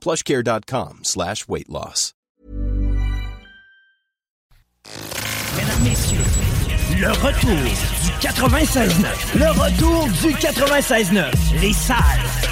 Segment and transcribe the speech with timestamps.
[0.00, 2.14] plushcare.com slash weight loss.
[5.56, 6.24] Mesdames, Messieurs,
[6.98, 9.38] le retour du 96.9.
[9.38, 11.60] Le retour du 96.9.
[11.60, 11.96] Les salles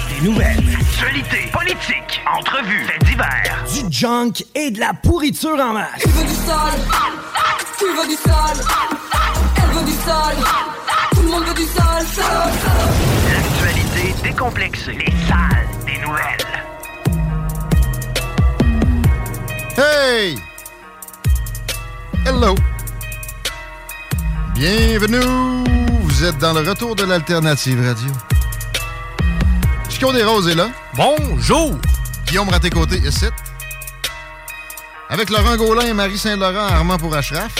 [0.09, 0.63] des nouvelles.
[0.79, 3.65] Actualité, politique, entrevues, faits divers.
[3.73, 6.01] Du junk et de la pourriture en masse.
[6.01, 6.79] Tu veux du sale
[7.77, 8.65] Tu veux du sale
[9.57, 10.37] Elle veut du sale
[11.11, 12.05] Tout le monde veut du sale.
[13.33, 14.93] L'actualité décomplexée.
[14.93, 15.58] Les salles
[19.79, 20.35] Hey!
[22.25, 22.53] Hello!
[24.53, 25.23] Bienvenue!
[26.01, 28.11] Vous êtes dans le retour de l'Alternative Radio.
[29.89, 30.69] Chico des Roses est là.
[30.95, 31.77] Bonjour!
[32.27, 33.27] Guillaume Raté-Côté ici.
[35.07, 37.55] Avec Laurent Gaulin et Marie Saint-Laurent, Armand pour Ashraf.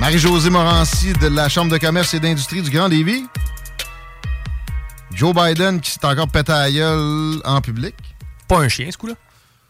[0.00, 3.26] Marie-Josée Morancy de la Chambre de commerce et d'industrie du Grand Lévis.
[5.12, 7.94] Joe Biden qui s'est encore pété à la gueule en public.
[8.48, 9.16] Pas un chien, ce coup-là.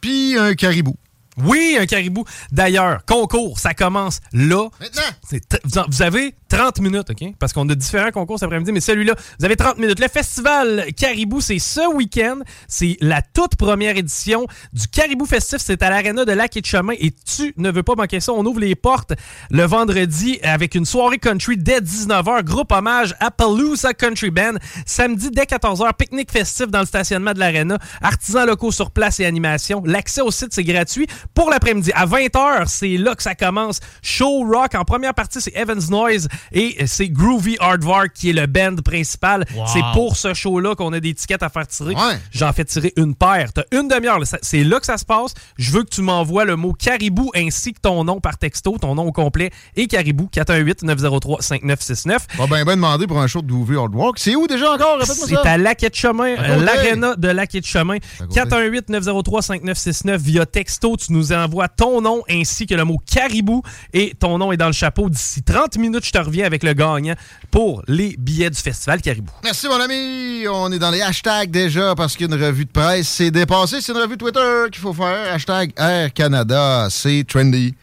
[0.03, 0.97] Puis un caribou.
[1.39, 2.25] Oui, un caribou.
[2.51, 4.69] D'ailleurs, concours, ça commence là.
[4.81, 5.87] Maintenant!
[5.89, 7.35] Vous avez 30 minutes, OK?
[7.39, 9.99] Parce qu'on a différents concours cet après-midi, mais celui-là, vous avez 30 minutes.
[9.99, 12.41] Le festival Caribou, c'est ce week-end.
[12.69, 15.59] C'est la toute première édition du Caribou Festif.
[15.61, 18.33] C'est à l'Arena de Lac et de Chemin et tu ne veux pas manquer ça.
[18.33, 19.15] On ouvre les portes
[19.51, 22.45] le vendredi avec une soirée country dès 19h.
[22.45, 24.55] Groupe hommage à Palooza Country Band.
[24.85, 27.79] Samedi dès 14h, pique-nique festif dans le stationnement de l'Arena.
[28.03, 29.83] Artisans locaux sur place et animation.
[29.87, 31.07] L'accès au site, c'est gratuit.
[31.35, 33.81] Pour l'après-midi, à 20h, c'est là que ça commence.
[34.03, 34.75] Show rock.
[34.75, 39.45] En première partie, c'est Evans Noise et c'est Groovy Hardvark qui est le band principal.
[39.55, 39.67] Wow.
[39.67, 41.95] C'est pour ce show-là qu'on a des tickets à faire tirer.
[41.95, 42.19] Ouais.
[42.31, 43.53] J'en fais tirer une paire.
[43.53, 44.21] T'as une demi-heure.
[44.43, 45.35] C'est là que ça se passe.
[45.57, 48.95] Je veux que tu m'envoies le mot caribou ainsi que ton nom par texto, ton
[48.95, 52.19] nom au complet et caribou 418-903-5969.
[52.37, 54.19] Pas bien ben demandé pour un show de Groovy Hard Walk.
[54.19, 54.99] C'est où déjà encore?
[55.03, 57.97] C'est à Lac et de Chemin, euh, l'aréna de Lac et de Chemin.
[58.21, 58.41] À côté.
[58.41, 60.97] 418-903-5969 via texto.
[60.97, 63.63] Tu nous envoies ton nom ainsi que le mot caribou
[63.93, 65.09] et ton nom est dans le chapeau.
[65.09, 67.15] D'ici 30 minutes, je te reviens avec le gagnant
[67.51, 69.33] pour les billets du festival Caribou.
[69.45, 70.47] Merci, mon ami.
[70.49, 73.81] On est dans les hashtags déjà parce qu'une revue de presse s'est dépassée.
[73.81, 75.33] C'est une revue Twitter qu'il faut faire.
[75.33, 76.89] Hashtag Air Canada.
[76.91, 77.75] C'est trendy.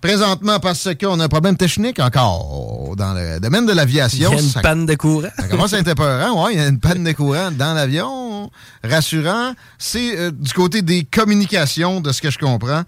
[0.00, 4.30] Présentement, parce qu'on a un problème technique encore dans le domaine de Il y l'aviation.
[4.30, 5.28] a une Ça- panne de courant.
[5.36, 6.54] Ça commence à être épeurant, ouais.
[6.54, 8.48] Il y a une panne de courant dans l'avion.
[8.84, 9.54] Rassurant.
[9.76, 12.82] C'est euh, du côté des communications, de ce que je comprends.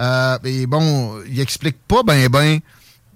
[0.00, 2.58] Euh, et bon, il explique pas ben ben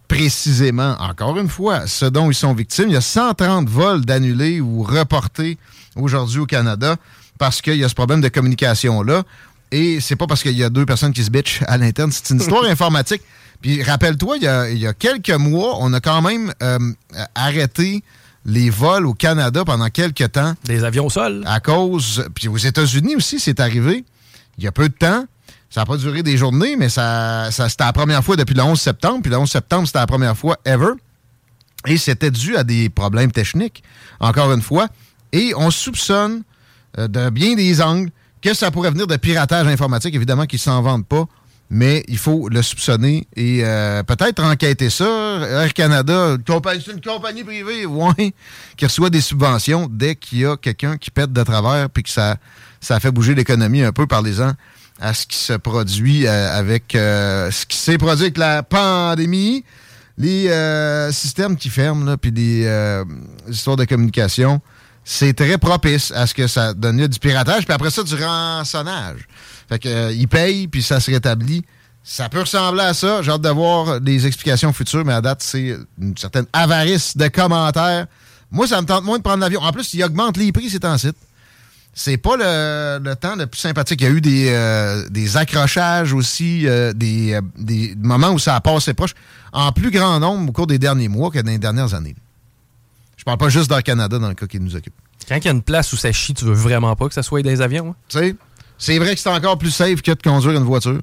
[0.09, 2.87] précisément, encore une fois, ce dont ils sont victimes.
[2.89, 5.59] Il y a 130 vols d'annulés ou reportés
[5.97, 6.97] aujourd'hui au Canada
[7.39, 9.23] parce qu'il y a ce problème de communication-là.
[9.71, 12.11] Et c'est pas parce qu'il y a deux personnes qui se bitchent à l'interne.
[12.13, 13.23] C'est une histoire informatique.
[13.61, 16.79] Puis rappelle-toi, il y, a, il y a quelques mois, on a quand même euh,
[17.35, 18.03] arrêté
[18.45, 20.55] les vols au Canada pendant quelques temps.
[20.65, 21.43] Des avions au sol.
[21.47, 22.25] À cause.
[22.35, 24.05] Puis aux États-Unis aussi, c'est arrivé.
[24.57, 25.27] Il y a peu de temps.
[25.71, 28.63] Ça n'a pas duré des journées, mais ça, ça c'était la première fois depuis le
[28.63, 29.21] 11 septembre.
[29.23, 30.93] Puis le 11 septembre, c'était la première fois ever.
[31.87, 33.83] Et c'était dû à des problèmes techniques,
[34.19, 34.89] encore une fois.
[35.33, 36.43] Et on soupçonne
[36.99, 38.11] euh, de bien des angles
[38.43, 41.27] que ça pourrait venir de piratage informatique, évidemment, qu'ils s'en vendent pas.
[41.71, 45.05] Mais il faut le soupçonner et euh, peut-être enquêter ça.
[45.05, 48.33] Air Canada, c'est une compagnie privée, ouais,
[48.77, 52.09] qui reçoit des subventions dès qu'il y a quelqu'un qui pète de travers puis que
[52.09, 52.39] ça,
[52.81, 54.55] ça fait bouger l'économie un peu, parlez-en
[55.01, 59.65] à ce qui se produit euh, avec euh, ce qui s'est produit avec la pandémie,
[60.17, 60.51] les
[61.13, 63.05] systèmes qui ferment, puis les euh,
[63.49, 64.61] histoires de communication.
[65.11, 68.15] C'est très propice à ce que ça donne lieu du piratage, puis après ça, du
[68.15, 69.27] rançonnage.
[69.67, 71.65] Fait que, euh, ils payent, puis ça se rétablit.
[72.05, 73.23] Ça peut ressembler à ça.
[73.23, 77.27] J'ai hâte de voir les explications futures, mais à date, c'est une certaine avarice de
[77.29, 78.07] commentaires.
[78.51, 79.63] Moi, ça me tente moins de prendre l'avion.
[79.63, 81.17] En plus, ils augmentent les prix, c'est en site.
[81.95, 84.03] c'est pas le, temps le plus sympathique.
[84.03, 88.57] Il y a eu des, euh, des accrochages aussi, euh, des, des moments où ça
[88.57, 89.15] a passé proche,
[89.55, 92.15] en plus grand nombre au cours des derniers mois que dans les dernières années.
[93.29, 94.95] Je parle pas juste dans le Canada dans le cas qui nous occupe.
[95.29, 97.23] Quand il y a une place où ça chie, tu veux vraiment pas que ça
[97.23, 97.91] soit des avions.
[97.91, 97.95] hein?
[98.09, 98.35] Tu sais,
[98.79, 101.03] c'est vrai que c'est encore plus safe que de conduire une voiture.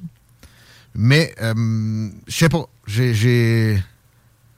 [0.96, 3.80] Mais, euh, je sais pas, j'ai-.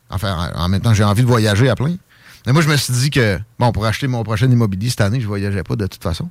[0.09, 1.97] Enfin, en même temps, j'ai envie de voyager à plein.
[2.45, 5.19] Mais moi, je me suis dit que, bon, pour acheter mon prochain immobilier cette année,
[5.19, 6.29] je voyageais pas de toute façon.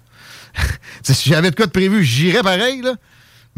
[1.03, 2.95] Si j'avais de quoi de prévu, j'irais pareil, là.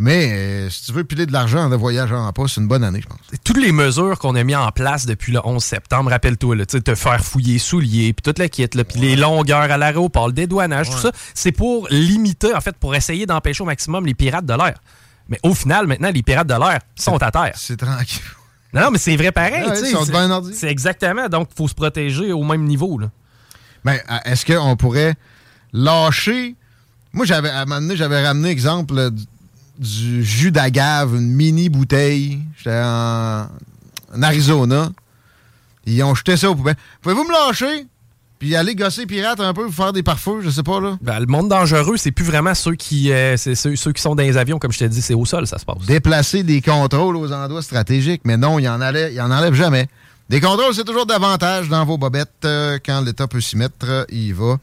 [0.00, 3.00] Mais euh, si tu veux piler de l'argent en voyageant pas, c'est une bonne année,
[3.02, 3.18] je pense.
[3.42, 7.24] Toutes les mesures qu'on a mis en place depuis le 11 septembre, rappelle-toi, te faire
[7.24, 11.10] fouiller souliers, puis toute la là, puis les longueurs à l'aéroport, le dédouanage, tout ça,
[11.34, 14.74] c'est pour limiter, en fait, pour essayer d'empêcher au maximum les pirates de l'air.
[15.28, 17.54] Mais au final, maintenant, les pirates de l'air sont à terre.
[17.56, 18.22] C'est tranquille.
[18.72, 19.66] Non, non, mais c'est vrai pareil.
[19.66, 20.04] Ouais, ils sont
[20.52, 21.28] c'est- exactement.
[21.28, 22.98] Donc, il faut se protéger au même niveau.
[22.98, 23.10] Là.
[23.84, 25.16] Ben, est-ce qu'on pourrait
[25.72, 26.54] lâcher?
[27.12, 29.10] Moi, j'avais, à un moment donné, j'avais ramené, exemple, euh,
[29.78, 32.40] du, jus d'agave, une mini bouteille.
[32.56, 33.46] J'étais en,
[34.14, 34.90] en Arizona.
[35.86, 36.76] Ils ont jeté ça au poubelle.
[37.02, 37.86] Pouvez-vous me lâcher?
[38.38, 40.96] Puis aller gosser pirate un peu, faire des parfums, je sais pas, là.
[41.02, 44.14] Ben, le monde dangereux, c'est plus vraiment ceux qui, euh, c'est ceux, ceux qui sont
[44.14, 45.78] dans les avions, comme je t'ai dit, c'est au sol, ça se passe.
[45.86, 48.20] Déplacer des contrôles aux endroits stratégiques.
[48.24, 49.88] Mais non, il en, allait, il en enlève jamais.
[50.28, 52.30] Des contrôles, c'est toujours davantage dans vos bobettes.
[52.44, 54.58] euh, quand l'État peut s'y mettre, euh, il va.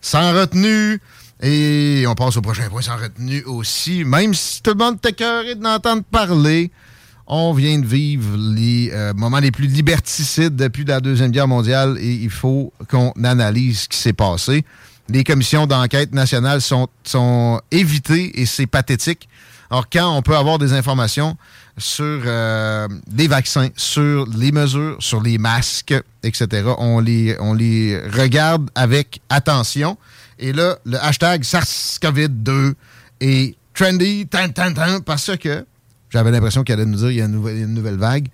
[0.00, 1.00] Sans retenue.
[1.48, 4.04] Et on passe au prochain point, sans retenue aussi.
[4.04, 6.72] Même si tout le monde est écœuré d'entendre parler,
[7.28, 11.98] on vient de vivre les euh, moments les plus liberticides depuis la Deuxième Guerre mondiale
[12.00, 14.64] et il faut qu'on analyse ce qui s'est passé.
[15.08, 19.28] Les commissions d'enquête nationales sont, sont évitées et c'est pathétique.
[19.70, 21.36] Alors, quand on peut avoir des informations
[21.78, 25.94] sur euh, les vaccins, sur les mesures, sur les masques,
[26.24, 29.96] etc., on les regarde avec attention.
[30.38, 32.74] Et là, le hashtag SARS-CoV-2
[33.20, 35.64] est trendy, tan, tan, tan, parce que
[36.10, 38.28] j'avais l'impression qu'elle allait nous dire qu'il y a une nouvelle, une vague.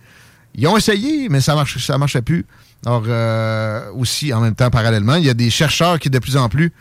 [0.54, 2.44] Ils ont essayé, mais ça marche, ça marchait plus.
[2.84, 6.36] Alors, euh, aussi, en même temps, parallèlement, il y a des chercheurs qui, de plus
[6.36, 6.72] en plus,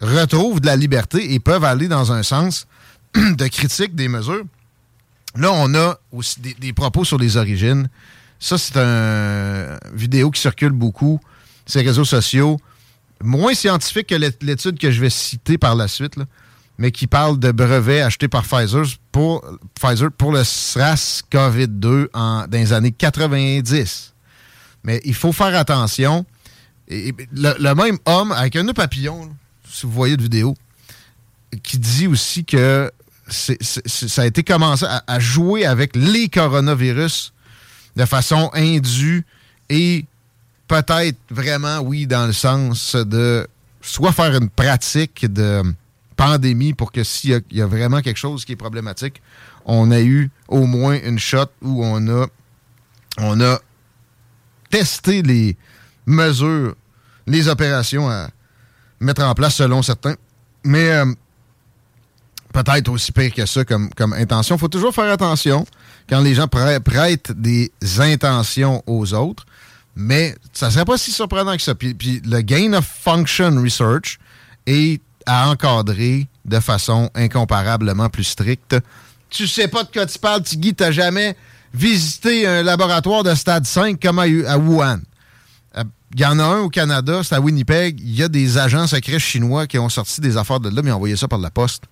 [0.00, 2.66] retrouvent de la liberté et peuvent aller dans un sens
[3.14, 4.44] de critique des mesures.
[5.36, 7.88] Là, on a aussi des, des propos sur les origines.
[8.40, 11.20] Ça, c'est un vidéo qui circule beaucoup
[11.74, 12.58] les réseaux sociaux.
[13.22, 16.14] Moins scientifique que l'é- l'étude que je vais citer par la suite,
[16.78, 19.42] mais qui parle de brevets achetés par Pfizer pour,
[19.80, 24.12] Pfizer pour le SRAS-CoV-2 en- dans les années 90.
[24.84, 26.24] Mais il faut faire attention.
[26.88, 29.34] Le, même homme, avec un nœud papillon,
[29.68, 30.54] si vous voyez de vidéo,
[31.62, 32.90] qui dit aussi que
[33.28, 37.32] ça a été commencé à, à jouer avec les coronavirus
[37.96, 39.24] de façon indue
[39.68, 40.04] et
[40.68, 43.46] peut-être vraiment, oui, dans le sens de
[43.80, 45.62] soit faire une pratique de
[46.16, 49.22] pandémie pour que s'il y y, a vraiment quelque chose qui est problématique,
[49.64, 52.26] on a eu au moins une shot où on a,
[53.18, 53.58] on a
[54.70, 55.56] testé les
[56.06, 56.74] mesures,
[57.26, 58.28] les opérations à
[59.00, 60.14] mettre en place selon certains.
[60.64, 61.06] Mais euh,
[62.52, 64.56] peut-être aussi pire que ça comme, comme intention.
[64.56, 65.66] Il faut toujours faire attention
[66.08, 69.44] quand les gens prê- prêtent des intentions aux autres.
[69.96, 71.74] Mais ça serait pas si surprenant que ça.
[71.74, 74.18] Puis, puis le gain of function research
[74.66, 78.76] est à encadrer de façon incomparablement plus stricte.
[79.30, 81.36] Tu sais pas de quoi tu parles, Tigui, t'as jamais
[81.74, 85.00] visité un laboratoire de stade 5 comme à, à Wuhan.
[85.76, 85.84] Euh,
[86.14, 87.98] Il y en a un au Canada, c'est à Winnipeg.
[88.00, 90.92] Il y a des agents secrets chinois qui ont sorti des affaires de là, mais
[90.92, 91.84] ont envoyé ça par la poste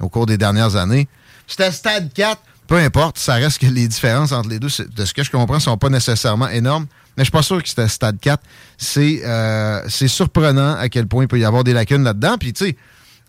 [0.00, 1.06] au cours des dernières années.
[1.46, 2.40] C'était stade 4.
[2.66, 5.60] Peu importe, ça reste que les différences entre les deux, de ce que je comprends,
[5.60, 6.86] sont pas nécessairement énormes.
[7.16, 8.42] Mais je suis pas sûr que c'était stade 4.
[8.78, 12.36] C'est euh, c'est surprenant à quel point il peut y avoir des lacunes là-dedans.
[12.38, 12.76] Puis, tu sais,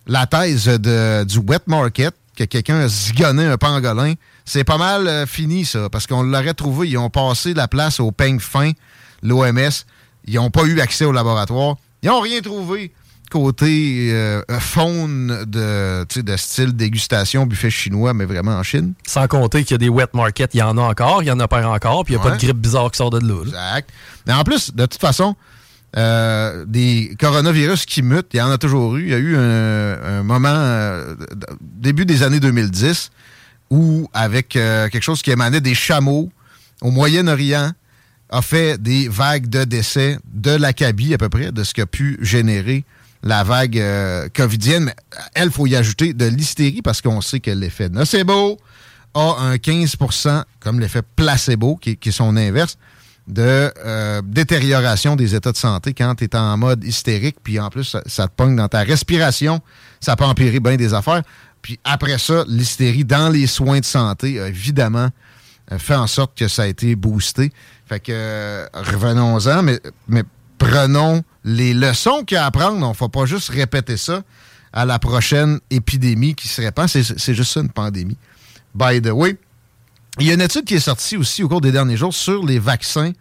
[0.08, 4.14] la thèse de, du wet market, que quelqu'un a zigonné un pangolin,
[4.46, 5.90] c'est pas mal euh, fini, ça.
[5.90, 6.90] Parce qu'on l'aurait trouvé.
[6.90, 8.72] Ils ont passé la place au peigne fin,
[9.22, 9.70] l'OMS.
[10.26, 11.76] Ils n'ont pas eu accès au laboratoire.
[12.02, 12.92] Ils n'ont rien trouvé
[13.34, 16.06] côté euh, faune de,
[16.38, 18.94] style dégustation, buffet chinois, mais vraiment en Chine.
[19.08, 21.32] Sans compter qu'il y a des wet markets, il y en a encore, il y
[21.32, 23.18] en a pas encore, puis il n'y a pas de grippe bizarre qui sort de
[23.28, 23.42] là.
[23.44, 23.90] Exact.
[24.28, 25.36] Mais en plus, de toute façon,
[25.98, 29.02] euh, des coronavirus qui mutent, il y en a toujours eu.
[29.02, 31.16] Il y a eu un, un moment, euh,
[31.60, 33.10] début des années 2010,
[33.72, 36.32] où, avec quelque chose qui émanait des chameaux
[36.84, 37.72] au Moyen-Orient,
[38.30, 42.20] a fait des vagues de décès de l'acabie à peu près, de ce qu'a pu
[42.22, 42.86] générer
[43.24, 44.86] la vague euh, covidienne.
[44.86, 44.96] Mais
[45.34, 48.60] elle, faut y ajouter de l'hystérie parce qu'on sait que l'effet nocebo
[49.16, 52.78] a un 15% comme l'effet placebo, qui, qui est son inverse,
[53.28, 57.70] de euh, détérioration des états de santé quand tu es en mode hystérique, puis en
[57.70, 59.62] plus, ça, te pogne dans ta respiration,
[60.02, 61.22] ça peut empirer bien des affaires.
[61.62, 65.08] Puis après ça, l'hystérie dans les soins de santé, évidemment,
[65.78, 67.54] fait en sorte que ça a été boosté.
[67.86, 70.24] Fait que euh, revenons-en, mais
[70.64, 72.86] prenons les leçons qu'il y a à apprendre.
[72.86, 74.24] On ne faut pas juste répéter ça
[74.72, 76.88] à la prochaine épidémie qui se répand.
[76.88, 78.18] C'est juste ça, une pandémie.
[78.74, 79.38] By the way,
[80.20, 82.46] il y a une étude qui est sortie aussi au cours des derniers jours sur
[82.46, 83.12] les vaccins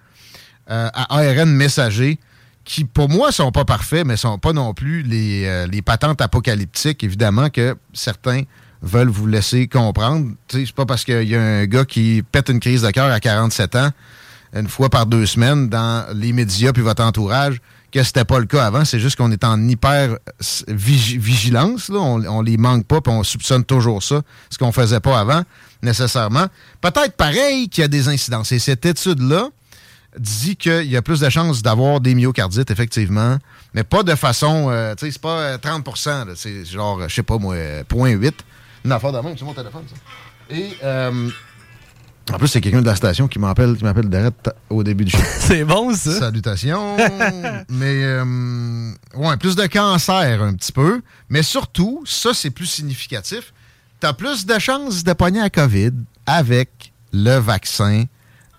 [0.70, 2.18] euh, à ARN messager
[2.64, 6.20] qui, pour moi, sont pas parfaits, mais sont pas non plus les, euh, les patentes
[6.20, 8.42] apocalyptiques, évidemment, que certains
[8.82, 10.30] veulent vous laisser comprendre.
[10.48, 13.18] C'est pas parce qu'il y a un gars qui pète une crise de cœur à
[13.18, 13.90] 47 ans
[14.54, 17.60] une fois par deux semaines dans les médias puis votre entourage
[17.92, 18.84] que c'était pas le cas avant.
[18.84, 20.16] C'est juste qu'on est en hyper
[20.68, 21.88] vigilance.
[21.90, 21.98] Là.
[21.98, 25.42] On, les manque pas puis on soupçonne toujours ça, ce qu'on faisait pas avant
[25.82, 26.46] nécessairement.
[26.80, 28.52] Peut-être pareil qu'il y a des incidences.
[28.52, 29.48] Et cette étude-là
[30.18, 33.38] dit qu'il y a plus de chances d'avoir des myocardites, effectivement,
[33.74, 37.38] mais pas de façon, euh, tu sais, c'est pas 30% c'est genre, je sais pas
[37.38, 38.32] moi, 0.8.
[38.84, 40.54] Une affaire même, c'est mon téléphone, ça.
[40.54, 41.30] Et euh,
[42.30, 45.10] en plus, c'est quelqu'un de la station qui m'appelle qui m'appelle d'arrête au début du
[45.10, 45.18] show.
[45.38, 46.18] c'est bon, ça.
[46.20, 46.96] Salutations.
[47.68, 51.02] mais, euh, ouais, plus de cancer un petit peu.
[51.28, 53.52] Mais surtout, ça, c'est plus significatif.
[54.00, 55.92] Tu as plus de chances de pogner à COVID
[56.26, 58.04] avec le vaccin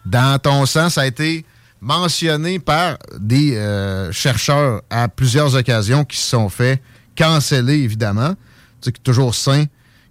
[0.06, 0.90] dans ton sang.
[0.90, 1.46] Ça a été
[1.80, 6.82] mentionné par des euh, chercheurs à plusieurs occasions qui se sont fait
[7.16, 8.36] canceller, évidemment.
[8.82, 9.66] C'est toujours sain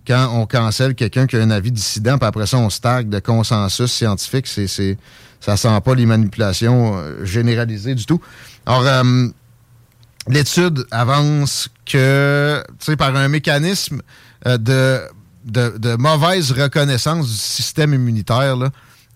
[0.06, 3.18] quand on cancelle quelqu'un qui a un avis dissident, puis après ça, on stagne de
[3.18, 4.47] consensus scientifique.
[4.47, 4.99] C'est, c'est,
[5.40, 8.21] ça sent pas les manipulations euh, généralisées du tout.
[8.66, 9.28] Alors, euh,
[10.28, 14.02] l'étude avance que, tu sais, par un mécanisme
[14.47, 15.00] euh, de,
[15.44, 18.56] de, mauvaise reconnaissance du système immunitaire,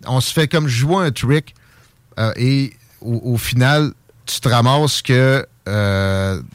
[0.07, 1.55] on se fait comme jouer un trick
[2.37, 3.93] et au, final,
[4.25, 5.47] tu te ramasses que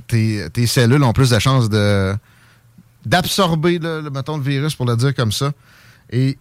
[0.07, 2.15] tes, tes cellules ont plus de chances de
[3.05, 5.51] d'absorber le, mettons, le virus, pour le dire comme ça.
[6.11, 6.37] Et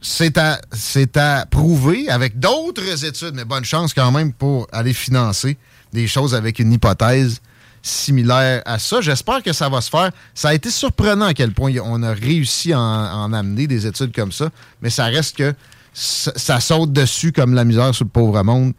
[0.00, 5.56] c'est à, prouver avec d'autres études, mais bonne chance quand même pour aller financer
[5.92, 7.40] des choses avec une hypothèse
[7.82, 9.00] similaire à ça.
[9.00, 10.10] J'espère que ça va se faire.
[10.34, 14.14] Ça a été surprenant à quel point on a réussi à en, amener des études
[14.14, 14.50] comme ça,
[14.82, 15.54] mais ça reste que
[15.94, 18.72] ça, saute dessus comme la misère sur le pauvre monde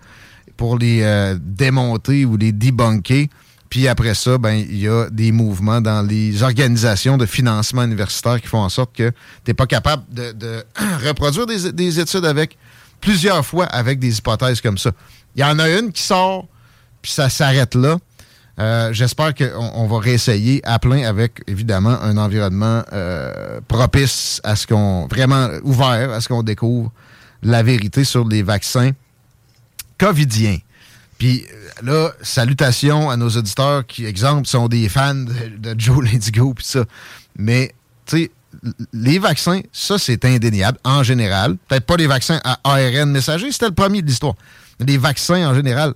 [0.55, 3.27] pour les euh, démonter ou les debunker.
[3.69, 8.41] Puis après ça, ben il y a des mouvements dans les organisations de financement universitaire
[8.41, 9.15] qui font en sorte que tu
[9.47, 10.63] n'es pas capable de,
[11.05, 12.57] reproduire des, études avec
[12.99, 14.91] plusieurs fois avec des hypothèses comme ça.
[15.35, 16.47] Il y en a une qui sort,
[17.01, 17.97] puis ça s'arrête là.
[18.59, 24.57] Euh, j'espère qu'on on va réessayer à plein avec, évidemment, un environnement euh, propice à
[24.57, 25.07] ce qu'on...
[25.07, 26.91] vraiment ouvert à ce qu'on découvre
[27.41, 28.91] la vérité sur les vaccins
[29.97, 30.57] covidiens.
[31.19, 31.45] Puis
[31.83, 36.85] là, salutations à nos auditeurs qui, exemple, sont des fans de, Joe Lindigo puis ça.
[37.37, 38.31] Mais, tu sais,
[38.93, 41.57] les vaccins, ça, c'est indéniable en général.
[41.67, 44.33] Peut-être pas les vaccins à ARN messager, c'était le premier de l'histoire.
[44.79, 45.93] Les vaccins en général,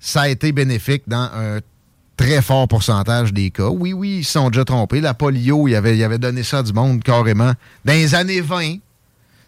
[0.00, 1.60] ça a été bénéfique dans un
[2.16, 3.68] très fort pourcentage des cas.
[3.68, 5.00] Oui, oui, ils se sont déjà trompés.
[5.00, 7.52] La polio, il avait, il avait donné ça du monde carrément
[7.84, 8.72] dans les années 20.
[8.72, 8.80] Tu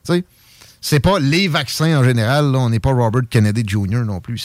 [0.04, 0.24] sais,
[0.80, 2.52] c'est pas les vaccins en général.
[2.52, 2.58] Là.
[2.58, 4.04] On n'est pas Robert Kennedy Jr.
[4.04, 4.38] non plus,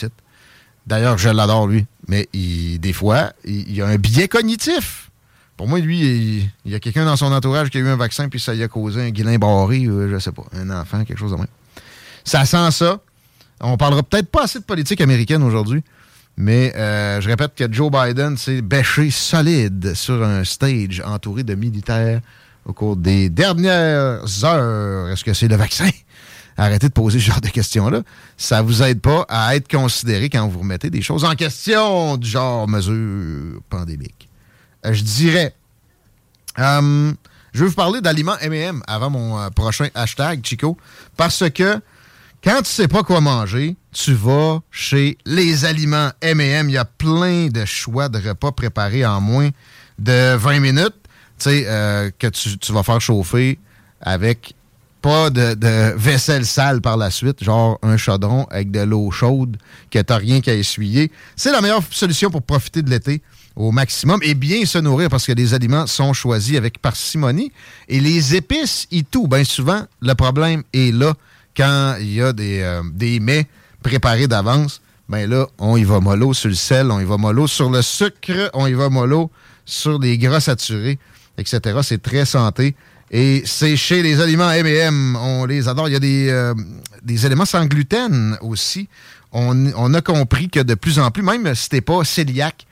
[0.86, 1.86] D'ailleurs, je l'adore, lui.
[2.08, 5.10] Mais des fois, il, a un biais cognitif.
[5.56, 8.28] Pour moi, lui, il, y a quelqu'un dans son entourage qui a eu un vaccin,
[8.28, 11.18] puis ça lui a causé un guilin barré, ou je sais pas, un enfant, quelque
[11.18, 11.46] chose de même.
[12.24, 12.98] Ça sent ça.
[13.60, 15.84] On parlera peut-être pas assez de politique américaine aujourd'hui,
[16.36, 21.54] mais euh, je répète que Joe Biden s'est bêché solide sur un stage entouré de
[21.54, 22.20] militaires
[22.64, 25.10] au cours des dernières heures.
[25.10, 25.88] Est-ce que c'est le vaccin?
[26.56, 28.02] Arrêtez de poser ce genre de questions-là.
[28.36, 32.28] Ça vous aide pas à être considéré quand vous remettez des choses en question du
[32.28, 34.28] genre mesure pandémique.
[34.84, 35.54] Euh, je dirais,
[36.58, 37.12] euh,
[37.52, 40.76] je vais vous parler d'aliments M&M avant mon euh, prochain hashtag, Chico,
[41.16, 41.80] parce que
[42.42, 46.68] quand tu sais pas quoi manger, tu vas chez les aliments M&M.
[46.68, 49.50] Il y a plein de choix de repas préparés en moins
[50.00, 50.96] de 20 minutes,
[51.38, 51.62] sais,
[52.18, 53.60] que tu vas faire chauffer
[54.00, 54.56] avec
[55.02, 59.56] pas de, vaisselle sale par la suite, genre un chaudron avec de l'eau chaude
[59.90, 61.10] que t'as rien qu'à essuyer.
[61.36, 63.20] C'est la meilleure solution pour profiter de l'été
[63.56, 67.52] au maximum et bien se nourrir parce que les aliments sont choisis avec parcimonie.
[67.88, 71.14] Et les épices et tout, bien souvent, le problème est là
[71.56, 73.48] quand il y a des, euh, des mets
[73.82, 74.80] préparés d'avance.
[75.08, 77.82] Ben là, on y va mollo sur le sel, on y va mollo sur le
[77.82, 79.30] sucre, on y va mollo
[79.64, 80.98] sur les gras saturés,
[81.36, 81.80] etc.
[81.82, 82.76] C'est très santé
[83.12, 85.16] Et c'est chez les aliments M&M.
[85.16, 85.88] On les adore.
[85.88, 86.54] Il y a des, euh,
[87.02, 88.88] des éléments sans gluten aussi.
[89.32, 92.66] On, on, a compris que de plus en plus, même si t'es pas cœliaque,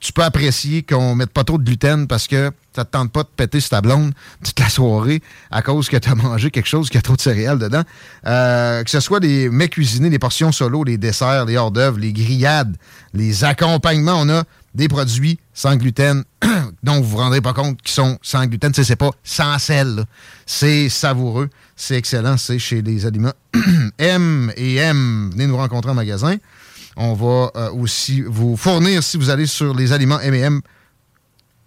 [0.00, 3.22] tu peux apprécier qu'on mette pas trop de gluten parce que ça te tente pas
[3.22, 4.12] de péter sur ta blonde
[4.44, 7.22] toute la soirée à cause que tu as mangé quelque chose qui a trop de
[7.22, 7.82] céréales dedans.
[8.26, 11.98] Euh, que ce soit les mets cuisinés, les portions solo, les desserts, les hors d'œuvre,
[11.98, 12.76] les grillades,
[13.14, 16.24] les accompagnements, on a des produits sans gluten
[16.82, 18.72] dont vous vous rendrez pas compte qui sont sans gluten.
[18.72, 20.04] Tu sais, c'est pas sans sel.
[20.46, 21.48] C'est savoureux.
[21.76, 22.36] C'est excellent.
[22.36, 23.32] C'est chez les aliments
[23.98, 25.30] M et M.
[25.32, 26.36] Venez nous rencontrer en magasin.
[26.96, 30.60] On va euh, aussi vous fournir, si vous allez sur les aliments M&M,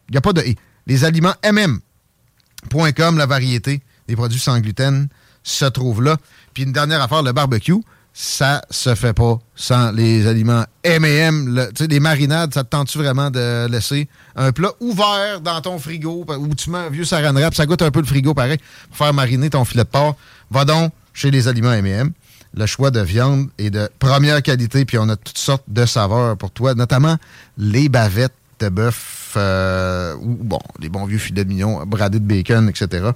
[0.07, 0.41] il n'y a pas de
[0.85, 5.09] Les aliments MM.com, la variété des produits sans gluten
[5.43, 6.17] se trouve là.
[6.53, 7.75] Puis une dernière affaire, le barbecue,
[8.19, 11.67] ça se fait pas sans les aliments M&M.
[11.69, 15.77] Tu sais, des marinades, ça te tente-tu vraiment de laisser un plat ouvert dans ton
[15.77, 18.57] frigo où tu mets un vieux saran wrap, ça goûte un peu le frigo pareil,
[18.87, 20.15] pour faire mariner ton filet de porc.
[20.49, 22.11] Va donc chez les aliments M&M
[22.55, 26.37] le choix de viande est de première qualité, puis on a toutes sortes de saveurs
[26.37, 27.17] pour toi, notamment
[27.59, 32.25] les bavettes de bœuf, euh, ou bon, les bons vieux filets de mignon, bradés de
[32.25, 33.11] bacon, etc.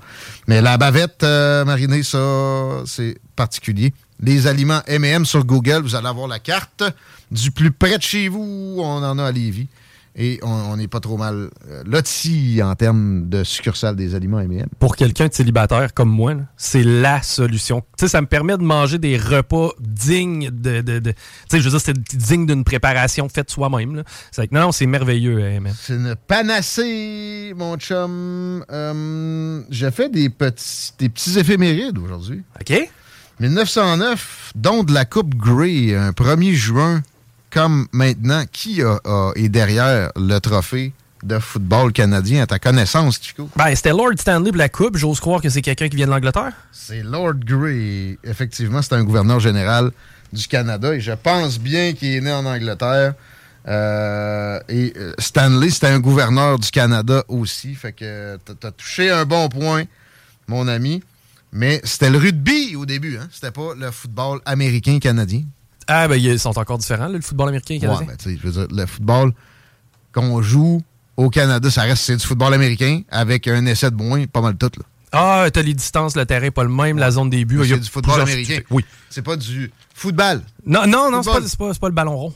[0.45, 2.19] Mais la bavette euh, marinée, ça,
[2.85, 3.93] c'est particulier.
[4.21, 6.83] Les aliments M&M sur Google, vous allez avoir la carte
[7.31, 8.75] du plus près de chez vous.
[8.77, 9.67] On en a à Lévis.
[10.13, 14.67] Et on n'est pas trop mal euh, loti en termes de succursale des aliments M&M.
[14.77, 17.79] Pour quelqu'un de célibataire comme moi, c'est la solution.
[17.97, 20.81] Tu sais, ça me permet de manger des repas dignes de...
[20.81, 21.13] de, tu
[21.49, 24.03] sais, je veux dire, c'est digne d'une préparation faite soi-même.
[24.31, 25.73] C'est non, non, c'est merveilleux, M&M.
[25.79, 28.65] C'est une panacée, mon chum.
[28.69, 32.43] Euh, J'ai fait des petits, des petits éphémérides aujourd'hui.
[32.59, 32.89] OK.
[33.41, 37.01] 1909, don de la Coupe Grey, un 1er juin
[37.49, 40.93] comme maintenant, qui est derrière le trophée
[41.23, 43.49] de football canadien à ta connaissance, Chico?
[43.55, 44.95] Ben, c'était Lord Stanley pour la Coupe.
[44.95, 46.53] J'ose croire que c'est quelqu'un qui vient de l'Angleterre.
[46.71, 48.19] C'est Lord Grey.
[48.23, 49.89] Effectivement, c'est un gouverneur général
[50.31, 53.15] du Canada et je pense bien qu'il est né en Angleterre.
[53.67, 57.73] Euh, et euh, Stanley, c'était un gouverneur du Canada aussi.
[57.73, 59.85] Fait que t'as touché un bon point,
[60.47, 61.01] mon ami.
[61.51, 63.27] Mais c'était le rugby au début, hein?
[63.31, 65.43] C'était pas le football américain-canadien.
[65.87, 68.07] Ah, ben, ils sont encore différents, le football américain et canadien.
[68.07, 69.33] Ouais, ben, je veux dire, le football
[70.13, 70.81] qu'on joue
[71.17, 74.55] au Canada, ça reste c'est du football américain avec un essai de moins, pas mal
[74.55, 74.71] tout.
[74.77, 74.85] Là.
[75.11, 77.61] Ah, t'as les distances, le terrain pas le même, la zone des buts.
[77.67, 78.59] C'est du football américain.
[78.69, 78.85] Oui.
[79.09, 80.41] C'est pas du football.
[80.65, 82.33] Non, non, non, c'est pas, pas, le ballon rond.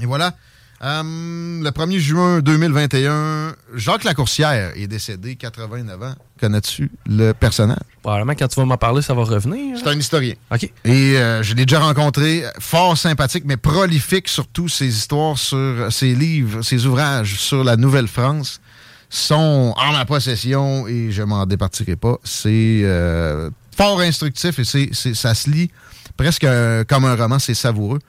[0.00, 0.34] Et voilà.
[0.82, 6.14] Euh, le 1er juin 2021, Jacques Lacourcière est décédé, 89 ans.
[6.38, 7.78] Connais-tu le personnage?
[8.02, 9.78] Probablement, quand tu vas m'en parler, ça va revenir.
[9.78, 10.34] C'est un historien.
[10.52, 10.64] OK.
[10.84, 14.68] Et euh, je l'ai déjà rencontré, fort sympathique, mais prolifique surtout.
[14.68, 18.60] Ses histoires sur ses livres, ses ouvrages sur la Nouvelle-France
[19.08, 22.18] sont en ma possession et je m'en départirai pas.
[22.22, 25.70] C'est euh, fort instructif et c'est, ça se lit
[26.18, 26.46] presque
[26.88, 27.38] comme un roman.
[27.38, 28.00] C'est savoureux.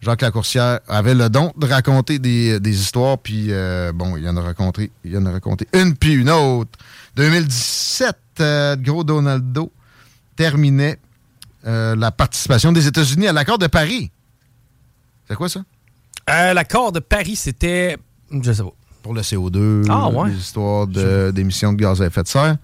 [0.00, 4.42] Jacques Lacourcière avait le don de raconter des, histoires, puis euh, bon, il en a
[4.42, 6.70] raconté, il en a raconté une puis une autre.
[7.16, 9.72] 2017, euh, gros Donaldo
[10.36, 10.98] terminait
[11.66, 14.10] euh, la participation des États-Unis à l'accord de Paris.
[15.28, 15.60] C'est quoi ça?
[16.28, 17.96] l'accord de Paris, c'était,
[18.30, 18.72] je sais pas.
[19.02, 20.30] Pour le CO2, ah, ouais.
[20.30, 22.56] les histoires d'émissions de, gaz à effet de serre.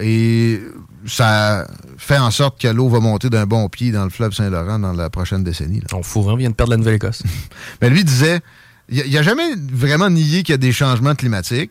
[0.00, 0.60] et
[1.06, 4.78] ça fait en sorte que l'eau va monter d'un bon pied dans le fleuve Saint-Laurent
[4.78, 5.82] dans la prochaine décennie.
[5.92, 7.22] On fourrant vient de perdre la Nouvelle-Écosse.
[7.82, 8.40] Mais lui disait,
[8.88, 11.70] il n'a jamais vraiment nié qu'il y a des changements climatiques.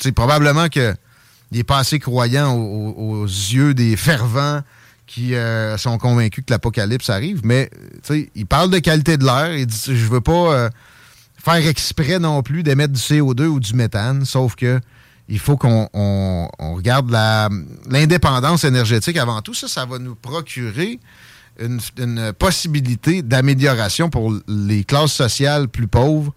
[0.00, 0.94] C'est probablement qu'il
[1.52, 4.60] n'est pas assez croyant aux, yeux des fervents
[5.06, 7.70] qui euh, sont convaincus que l'apocalypse arrive, mais
[8.34, 9.56] il parle de qualité de l'air.
[9.56, 10.70] Il dit Je veux pas euh,
[11.42, 14.80] faire exprès non plus d'émettre du CO2 ou du méthane, sauf que
[15.28, 17.10] il faut qu'on regarde
[17.88, 19.54] l'indépendance énergétique avant tout.
[19.54, 20.98] Ça, ça va nous procurer
[21.60, 21.80] une,
[22.38, 26.32] possibilité d'amélioration pour les classes sociales plus pauvres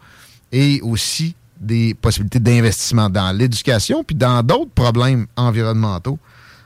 [0.51, 6.17] et aussi des possibilités d'investissement dans l'éducation puis dans d'autres problèmes environnementaux.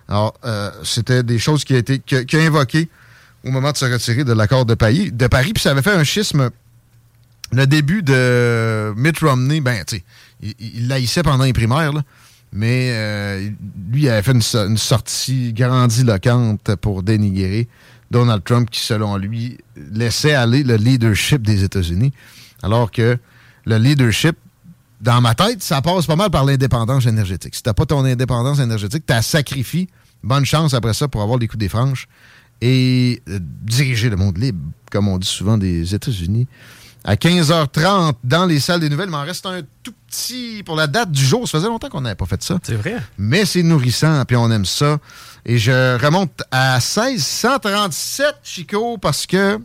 [0.08, 2.90] Alors, euh, c'était des choses qui a été qui, invoquées
[3.44, 5.92] au moment de se retirer de l'accord de Paris, de Paris, puis ça avait fait
[5.92, 6.50] un schisme.
[7.52, 10.04] Le début de Mitt Romney, ben, tu sais,
[10.42, 11.94] il, il laïssait pendant les primaires,
[12.56, 13.50] mais euh,
[13.92, 17.68] lui, il avait fait une, sortie grandiloquente pour dénigrer
[18.10, 19.58] Donald Trump, qui, selon lui,
[19.92, 22.14] laissait aller le leadership des États-Unis,
[22.64, 23.18] alors que
[23.66, 24.38] le leadership,
[25.02, 27.56] dans ma tête, ça passe pas mal par l'indépendance énergétique.
[27.56, 29.90] Si t'as pas ton indépendance énergétique, t'as sacrifié.
[30.24, 32.08] Bonne chance après ça pour avoir les coups des franches
[32.62, 36.48] et euh, diriger le monde libre, comme on dit souvent des États-Unis
[37.06, 39.08] à 15h30 dans les salles des nouvelles.
[39.10, 41.48] Il m'en reste un tout petit pour la date du jour.
[41.48, 42.58] Ça faisait longtemps qu'on n'avait pas fait ça.
[42.64, 42.98] C'est vrai.
[43.18, 44.98] Mais c'est nourrissant, puis on aime ça.
[45.46, 49.60] Et je remonte à 1637, Chico, parce que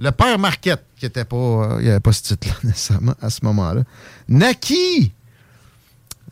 [0.00, 1.36] le père Marquette, qui était pas.
[1.36, 3.82] euh, il n'y avait pas ce titre-là nécessairement à ce moment-là,
[4.28, 5.12] naquit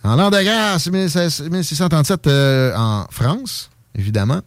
[0.03, 4.43] en l'an de 16- 1637 euh, en France, évidemment.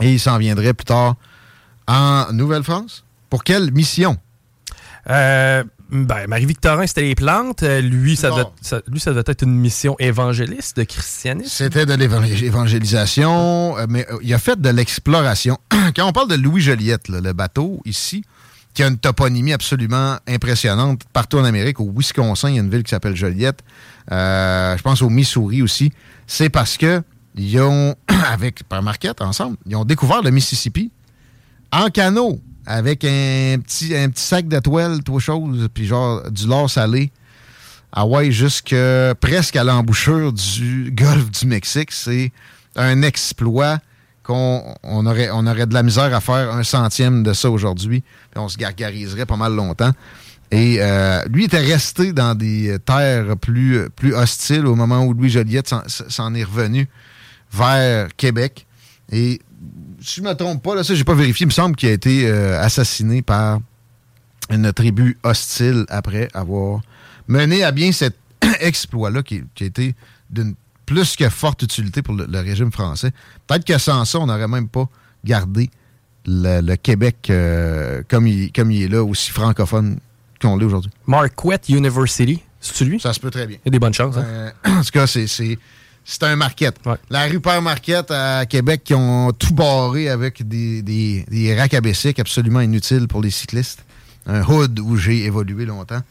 [0.00, 1.16] Et il s'en viendrait plus tard
[1.88, 3.04] en Nouvelle-France.
[3.28, 4.16] Pour quelle mission?
[5.08, 7.62] Euh, ben, Marie-Victorin, c'était les plantes.
[7.62, 11.50] Euh, Lui ça, devait, ça- lui, ça devait être une mission évangéliste, de christianisme.
[11.50, 15.58] C'était de l'évangélisation, euh, mais il a fait de l'exploration.
[15.96, 18.24] Quand on parle de Louis Joliette, là, le bateau ici,
[18.74, 22.70] qui a une toponymie absolument impressionnante partout en Amérique, au Wisconsin, il y a une
[22.70, 23.60] ville qui s'appelle Joliette.
[24.10, 25.92] Je pense au Missouri aussi.
[26.26, 27.02] C'est parce que
[27.34, 27.96] ils ont,
[28.30, 30.92] avec Père Marquette, ensemble, ils ont découvert le Mississippi
[31.72, 36.46] en canot avec un petit, un petit sac de toile, tout chose, puis genre du
[36.46, 37.10] lard salé.
[37.92, 38.76] Hawaï jusque
[39.20, 41.90] presque à l'embouchure du golfe du Mexique.
[41.90, 42.30] C'est
[42.76, 43.78] un exploit
[44.22, 48.04] qu'on on aurait, on aurait de la misère à faire un centième de ça aujourd'hui.
[48.36, 49.90] On se gargariserait pas mal longtemps.
[50.52, 55.30] Et euh, lui était resté dans des terres plus, plus hostiles au moment où Louis
[55.30, 56.88] Joliette s'en est revenu
[57.52, 58.68] vers Québec.
[59.10, 59.40] Et
[60.00, 61.88] si je ne me trompe pas, là, ça, j'ai pas vérifié, il me semble qu'il
[61.88, 63.60] a été euh, assassiné par
[64.50, 66.80] une tribu hostile après avoir
[67.28, 68.16] mené à bien cet
[68.60, 69.94] exploit-là qui, qui a été
[70.30, 70.54] d'une
[70.86, 73.12] plus que forte utilité pour le, le régime français.
[73.46, 74.88] Peut-être que sans ça, on n'aurait même pas
[75.24, 75.70] gardé
[76.26, 80.00] le, le Québec euh, comme, il, comme il est là, aussi francophone
[80.42, 80.90] qu'on l'est aujourd'hui.
[81.06, 82.42] Marquette University.
[82.60, 83.00] C'est-tu lui?
[83.00, 83.58] Ça se peut très bien.
[83.64, 84.16] Il y a des bonnes chances.
[84.16, 84.24] hein?
[84.26, 85.26] Euh, en tout cas, c'est,
[86.04, 86.76] c'est, un Marquette.
[87.10, 91.74] La rue Père Marquette à Québec qui ont tout barré avec des, des, des racks
[91.74, 93.84] à bicycles absolument inutiles pour les cyclistes.
[94.26, 96.02] Un hood où j'ai évolué longtemps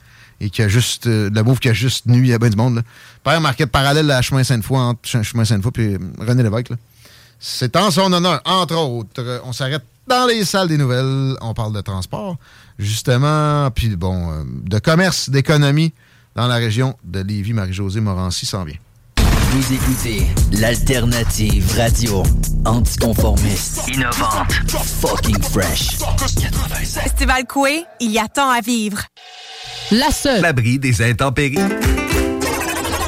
[0.41, 2.75] et qui a juste, euh, le move qui a juste nuit à bien du monde.
[2.75, 2.81] Là.
[3.23, 6.69] Père Marquette parallèle à Chemin Sainte-Foy, entre Ch- Chemin Sainte-Foy et René Lévesque.
[7.39, 9.21] C'est en son honneur, entre autres.
[9.21, 11.35] Euh, On s'arrête dans les salles des nouvelles.
[11.41, 12.37] On parle de transport,
[12.79, 15.93] justement, puis bon, euh, de commerce, d'économie
[16.35, 17.53] dans la région de Lévis.
[17.53, 18.77] Marie-Josée Morancy s'en vient.
[19.51, 22.21] Vous écoutez l'alternative radio
[22.65, 23.81] anticonformiste.
[23.87, 24.51] Innovante.
[25.01, 25.97] Fucking fresh.
[25.97, 26.99] 96.
[27.01, 29.01] Festival Coué, il y a tant à vivre.
[29.89, 30.41] La seule.
[30.41, 31.55] L'abri des intempéries.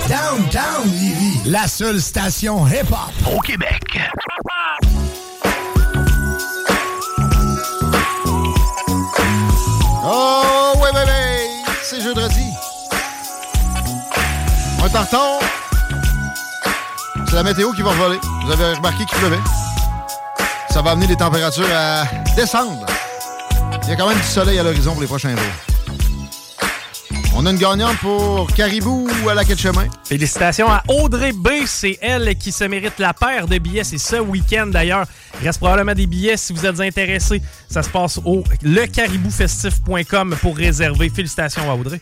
[0.08, 4.00] Downtown Lévis, la seule station hip-hop Au Québec.
[10.04, 11.50] Oh, ouais, ouais, ouais,
[11.84, 12.48] c'est jeudi.
[15.14, 15.51] On.
[17.32, 18.20] C'est la météo qui va voler.
[18.44, 19.40] Vous avez remarqué qu'il pleuvait.
[20.70, 22.04] Ça va amener les températures à
[22.36, 22.86] descendre.
[23.84, 25.40] Il y a quand même du soleil à l'horizon pour les prochains jours.
[27.34, 29.86] On a une gagnante pour Caribou à la quai de chemin.
[30.04, 31.48] Félicitations à Audrey B.
[31.68, 33.86] C'est elle qui se mérite la paire de billets.
[33.86, 35.06] C'est ce week-end d'ailleurs.
[35.42, 37.42] Il reste probablement des billets si vous êtes intéressés.
[37.70, 41.10] Ça se passe au lecariboufestif.com pour réserver.
[41.10, 42.02] Félicitations à Audrey.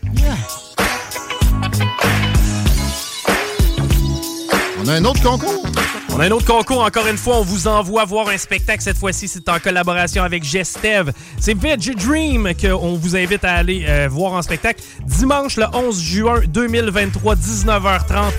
[4.90, 5.66] A un autre concours.
[6.12, 8.82] On a un autre concours, encore une fois, on vous envoie voir un spectacle.
[8.82, 11.12] Cette fois-ci, c'est en collaboration avec Gestev.
[11.40, 14.82] C'est Veggie Dream qu'on vous invite à aller euh, voir en spectacle.
[15.06, 18.32] Dimanche, le 11 juin 2023, 19h30.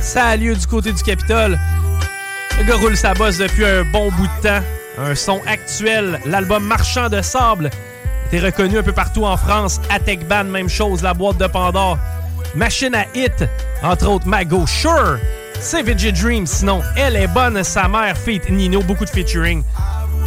[0.00, 1.58] Ça a lieu du côté du Capitole.
[2.58, 4.64] Le gars roule sa bosse depuis un bon bout de temps.
[4.98, 7.70] Un son actuel, l'album Marchand de sable.
[8.30, 9.80] T'es reconnu un peu partout en France.
[9.90, 11.98] Atec Band, même chose, la boîte de Pandore.
[12.54, 13.44] Machine à hit,
[13.82, 15.18] entre autres Mago, Sure.
[15.60, 19.62] C'est Veggie Dream, sinon Elle est bonne, sa mère, feat Nino, beaucoup de featuring.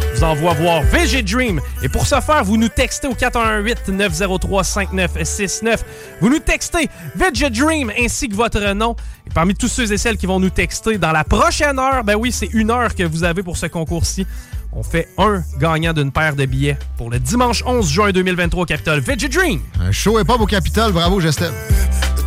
[0.00, 1.60] Je vous envoie voir Veggie Dream.
[1.82, 5.78] Et pour ce faire, vous nous textez au 418-903-5969.
[6.20, 8.94] Vous nous textez Veggie Dream ainsi que votre nom.
[9.26, 12.14] Et parmi tous ceux et celles qui vont nous texter dans la prochaine heure, ben
[12.14, 14.24] oui, c'est une heure que vous avez pour ce concours-ci.
[14.72, 18.66] On fait un gagnant d'une paire de billets pour le dimanche 11 juin 2023 au
[18.66, 19.00] Capitole.
[19.00, 19.60] Veggie Dream!
[19.80, 20.92] Un show hip-hop au Capitole.
[20.92, 21.50] Bravo, Gestel.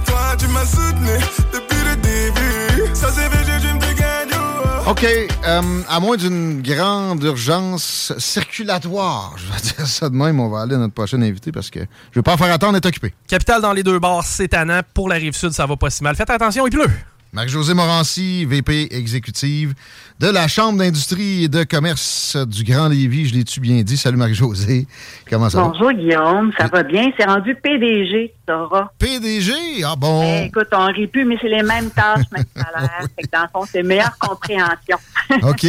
[0.06, 1.18] Toi, tu m'as soutenu
[1.54, 2.57] depuis le début.
[3.00, 4.90] Ça, c'est VG Dream de gagnant.
[4.90, 5.04] OK.
[5.04, 10.62] euh, à moins d'une grande urgence circulatoire, je vais dire ça de même, on va
[10.62, 13.14] aller à notre prochain invité parce que je ne vais pas faire attendre d'être occupé.
[13.28, 14.82] Capitale dans les deux bars, c'est tannant.
[14.96, 16.16] Pour la rive sud, ça va pas si mal.
[16.16, 16.90] Faites attention, il pleut.
[17.34, 19.76] Marie-Josée Morancy, VP exécutive
[20.20, 23.28] de la Chambre d'industrie et de commerce du Grand Lévis.
[23.28, 23.98] Je l'ai-tu bien dit?
[23.98, 24.88] Salut Marie-Josée.
[25.30, 25.68] Comment ça va?
[25.68, 27.12] Bonjour Guillaume, ça va bien?
[27.18, 28.88] C'est rendu PDG, tu sauras.
[28.98, 29.54] PDG?
[29.86, 30.24] Ah bon?
[30.24, 33.02] Eh, écoute, on rit plus, mais c'est les mêmes tâches, même salaire.
[33.16, 34.98] Que dans le fond, c'est meilleure compréhension.
[35.44, 35.68] OK.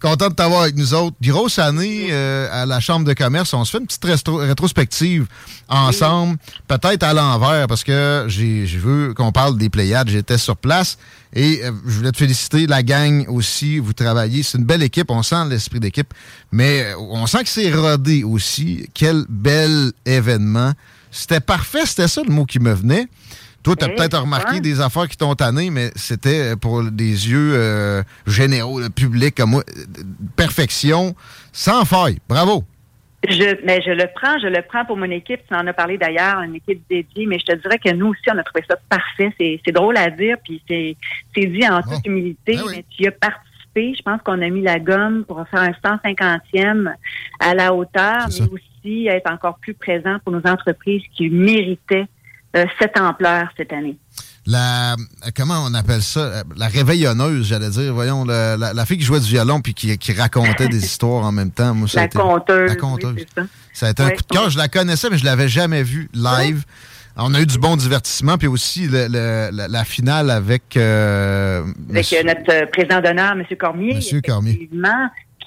[0.00, 1.16] Content de t'avoir avec nous autres.
[1.22, 3.54] Grosse année euh, à la Chambre de commerce.
[3.54, 5.26] On se fait une petite rétrospective
[5.68, 10.08] ensemble, peut-être à l'envers, parce que je veux qu'on parle des Pléiades.
[10.08, 10.98] J'étais sur place
[11.34, 12.66] et euh, je voulais te féliciter.
[12.66, 14.42] La gang aussi, vous travaillez.
[14.42, 15.10] C'est une belle équipe.
[15.10, 16.12] On sent l'esprit d'équipe,
[16.52, 18.88] mais euh, on sent que c'est rodé aussi.
[18.94, 20.72] Quel bel événement.
[21.10, 23.08] C'était parfait, c'était ça le mot qui me venait.
[23.62, 27.28] Toi, tu as Eh, peut-être remarqué des affaires qui t'ont tanné, mais c'était pour des
[27.28, 29.64] yeux euh, généraux, le public comme moi.
[30.36, 31.14] Perfection,
[31.52, 32.18] sans faille.
[32.28, 32.64] Bravo.
[33.26, 35.40] Je, mais je le prends, je le prends pour mon équipe.
[35.48, 38.22] Tu en as parlé d'ailleurs, une équipe dédiée, mais je te dirais que nous aussi,
[38.32, 39.32] on a trouvé ça parfait.
[39.38, 40.96] C'est, c'est drôle à dire, puis c'est,
[41.34, 43.94] c'est dit en toute humilité, Ben mais tu y as participé.
[43.96, 46.94] Je pense qu'on a mis la gomme pour faire un 150e
[47.40, 52.06] à la hauteur, mais aussi être encore plus présent pour nos entreprises qui méritaient
[52.56, 53.98] euh, cette ampleur cette année.
[54.50, 54.96] La,
[55.36, 56.42] comment on appelle ça?
[56.56, 57.92] La réveillonneuse, j'allais dire.
[57.92, 61.32] Voyons, la, la fille qui jouait du violon puis qui, qui racontait des histoires en
[61.32, 61.74] même temps.
[61.74, 62.68] Moi, ça a La été- conteuse.
[62.70, 63.14] La conteuse.
[63.14, 63.46] oui, c'est ça.
[63.74, 64.48] Ça a été un coup de cœur.
[64.48, 66.64] Je la connaissais, mais je l'avais jamais vue live.
[67.20, 70.76] On a eu du bon divertissement, puis aussi le- le- la, la finale avec...
[70.76, 73.44] euh, Avec monsieur- euh, notre euh, président d'honneur, M.
[73.58, 73.94] Cormier.
[73.96, 74.70] Monsieur Cormier.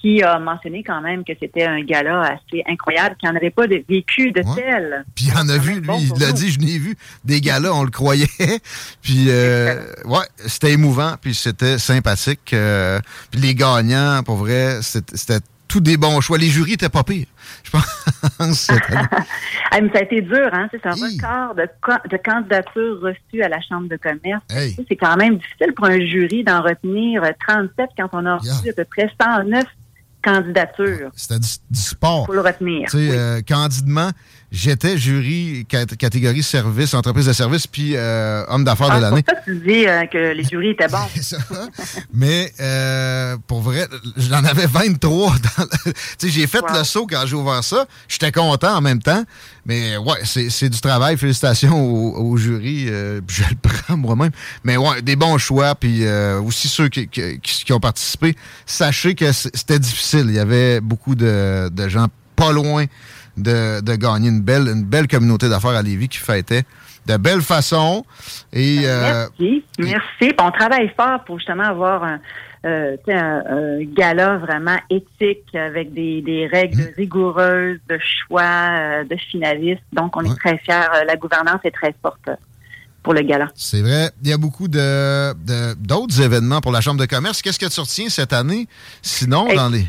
[0.02, 3.68] Qui a mentionné quand même que c'était un gala assez incroyable, qu'il n'en avait pas
[3.68, 5.06] de- vécu de tel.
[5.16, 7.84] Puis il en a vu, lui, il l'a dit, je n'ai vu des gars-là, on
[7.84, 8.26] le croyait.
[9.02, 12.52] puis, euh, ouais, c'était émouvant, puis c'était sympathique.
[12.54, 16.38] euh, puis les gagnants, pour vrai, c'était tous des bons choix.
[16.38, 17.28] Les jurys étaient pas pires,
[17.64, 17.72] je
[18.38, 18.68] pense.
[19.74, 20.68] Ah, mais ça a été dur, hein?
[20.72, 21.64] C'est un record de,
[22.10, 24.44] de candidatures reçues à la Chambre de commerce.
[24.50, 24.76] Hey.
[24.90, 28.70] C'est quand même difficile pour un jury d'en retenir euh, 37 quand on a reçu
[28.70, 29.64] à peu près 109
[30.24, 32.26] candidatures C'était du, du sport.
[32.26, 32.90] pour le retenir.
[32.90, 34.12] Tu sais, euh, candidement,
[34.52, 39.10] j'étais jury cat- catégorie service, entreprise de service, puis euh, homme d'affaires Ah, de c'est
[39.10, 39.24] l'année.
[39.28, 41.08] ça que tu dis euh, que les jurys étaient bons.
[42.14, 43.88] Mais euh, pour vrai,
[44.18, 45.30] j'en avais 23.
[45.58, 47.86] Dans le- Tu sais, j'ai fait le saut quand j'ai ouvert ça.
[48.08, 49.24] J'étais content en même temps.
[49.66, 51.18] Mais ouais, c'est c'est du travail.
[51.18, 52.86] Félicitations au, au jury.
[52.90, 54.32] euh, je le prends moi-même.
[54.64, 55.76] Mais ouais, des bons choix.
[55.76, 58.36] Puis euh, aussi ceux qui, qui- qui- ont participé.
[58.66, 60.26] Sachez que c'était difficile.
[60.28, 62.86] Il y avait beaucoup de, de gens pas loin
[63.42, 66.64] de, de gagner une belle, une belle communauté d'affaires à Lévis qui fêtait
[67.08, 68.06] de belle façon.
[68.54, 70.34] Et euh, Merci, merci.
[70.40, 72.20] On travaille fort pour justement avoir un,
[72.66, 76.94] euh, un, un gala vraiment éthique avec des, des règles Mm.
[76.98, 79.82] rigoureuses de choix euh, de finalistes.
[79.94, 80.86] Donc, on est très fiers.
[81.08, 82.30] La gouvernance est très forte
[83.02, 83.48] pour le gala.
[83.56, 84.12] C'est vrai.
[84.24, 85.34] Il y a beaucoup de
[85.74, 87.42] d'autres événements pour la Chambre de commerce.
[87.42, 88.68] Qu'est-ce que tu retiens cette année?
[89.02, 89.88] Sinon, dans les.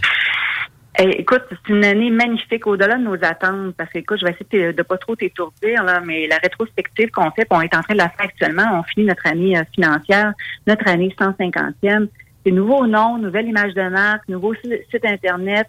[0.99, 4.33] Eh, écoute, c'est une année magnifique au-delà de nos attentes parce que, écoute, je vais
[4.39, 7.81] essayer de, de pas trop t'étourdir, là, mais la rétrospective qu'on fait, on est en
[7.83, 10.33] train de la faire actuellement, on finit notre année euh, financière,
[10.67, 12.09] notre année 150e.
[12.45, 15.67] C'est nouveau nom, nouvelle image de marque, nouveau si- site Internet.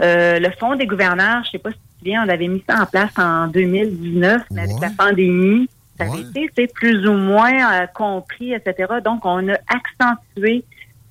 [0.00, 2.62] Euh, le fonds des gouverneurs, je sais pas si tu te souviens, on avait mis
[2.68, 7.52] ça en place en 2019, mais avec la pandémie, ça avait été plus ou moins
[7.82, 8.94] euh, compris, etc.
[9.04, 10.64] Donc, on a accentué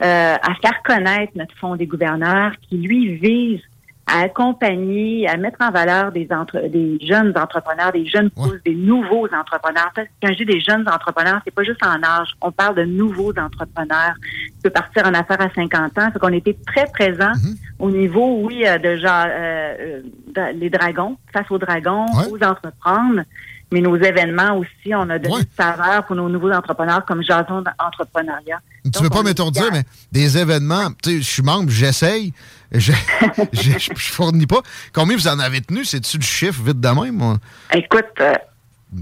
[0.04, 3.60] euh, à faire connaître notre fonds des gouverneurs qui, lui, vise
[4.08, 8.76] à accompagner, à mettre en valeur des, entre- des jeunes entrepreneurs, des jeunes pousses, des
[8.76, 9.92] nouveaux entrepreneurs.
[9.96, 12.30] Quand je dis des jeunes entrepreneurs, c'est pas juste en âge.
[12.42, 14.14] On parle de nouveaux entrepreneurs
[14.56, 16.12] qui peuvent partir en affaires à 50 ans.
[16.12, 17.32] Fait qu'on était très présents
[17.80, 20.02] au niveau, oui, euh, de genre euh, euh,
[20.36, 23.22] de- les dragons, face aux dragons, aux entreprendre.
[23.71, 27.63] Mais nos événements aussi, on a donné une saveur pour nos nouveaux entrepreneurs comme Jason
[27.79, 28.60] Entrepreneuriat.
[28.93, 32.34] Tu veux pas m'étourdir, mais des événements, tu sais, je suis membre, j'essaye,
[32.71, 32.91] je,
[33.53, 34.62] je fournis pas.
[34.93, 35.86] Combien vous en avez tenu?
[35.86, 37.15] C'est-tu le chiffre vite de même?
[37.15, 37.38] moi?
[37.73, 38.34] Écoute, euh,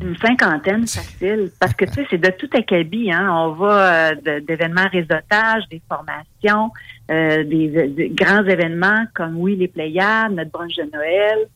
[0.01, 1.51] une cinquantaine, facile.
[1.59, 3.11] Parce que, tu sais, c'est de tout acabit.
[3.11, 3.27] Hein?
[3.31, 6.71] On va euh, d'événements réseautage, des formations,
[7.09, 11.47] euh, des, des grands événements comme, oui, les Pléiades, notre brunch de Noël,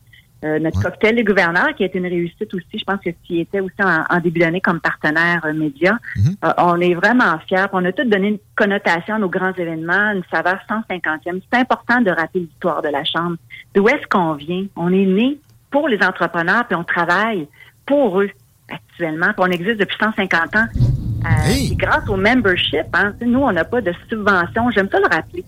[0.44, 2.78] euh, notre cocktail des gouverneurs, qui a été une réussite aussi.
[2.78, 5.98] Je pense que tu y étais aussi en, en début d'année comme partenaire euh, média.
[6.44, 7.66] Euh, on est vraiment fiers.
[7.72, 11.42] On a tout donné une connotation à nos grands événements, une saveur 150e.
[11.52, 13.38] C'est important de rappeler l'histoire de la Chambre.
[13.74, 14.66] D'où est-ce qu'on vient?
[14.76, 15.38] On est né
[15.72, 17.48] pour les entrepreneurs, puis on travaille
[17.86, 18.30] pour eux
[18.70, 19.28] actuellement.
[19.28, 20.66] Puis on existe depuis 150 ans.
[21.26, 21.30] Euh,
[21.70, 22.86] c'est grâce au membership.
[22.94, 23.14] Hein.
[23.22, 24.70] Nous, on n'a pas de subvention.
[24.72, 25.44] J'aime ça le rappeler.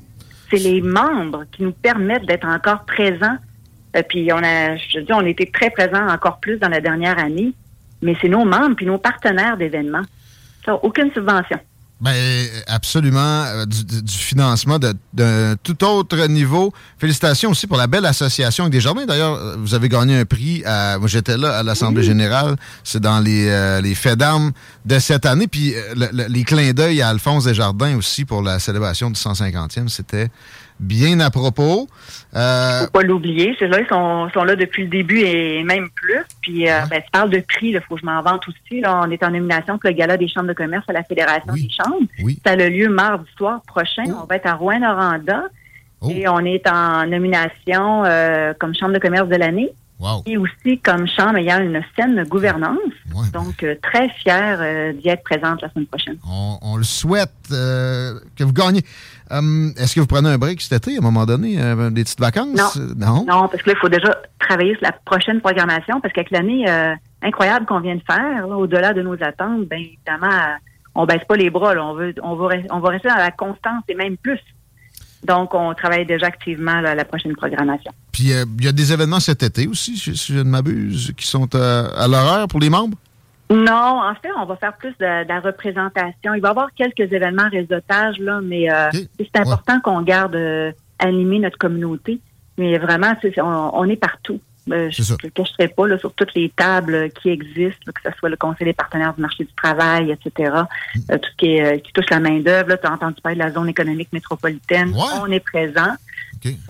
[0.49, 3.37] C'est les membres qui nous permettent d'être encore présents.
[3.95, 6.81] Euh, puis on a, je dis, on a été très présents encore plus dans la
[6.81, 7.53] dernière année.
[8.01, 10.03] Mais c'est nos membres puis nos partenaires d'événements.
[10.65, 11.59] Ça, aucune subvention.
[12.01, 12.13] Ben,
[12.67, 13.43] absolument.
[13.45, 16.73] euh, du, financement de, de tout autre niveau.
[16.99, 19.05] Félicitations aussi pour la belle association avec Desjardins.
[19.05, 20.61] D'ailleurs, euh, vous avez gagné un prix.
[20.65, 22.57] À, moi, j'étais là à l'Assemblée générale.
[22.83, 24.51] C'est dans les, euh, les faits d'armes
[24.85, 25.47] de cette année.
[25.47, 29.87] Puis le- le- les clins d'œil à Alphonse Desjardins aussi pour la célébration du 150e.
[29.87, 30.27] C'était
[30.79, 31.87] bien à propos.
[32.35, 33.55] Euh, faut pas l'oublier.
[33.59, 36.19] Ceux-là, ils sont, sont là depuis le début et même plus.
[36.41, 38.81] Puis, euh, ben, tu parles de prix, il faut que je m'en vante aussi.
[38.81, 39.01] Là.
[39.03, 41.69] On est en nomination pour le Gala des chambres de commerce à la Fédération des
[41.69, 42.07] chambres.
[42.45, 44.03] Ça a le lieu mardi soir prochain.
[44.21, 45.43] On va être à Rouen-Noranda.
[46.07, 49.71] Et on est en nomination euh, comme chambre de commerce de l'année.
[50.25, 52.77] Et aussi comme chambre ayant une saine gouvernance.
[53.33, 56.17] Donc, euh, très fière euh, d'y être présente la semaine prochaine.
[56.29, 58.83] on, on le souhaite euh, que vous gagnez.
[59.31, 62.03] Hum, Est-ce que vous prenez un break cet été, à un moment donné, euh, des
[62.03, 62.75] petites vacances?
[62.77, 62.95] Non.
[62.95, 63.25] Non?
[63.27, 66.65] Non, parce que là, il faut déjà travailler sur la prochaine programmation parce qu'avec l'année
[66.69, 70.55] euh, incroyable qu'on vient de faire, là, au-delà de nos attentes, bien évidemment, euh,
[70.93, 71.73] on baisse pas les bras.
[71.73, 71.83] là.
[71.83, 74.39] On veut, on va, on va rester dans la constance et même plus.
[75.23, 77.91] Donc, on travaille déjà activement là, à la prochaine programmation.
[78.11, 81.25] Puis il y a des événements cet été aussi, si, si je ne m'abuse, qui
[81.25, 82.95] sont à l'horaire pour les membres?
[83.49, 86.33] Non, en fait, on va faire plus de, de la représentation.
[86.33, 90.71] Il va y avoir quelques événements réseautage, là, mais euh, c'est important qu'on garde euh,
[90.99, 92.19] animer notre communauté.
[92.57, 94.39] Mais vraiment, on, on est partout.
[94.71, 98.01] Euh, je ne le cacherai pas là, sur toutes les tables qui existent, là, que
[98.03, 100.51] ce soit le Conseil des partenaires du marché du travail, etc.
[101.11, 102.75] Euh, tout ce qui, est, euh, qui touche la main-d'œuvre.
[102.81, 104.91] Tu as entendu parler de la zone économique métropolitaine.
[105.21, 105.93] On est présent.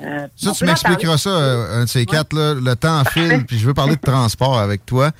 [0.04, 3.66] Euh, Ça, tu m'expliqueras ça, un de ces quatre, là, le temps file, puis je
[3.68, 5.12] veux parler de transport avec toi.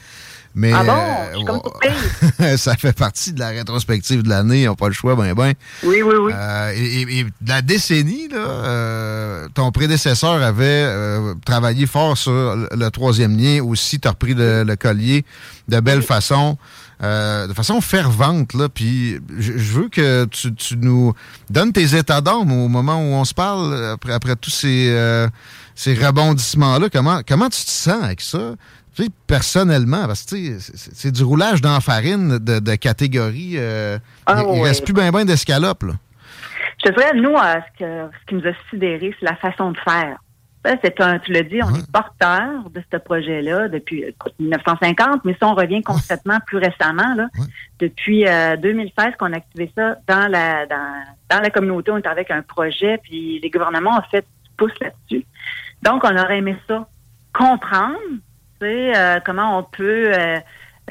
[0.58, 0.94] Mais Ah bon?
[0.94, 5.14] euh, comme ça fait partie de la rétrospective de l'année, ils n'ont pas le choix,
[5.16, 5.52] ben ben.
[5.84, 6.32] Oui, oui, oui.
[6.34, 12.90] Euh, et, et- la décennie, là, euh, ton prédécesseur avait euh, travaillé fort sur le,
[12.90, 14.00] troisième lien aussi.
[14.00, 15.26] Tu as repris le, le collier
[15.68, 16.58] de belle façon,
[17.04, 18.54] euh, de façon fervente.
[18.54, 21.14] Là, puis je, je veux que tu, tu nous
[21.50, 25.28] donnes tes états d'âme au moment où on se parle, après, après tous ces, euh,
[25.76, 26.88] ces rebondissements-là.
[26.90, 28.54] Comment, comment tu te sens avec ça?
[28.96, 33.56] Sais, personnellement, parce que c'est du roulage dans la farine de, de catégorie.
[33.58, 34.62] euh, Ah, il, ouais.
[34.70, 35.84] reste plus bien ben d'escalope.
[35.84, 35.94] là.
[36.84, 39.72] Je te dirais, nous, euh, ce, que, ce qui nous a sidéré, c'est la façon
[39.72, 40.18] de faire.
[40.84, 45.34] C'est un, tu le dis, on est porteur de ce projet-là depuis écoute, 1950, mais
[45.34, 47.28] si on revient concrètement plus récemment, là,
[47.80, 52.08] depuis euh, 2016 qu'on a activé ça dans la dans, dans la communauté, on est
[52.08, 55.24] avec un projet, puis les gouvernements ont fait du pouce là-dessus.
[55.84, 56.88] Donc, on aurait aimé ça
[57.32, 58.00] comprendre,
[58.64, 60.40] euh, comment on peut euh,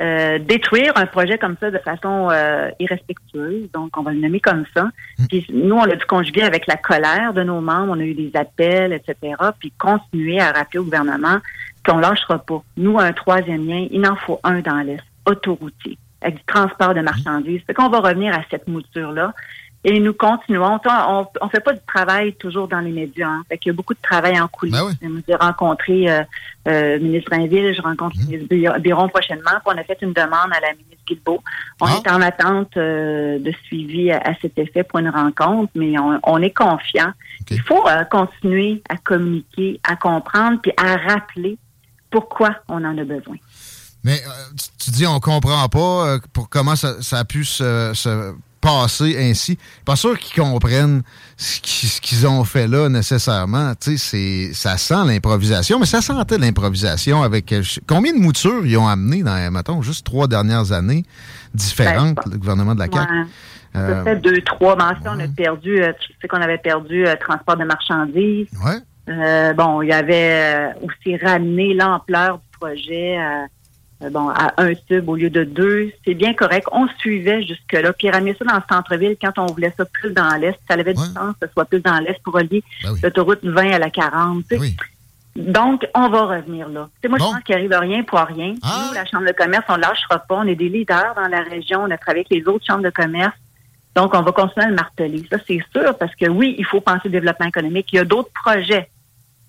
[0.00, 3.70] euh, détruire un projet comme ça de façon euh, irrespectueuse.
[3.72, 4.88] Donc, on va le nommer comme ça.
[5.28, 7.92] Puis nous, on a dû conjuguer avec la colère de nos membres.
[7.92, 9.34] On a eu des appels, etc.
[9.60, 11.38] Puis continuer à rappeler au gouvernement
[11.86, 12.60] qu'on lâchera pas.
[12.76, 17.00] Nous, un troisième lien, il en faut un dans l'Est, autoroutier, avec du transport de
[17.00, 17.60] marchandises.
[17.64, 19.32] Fait qu'on va revenir à cette mouture-là.
[19.86, 20.80] Et nous continuons.
[20.86, 23.28] On, on fait pas du travail toujours dans les médias.
[23.28, 23.42] Hein.
[23.48, 24.74] Fait qu'il y a beaucoup de travail en coulisses.
[25.28, 26.22] J'ai rencontré euh,
[26.66, 29.50] euh, le ministre Rainville, je rencontre le ministre Bi- Biron prochainement.
[29.64, 31.42] Puis on a fait une demande à la ministre Guilbeault.
[31.82, 35.98] On est en attente euh, de suivi à, à cet effet pour une rencontre, mais
[35.98, 37.12] on, on est confiant.
[37.50, 41.58] Il faut euh, continuer à communiquer, à comprendre, puis à rappeler
[42.10, 43.36] pourquoi on en a besoin.
[44.02, 44.30] Mais euh,
[44.78, 48.34] tu, dis on comprend pas pour comment ça, ça a pu se, se
[48.64, 49.58] passer ainsi.
[49.84, 51.02] Pas sûr qu'ils comprennent
[51.36, 53.74] ce qu'ils ont fait là nécessairement.
[53.74, 58.64] Tu sais, c'est- ça sent l'improvisation, mais ça sentait l'improvisation avec euh, combien de moutures
[58.64, 61.04] ils ont amené dans, mettons, juste trois dernières années
[61.52, 63.12] différentes, le gouvernement de la CAQ?
[63.12, 63.26] Ouais.
[63.76, 65.12] Euh, Peut-être deux, trois mentions.
[65.16, 68.46] On a perdu, euh, tu sais qu'on avait perdu euh, transport de marchandises.
[68.64, 68.78] Ouais.
[69.08, 73.46] Euh, bon, il y avait aussi ramené l'ampleur du projet à,
[74.10, 75.92] bon, à un tube au lieu de deux.
[76.04, 76.66] C'est bien correct.
[76.72, 77.92] On suivait jusque-là.
[77.92, 80.58] Puis ramener ça dans le centre-ville quand on voulait ça plus dans l'est.
[80.68, 82.62] Ça avait du sens que ce soit plus dans l'est pour relier
[83.02, 84.44] l'autoroute 20 à la 40.
[84.48, 84.76] tu sais.
[85.36, 86.88] Donc, on va revenir là.
[86.94, 88.50] Tu sais, moi, je pense qu'il arrive rien pour rien.
[88.50, 90.36] Nous, la Chambre de commerce, on ne lâchera pas.
[90.36, 91.82] On est des leaders dans la région.
[91.82, 93.34] On a travaillé avec les autres chambres de commerce.
[93.96, 95.24] Donc, on va continuer à le marteler.
[95.30, 97.88] Ça, c'est sûr, parce que oui, il faut penser au développement économique.
[97.92, 98.88] Il y a d'autres projets.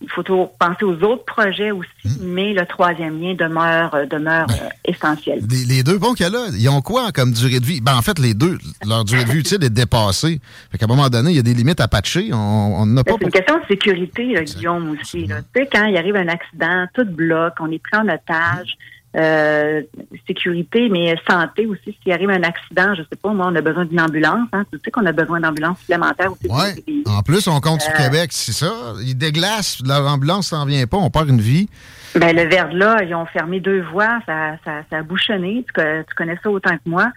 [0.05, 0.23] Il faut
[0.59, 1.89] penser aux autres projets aussi,
[2.21, 5.41] mais le troisième lien demeure, euh, demeure euh, essentiel.
[5.49, 7.81] Les, les deux ponts qu'il y a ils ont quoi comme durée de vie?
[7.81, 10.39] Ben, en fait, les deux, leur durée de vie utile est dépassée.
[10.71, 12.29] Fait qu'à un moment donné, il y a des limites à patcher.
[12.33, 12.37] On
[12.81, 15.25] on n'en a pas Ben, C'est une question de sécurité, là, Guillaume, aussi.
[15.25, 15.37] là.
[15.53, 18.77] Tu sais, quand il arrive un accident, tout bloque, on est pris en otage.
[19.15, 19.82] Euh,
[20.28, 21.97] sécurité, mais santé aussi.
[22.04, 24.47] S'il arrive un accident, je sais pas, moi, on a besoin d'une ambulance.
[24.54, 24.63] Hein.
[24.71, 26.47] Tu sais qu'on a besoin d'ambulances supplémentaires aussi.
[26.47, 27.04] Ouais.
[27.06, 28.93] En plus, on compte sur Euh, Québec, c'est ça.
[29.01, 31.69] Il déglace, l'ambulance s'en vient pas, on perd une vie.
[32.15, 35.65] Ben, le verre là, ils ont fermé deux voies, ça, ça, ça a bouchonné.
[35.76, 37.11] Tu connais ça autant que moi.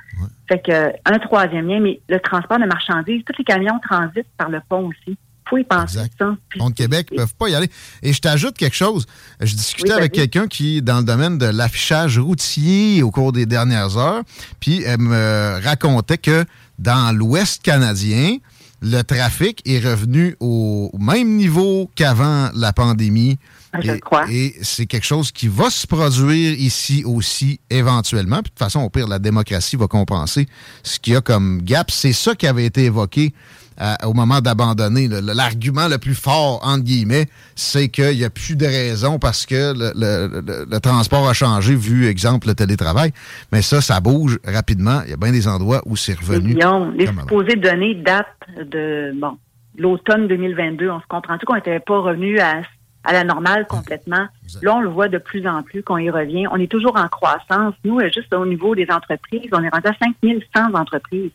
[0.49, 4.27] Fait que euh, un troisième lien, mais le transport de marchandises, tous les camions transitent
[4.37, 5.17] par le pont aussi.
[5.49, 6.37] Faut y penser ça.
[6.49, 7.71] Puis- de Québec, ils peuvent pas y aller.
[8.03, 9.07] Et je t'ajoute quelque chose.
[9.41, 13.33] Je discutais Oui, avec quelqu'un qui est dans le domaine de l'affichage routier au cours
[13.33, 14.23] des dernières heures.
[14.61, 16.45] Puis elle me racontait que
[16.79, 18.37] dans l'Ouest canadien,
[18.81, 23.39] le trafic est revenu au même niveau qu'avant la pandémie.
[23.73, 24.25] Ah, je et crois.
[24.31, 28.37] et c'est quelque chose qui va se produire ici aussi éventuellement.
[28.37, 30.47] Puis de toute façon, au pire, la démocratie va compenser
[30.83, 31.91] ce qu'il y a comme gap.
[31.91, 33.35] C'est ça qui avait été évoqué
[33.81, 35.09] euh, au moment d'abandonner.
[35.09, 39.73] L'argument le plus fort, entre guillemets, c'est qu'il n'y a plus de raison parce que
[39.77, 43.13] le, le- le- le transport a changé, vu, exemple, le télétravail.
[43.53, 45.01] Mais ça, ça bouge rapidement.
[45.05, 46.55] Il y a bien des endroits où c'est revenu.
[46.97, 48.27] Les supposées données datent
[48.71, 49.39] de bon
[49.77, 50.91] l'automne 2022.
[50.91, 52.63] On se comprend-tu qu'on n'était pas revenu à,
[53.05, 54.27] à la normale complètement?
[54.63, 56.47] Là, on le voit de plus en plus qu'on y revient.
[56.51, 57.75] On est toujours en croissance.
[57.85, 61.31] Nous, euh, juste au niveau des entreprises, on est rendu à 5100 entreprises.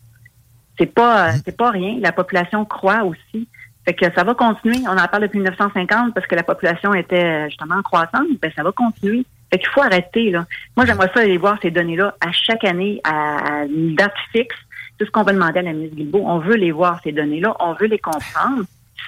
[0.77, 1.97] C'est pas, euh, c'est pas rien.
[1.99, 3.47] La population croît aussi.
[3.85, 4.77] Fait que ça va continuer.
[4.87, 8.27] On en parle depuis 1950 parce que la population était euh, justement en croissance.
[8.41, 9.25] Ben, ça va continuer.
[9.51, 10.45] Fait qu'il faut arrêter, là.
[10.75, 14.55] Moi, j'aimerais ça aller voir ces données-là à chaque année à, une date fixe.
[14.97, 16.23] C'est ce qu'on va demander à la ministre Guilbeault.
[16.25, 17.55] On veut les voir, ces données-là.
[17.59, 18.63] On veut les comprendre.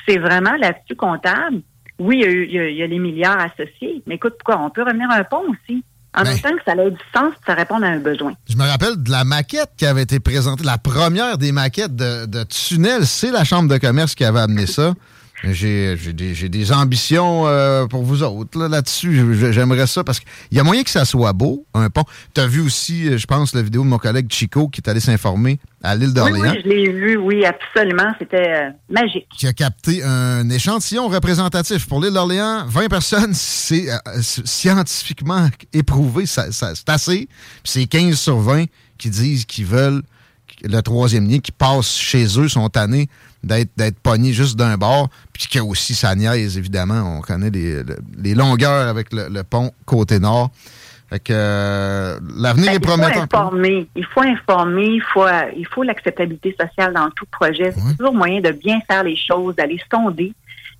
[0.08, 1.62] C'est vraiment là-dessus comptable.
[1.98, 4.04] Oui, il y, a eu- il y a les milliards associés.
[4.06, 4.64] Mais écoute, pourquoi?
[4.64, 5.84] On peut revenir à un pont aussi.
[6.16, 8.34] En même temps que ça ait du sens, ça répond à un besoin.
[8.50, 12.26] Je me rappelle de la maquette qui avait été présentée, la première des maquettes de,
[12.26, 13.06] de tunnel.
[13.06, 14.94] C'est la Chambre de commerce qui avait amené ça.
[15.44, 19.52] J'ai des, des ambitions euh, pour vous autres là, là-dessus.
[19.52, 22.06] J'aimerais ça parce qu'il y a moyen que ça soit beau, un pont.
[22.34, 24.90] Tu as vu aussi, euh, je pense, la vidéo de mon collègue Chico qui est
[24.90, 26.54] allé s'informer à l'île d'Orléans.
[26.54, 28.12] oui, je l'ai vu, oui, absolument.
[28.18, 29.28] C'était euh, magique.
[29.38, 31.86] qui a capté un échantillon représentatif.
[31.88, 37.28] Pour l'île d'Orléans, 20 personnes, c'est euh, scientifiquement éprouvé, ça, ça- c'est assez.
[37.64, 38.66] Puis c'est 15 sur 20
[38.98, 40.02] qui disent qu'ils veulent
[40.68, 43.08] le troisième lien, qui passent chez eux, sont tannés
[43.44, 47.18] d'être d'être pognés juste d'un bord, puis qu'il y a aussi sa niaise, évidemment.
[47.18, 50.50] On connaît les, le- les longueurs avec le, le pont côté nord.
[51.10, 53.24] Fait que euh, l'avenir est Ben, Il faut prometteur.
[53.24, 53.88] informer.
[53.96, 54.86] Il faut informer.
[54.88, 57.72] Il faut, euh, il faut l'acceptabilité sociale dans tout projet.
[57.78, 60.34] C'est toujours moyen de bien faire les choses, d'aller sonder,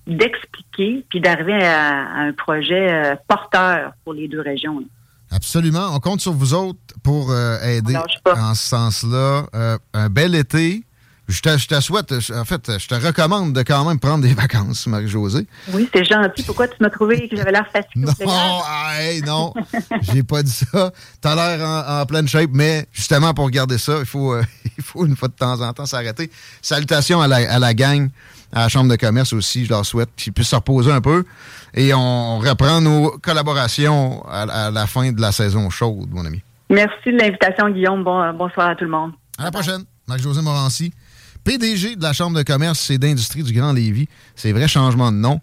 [0.08, 4.80] d'expliquer, puis d'arriver à, à un projet euh, porteur pour les deux régions.
[4.80, 4.86] là.
[5.30, 5.94] Absolument.
[5.94, 9.46] On compte sur vous autres pour euh, aider en ce sens-là.
[9.54, 10.82] Euh, un bel été.
[11.28, 14.22] Je te, je te souhaite, je- en fait, je te recommande de quand même prendre
[14.22, 15.44] des vacances, Marie-Josée.
[15.72, 16.44] Oui, c'est gentil.
[16.44, 18.06] Pourquoi tu m'as trouvé que j'avais l'air fatiguée?
[18.24, 18.60] Non,
[18.96, 19.52] hey, non,
[20.02, 20.92] j'ai pas dit ça.
[21.20, 24.44] T'as l'air en, en pleine shape, mais justement pour garder ça, il faut, euh,
[24.78, 26.30] il faut une fois de temps en temps s'arrêter.
[26.62, 28.08] Salutations à la, à la gang,
[28.52, 31.24] à la Chambre de commerce aussi, je leur souhaite qu'ils puissent se reposer un peu.
[31.74, 36.42] Et on reprend nos collaborations à, à la fin de la saison chaude, mon ami.
[36.70, 38.02] Merci de l'invitation, Guillaume.
[38.02, 39.12] Bon, euh, bonsoir à tout le monde.
[39.38, 39.84] À la prochaine.
[40.08, 40.92] Marc-José Morancy,
[41.44, 44.08] PDG de la Chambre de commerce et d'industrie du Grand Lévis.
[44.34, 45.40] C'est vrai changement de nom.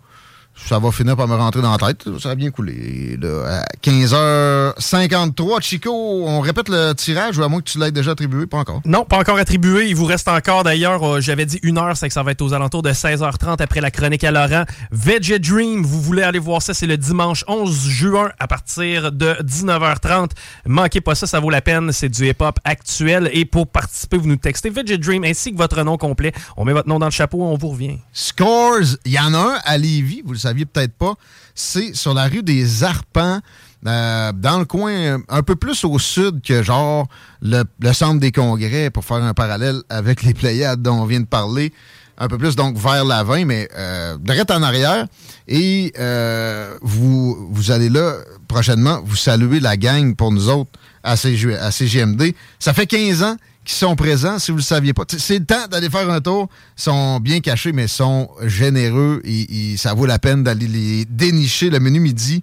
[0.55, 2.07] Ça va finir par me rentrer dans la tête.
[2.19, 3.17] Ça a bien coulé.
[3.19, 8.11] Là, à 15h53, Chico, on répète le tirage ou à moins que tu l'aies déjà
[8.11, 8.45] attribué?
[8.45, 8.81] Pas encore?
[8.85, 9.87] Non, pas encore attribué.
[9.89, 12.41] Il vous reste encore d'ailleurs, euh, j'avais dit une heure, c'est que ça va être
[12.41, 14.63] aux alentours de 16h30 après la chronique à Laurent.
[14.91, 19.35] Veggie Dream, vous voulez aller voir ça, c'est le dimanche 11 juin à partir de
[19.43, 20.31] 19h30.
[20.65, 21.91] Manquez pas ça, ça vaut la peine.
[21.91, 23.29] C'est du hip-hop actuel.
[23.33, 26.31] Et pour participer, vous nous textez Veggie Dream ainsi que votre nom complet.
[26.57, 27.97] On met votre nom dans le chapeau et on vous revient.
[28.13, 31.15] Scores, il y en a un à Lévis, vous le saviez peut-être pas.
[31.55, 33.39] C'est sur la rue des Arpents.
[33.85, 37.07] euh, dans le coin, euh, un peu plus au sud que genre
[37.41, 41.25] le, centre des congrès, pour faire un parallèle avec les Pléiades dont on vient de
[41.25, 41.73] parler.
[42.17, 45.07] Un peu plus donc vers l'avant, mais euh, direct en arrière.
[45.47, 48.17] Et euh, vous, vous allez là
[48.47, 50.71] prochainement, vous saluer la gang pour nous autres
[51.03, 52.33] à, à CGMD.
[52.59, 55.03] Ça fait 15 ans qu'ils sont présents, si vous le saviez pas.
[55.07, 56.49] C'est le temps d'aller faire un tour.
[56.77, 59.21] Ils sont bien cachés, mais sont généreux.
[59.23, 61.69] Et, ça vaut la peine d'aller les dénicher.
[61.69, 62.41] Le menu midi,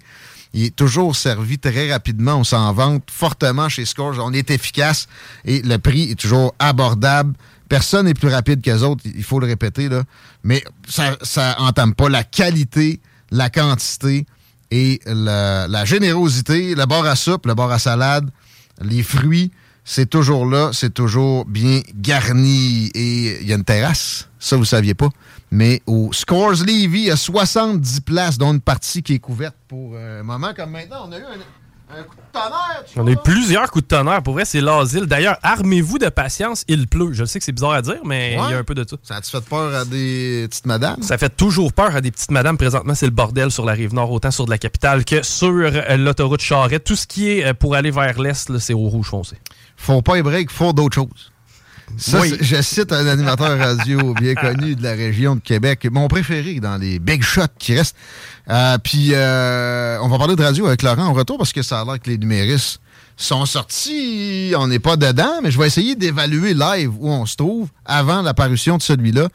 [0.54, 2.36] il est toujours servi très rapidement.
[2.36, 4.18] On s'en vante fortement chez Scores.
[4.18, 5.08] On est efficace
[5.44, 7.34] et le prix est toujours abordable.
[7.68, 9.88] Personne n'est plus rapide que les autres, il faut le répéter.
[9.88, 10.02] Là.
[10.42, 13.00] Mais ça, ça entame pas la qualité,
[13.30, 14.26] la quantité
[14.72, 16.74] et la, la générosité.
[16.74, 18.28] Le bar à soupe, le bar à salade,
[18.80, 19.52] les fruits,
[19.84, 22.90] c'est toujours là, c'est toujours bien garni.
[22.94, 25.08] Et il y a une terrasse, ça vous saviez pas.
[25.50, 29.56] Mais au Scores Levy, il y a 70 places, dont une partie qui est couverte
[29.68, 31.08] pour un moment comme maintenant.
[31.08, 33.88] On a eu un, Un coup de tonnerre, tu On a eu plusieurs coups de
[33.88, 34.22] tonnerre.
[34.22, 35.06] Pour vrai, c'est l'asile.
[35.06, 37.12] D'ailleurs, armez-vous de patience, il pleut.
[37.12, 38.96] Je sais que c'est bizarre à dire, mais il y a un peu de ça.
[39.02, 41.02] Ça a-tu fait peur à des petites madames?
[41.02, 42.56] Ça fait toujours peur à des petites madames.
[42.56, 45.50] Présentement, c'est le bordel sur la rive nord, autant sur de la capitale que sur
[45.50, 46.84] euh, l'autoroute Charrette.
[46.84, 49.36] Tout ce qui est euh, pour aller vers l'est, c'est au rouge foncé.
[49.82, 51.32] Faut pas y break, faut d'autres choses.
[51.96, 52.30] Ça, Oui.
[52.30, 56.60] c'est- je cite un animateur radio bien connu de la région de Québec, mon préféré
[56.60, 57.96] dans les big shots qui restent.
[58.48, 61.80] Euh, Puis, euh, on va parler de radio avec Laurent en retour parce que ça
[61.80, 62.80] a l'air que les numéristes
[63.16, 64.52] sont sortis.
[64.56, 68.22] On n'est pas dedans, mais je vais essayer d'évaluer live où on se trouve avant
[68.22, 69.28] l'apparition de celui-là.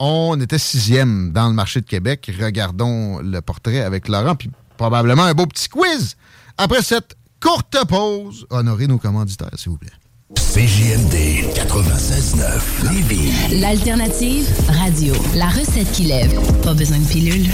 [0.00, 2.28] On était sixième dans le marché de Québec.
[2.40, 6.16] Regardons le portrait avec Laurent, puis probablement un beau petit quiz
[6.58, 8.46] après cette courte pause.
[8.50, 9.90] Honorez nos commanditaires, s'il vous plaît.
[10.36, 13.60] CJMD 96.9 Lévis.
[13.60, 15.14] L'alternative radio.
[15.34, 16.32] La recette qui lève.
[16.62, 17.46] Pas besoin de pilule.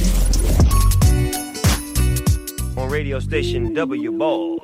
[2.76, 4.58] on radio station W Ball.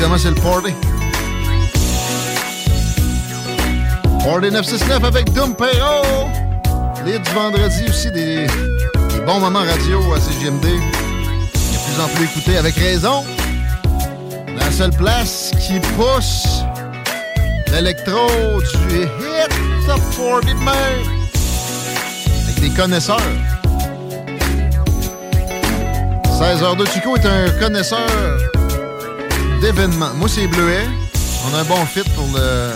[0.00, 0.72] Demain, c'est le party.
[4.24, 6.26] Party 969 avec Doom Perro.
[7.04, 8.46] Les du vendredi aussi, des,
[9.26, 10.62] bons moments radio à CGMD.
[10.62, 10.78] De
[11.52, 13.24] plus en plus écouté avec raison.
[14.56, 16.62] La seule place qui pousse
[17.72, 18.26] l'électro
[18.62, 19.50] du hit
[19.86, 20.74] top 40 de mer.
[22.44, 23.20] Avec des connaisseurs.
[26.40, 28.08] 16h2, Chico est un connaisseur
[29.60, 30.14] d'événements.
[30.14, 30.86] Moi, c'est Bleuet.
[31.46, 32.72] On a un bon fit pour le,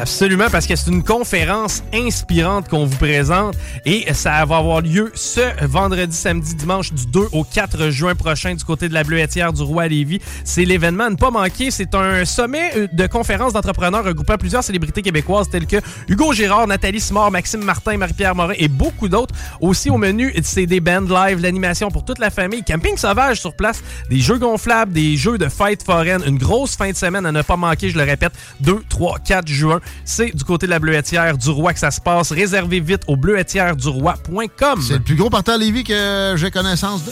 [0.00, 5.12] Absolument, parce que c'est une conférence inspirante qu'on vous présente et ça va avoir lieu
[5.14, 9.52] ce vendredi, samedi, dimanche du 2 au 4 juin prochain du côté de la Bleuetière
[9.52, 10.18] du Roi Lévis.
[10.42, 11.70] C'est l'événement à ne pas manquer.
[11.70, 15.76] C'est un sommet euh, de conférences d'entrepreneurs regroupant plusieurs célébrités québécoises telles que
[16.08, 19.34] Hugo Girard, Nathalie Simard, Maxime Martin, Marie-Pierre Morin et beaucoup d'autres.
[19.60, 23.54] Aussi au menu, c'est des bands live, l'animation pour toute la famille, camping sauvage sur
[23.54, 23.80] place,
[24.10, 27.42] des jeux gonflables, des jeux de fête foraine, une grosse fin de semaine à ne
[27.42, 29.80] pas manquer, je le répète, 2, 3, 4 juin.
[30.04, 32.32] C'est du côté de la Bleuetière du Roi que ça se passe.
[32.32, 34.80] Réservez vite au bleuetièreduroi.com.
[34.86, 37.10] C'est le plus gros parti à Lévis que j'ai connaissance de.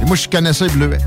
[0.00, 0.98] Et moi, je connaissais Bleuet.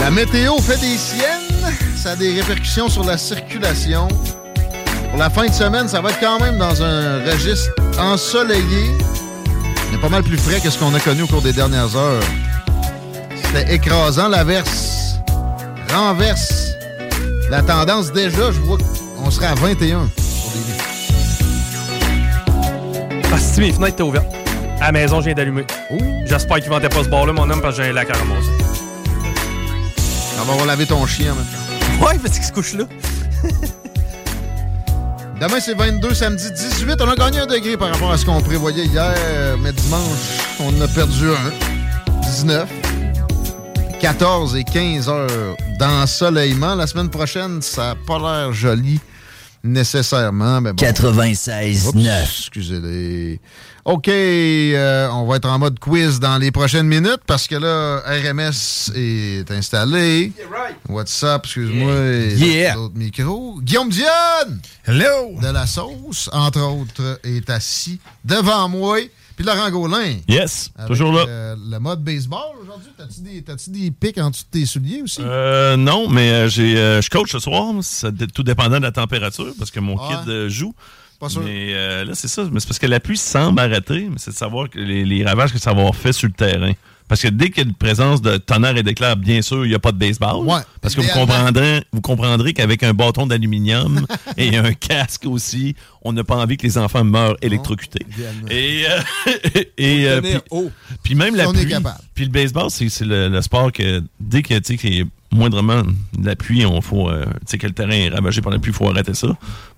[0.00, 1.72] La météo fait des siennes.
[1.96, 4.08] Ça a des répercussions sur la circulation.
[5.08, 8.90] Pour la fin de semaine, ça va être quand même dans un registre ensoleillé.
[9.90, 12.22] Mais pas mal plus frais que ce qu'on a connu au cours des dernières heures.
[13.54, 14.28] C'était écrasant.
[14.28, 15.20] L'averse
[15.92, 16.72] renverse
[17.50, 18.10] la tendance.
[18.12, 18.78] Déjà, je vois
[19.16, 20.80] qu'on serait à 21 sur des lits.
[23.32, 24.26] Ah, si mes fenêtres étaient ouvertes.
[24.80, 25.64] À la maison, je viens d'allumer.
[26.26, 28.50] J'espère qu'ils vendaient pas ce bord-là, mon homme, parce que j'ai un lac à ramasser.
[30.40, 32.06] On va laver ton chien maintenant.
[32.06, 32.84] Ouais, parce qu'il se couche là.
[35.40, 36.96] Demain, c'est 22, samedi 18.
[37.00, 39.14] On a gagné un degré par rapport à ce qu'on prévoyait hier,
[39.62, 41.52] mais dimanche, on en a perdu un.
[42.20, 42.83] 19.
[44.04, 46.74] 14 et 15 heures d'ensoleillement.
[46.74, 49.00] La semaine prochaine, ça n'a pas l'air joli
[49.62, 50.60] nécessairement.
[50.60, 50.76] Mais bon.
[50.76, 52.22] 96 Oups, 9.
[52.22, 53.40] Excusez-les.
[53.86, 58.02] OK, euh, on va être en mode quiz dans les prochaines minutes parce que là,
[58.04, 60.32] RMS est installé.
[60.86, 61.94] WhatsApp, excuse-moi.
[62.36, 62.74] Yeah.
[62.74, 63.58] D'autres micros.
[63.62, 64.60] Guillaume Dionne!
[64.86, 65.40] Hello!
[65.40, 68.98] De la sauce, entre autres, est assis devant moi.
[69.36, 70.16] Puis Laurent Gaulin.
[70.28, 71.24] Yes, avec, toujours là.
[71.28, 72.90] euh, le mode baseball aujourd'hui.
[72.96, 75.20] T'as-tu des, des pics en dessous de tes souliers aussi?
[75.22, 78.92] Euh, non, mais euh, j'ai, euh, je coach ce soir, ça, tout dépendant de la
[78.92, 80.74] température, parce que mon kid joue.
[81.20, 81.42] Pas sûr.
[81.42, 82.44] Mais euh, là, c'est ça.
[82.52, 85.24] Mais c'est parce que la pluie semble arrêter, mais c'est de savoir que les, les
[85.24, 86.72] ravages que ça va avoir fait sur le terrain.
[87.06, 89.68] Parce que dès qu'il y a une présence de tonnerre et d'éclair, bien sûr, il
[89.68, 90.44] n'y a pas de baseball.
[90.46, 94.06] Ouais, parce que vous comprendrez, vous comprendrez qu'avec un bâton d'aluminium
[94.38, 98.06] et un casque aussi, on n'a pas envie que les enfants meurent électrocutés.
[98.50, 99.00] Et, euh,
[99.76, 100.58] et euh, puis,
[101.02, 101.70] puis même Si la on est pluie.
[101.70, 101.98] capable.
[102.14, 104.78] Puis le baseball, c'est le, le sport que dès que tu
[105.34, 105.82] moindrement
[106.18, 108.58] de la pluie, on faut, euh, tu sais, que le terrain est ravagé par la
[108.58, 109.28] pluie, il faut arrêter ça.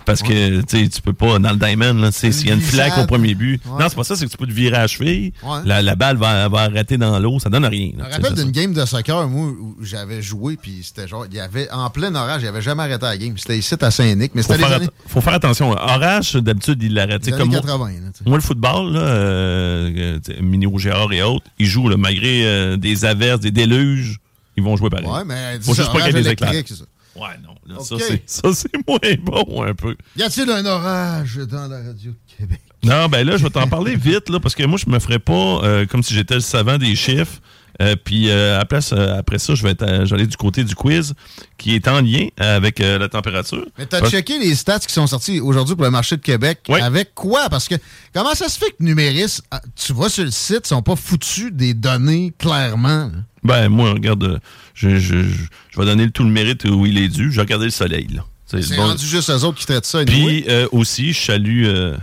[0.04, 2.96] Parce que, tu sais, tu peux pas, dans le diamond, s'il y a une flaque
[2.96, 3.60] au premier but.
[3.66, 3.72] Ouais.
[3.82, 5.32] Non, c'est pas ça, c'est que tu peux te virer à la cheville.
[5.42, 5.58] Ouais.
[5.64, 7.90] La, la balle va, va arrêter dans l'eau, ça donne rien.
[7.92, 11.36] Je me rappelle d'une game de soccer, moi, où j'avais joué, puis c'était genre, il
[11.36, 13.36] y avait, en plein orage, il avait jamais arrêté la game.
[13.36, 15.72] C'était ici à Saint-Nic, mais c'était les années, faut faire attention.
[15.72, 17.24] Orage, d'habitude, il l'arrête.
[17.26, 17.86] les Tu sais, comme moi- 80.
[17.88, 18.24] là, tu sais.
[18.30, 19.90] Moi, le football, là, euh,
[20.28, 24.18] euh, Mini Rougeard et autres, ils jouent, là, malgré euh, des averses, des déluges,
[24.56, 25.06] ils vont jouer pareil.
[25.06, 26.52] Ouais, mais dis Faut juste pas qu'il y ait orage des éclairs.
[26.52, 26.88] électrique, c'est ça.
[27.20, 27.54] Ouais, non.
[27.66, 28.02] là, ça, Ok.
[28.06, 29.96] c'est- Ça, c'est moins bon, un peu.
[30.16, 32.60] Y a-t-il un orage dans la radio de Québec?
[32.84, 35.18] Non, ben là, je vais t'en parler vite, là, parce que moi, je me ferais
[35.18, 35.32] pas
[35.64, 37.40] euh, comme si j'étais le savant des chiffres.
[37.82, 40.74] Euh, puis euh, à place, euh, après ça, je vais être, j'allais du côté du
[40.74, 41.12] quiz,
[41.58, 43.66] qui est en lien avec euh, la température.
[43.78, 46.60] Mais t'as Parce- checké les stats qui sont sortis aujourd'hui pour le marché de Québec?
[46.70, 47.50] Avec quoi?
[47.50, 47.74] Parce que
[48.14, 50.96] comment ça se fait que Numéris, ah, tu vois sur le site, ils sont pas
[50.96, 53.10] foutus des données clairement.
[53.12, 53.12] là?
[53.46, 54.38] Ben, moi, regarde, euh,
[54.74, 55.36] je, je, je,
[55.70, 57.32] je vais donner tout le mérite où il est dû.
[57.32, 58.24] J'ai regardé le soleil, là.
[58.46, 58.82] C'est bon.
[58.88, 60.04] rendu juste eux autres qui traitent ça.
[60.04, 61.96] Puis euh, aussi, je salue euh,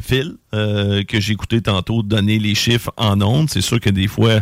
[0.00, 3.50] Phil, euh, que j'ai écouté tantôt donner les chiffres en ondes.
[3.50, 4.40] C'est sûr que des fois,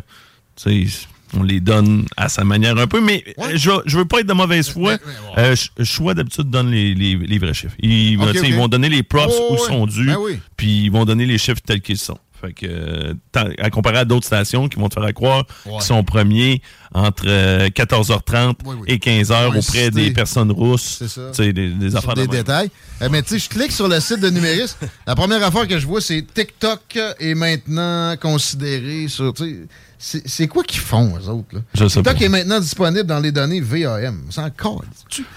[0.62, 4.20] tu sais, on les donne à sa manière un peu, mais je, je veux pas
[4.20, 4.98] être de mauvaise foi.
[5.36, 7.74] Je- Choix d'habitude donne les, les- les vrais chiffres.
[7.80, 8.12] Ils,
[8.44, 9.66] ils vont donner les props Oh, où ouais.
[9.66, 10.38] sont dus, Ben oui.
[10.58, 12.18] puis ils vont donner les chiffres tels qu'ils sont.
[12.40, 13.14] Fait que, euh,
[13.58, 15.72] à comparer à d'autres stations qui vont te faire croire Ouais.
[15.72, 16.60] qu'ils sont premiers
[16.94, 18.54] entre euh, 14h30
[18.86, 20.96] et 15h Ouais, auprès des personnes rousses.
[20.98, 21.30] C'est ça.
[21.52, 22.70] Des, des Sur affaires des de détails.
[23.02, 24.74] Euh, mais tu sais, je clique sur le site de Numéris.
[25.06, 29.32] la première affaire que je vois, c'est TikTok est maintenant considéré sur.
[29.98, 31.48] C'est quoi qu'ils font, eux autres?
[31.54, 31.60] Là?
[31.74, 32.24] Je sais TikTok pas.
[32.24, 34.24] est maintenant disponible dans les données VAM.
[34.28, 34.84] C'est encore.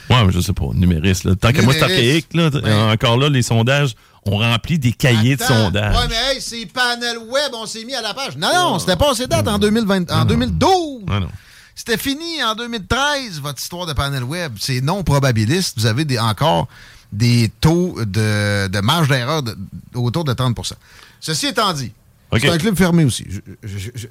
[0.10, 1.24] Ouais, mais je sais pas, numériste.
[1.24, 1.36] Là.
[1.36, 2.28] Tant que moi, c'est archaïque.
[2.34, 2.92] Là, Ben.
[2.92, 3.96] Encore là, les sondages,
[4.32, 5.96] on remplit des cahiers de sondages.
[5.96, 8.38] Ouais, mais hey, c'est panel web, on s'est mis à la page.
[8.38, 11.04] Non, non, c'était passé date en, 2020, en 2012.
[11.10, 11.30] Ah non.
[11.76, 14.54] C'était fini en 2013, votre histoire de panel web.
[14.60, 15.80] C'est non probabiliste.
[15.80, 16.68] Vous avez des, encore
[17.12, 19.58] des taux de, de marge d'erreur de-
[19.96, 20.74] autour de 30%
[21.22, 21.92] Ceci étant dit,
[22.38, 23.26] c'est un club fermé aussi.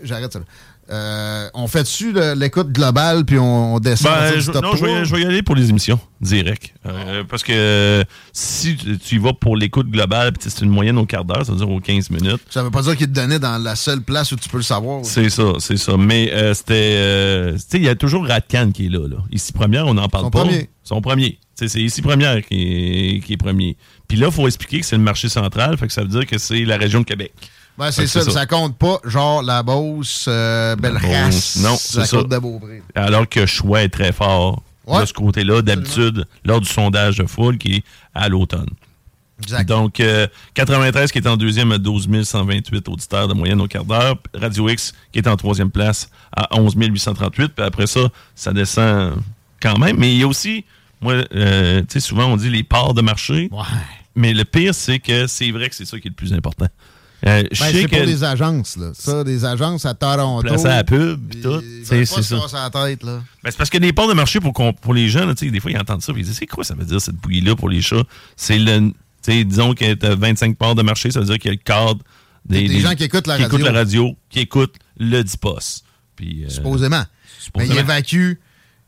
[0.03, 0.41] J'arrête ça.
[0.91, 4.11] Euh, on fait dessus le- l'écoute globale, puis on, on descend.
[4.13, 5.05] Ben, du je, top non, je vais, 3?
[5.05, 6.73] je vais y aller pour les émissions, direct.
[6.87, 10.71] Euh, parce que euh, si tu, tu y vas pour l'écoute globale, puis c'est une
[10.71, 12.41] moyenne au quart d'heure, ça veut dire aux 15 minutes.
[12.49, 14.63] Ça veut pas dire qu'il te donnait dans la seule place où tu peux le
[14.63, 15.05] savoir.
[15.05, 15.97] C'est ça, c'est ça.
[15.99, 17.53] Mais c'était.
[17.55, 19.17] tu sais, il y a toujours Ratcan qui est là, là.
[19.31, 20.41] Ici Première, on n'en parle Son pas.
[20.45, 20.71] premier.
[20.85, 21.39] Son premier.
[21.55, 23.77] C'est Ici Première qui est, qui est premier.
[24.07, 26.25] Puis là, il faut expliquer que c'est le marché central, fait que ça veut dire
[26.27, 27.33] que c'est la région de Québec.
[27.79, 32.07] Ben, c'est ça, ça, compte pas, genre la Beauce, euh, Non, la ça.
[32.17, 32.83] côte de Beaupré.
[32.95, 35.03] Alors que choix est très fort Ouais.
[35.03, 38.71] de ce côté-là, d'habitude, lors du sondage de foule qui est à l'automne.
[39.67, 43.85] Donc, euh, 93 qui est en deuxième à 12 128 auditeurs de moyenne au quart
[43.85, 44.17] d'heure.
[44.35, 47.53] Radio X qui est en troisième place à 11 838.
[47.55, 48.01] Puis après ça,
[48.35, 49.15] ça descend
[49.63, 49.97] quand même.
[49.99, 50.65] Mais il y a aussi,
[51.01, 53.51] moi, euh, tu sais, souvent on dit les parts de marché.
[54.17, 56.67] Mais le pire, c'est que c'est vrai que c'est ça qui est le plus important.
[57.27, 58.91] Euh, Ben, c'est pour les agences, là.
[58.95, 60.47] Ça, des agences à Toronto.
[60.47, 61.63] placer à la pub, puis tout.
[61.85, 62.21] C'est ça.
[62.53, 63.23] la tête, là.
[63.43, 65.71] Ben, c'est parce que des parts de marché pour, pour les gens, là, des fois,
[65.71, 67.81] ils entendent ça et ils disent C'est quoi ça veut dire cette bouillie-là pour les
[67.81, 68.05] chats?
[68.37, 68.93] C'est le.
[69.27, 71.63] disons qu'il y a 25 parts de marché, ça veut dire qu'il y a le
[71.65, 72.01] cadre
[72.45, 73.59] des, Des gens qui écoutent la qui radio.
[73.59, 75.83] écoutent la radio, qui écoutent le DIPOS.
[76.17, 77.05] Puis, euh, Supposément.
[77.39, 77.75] supposément.
[77.75, 78.39] Mais ils évacuent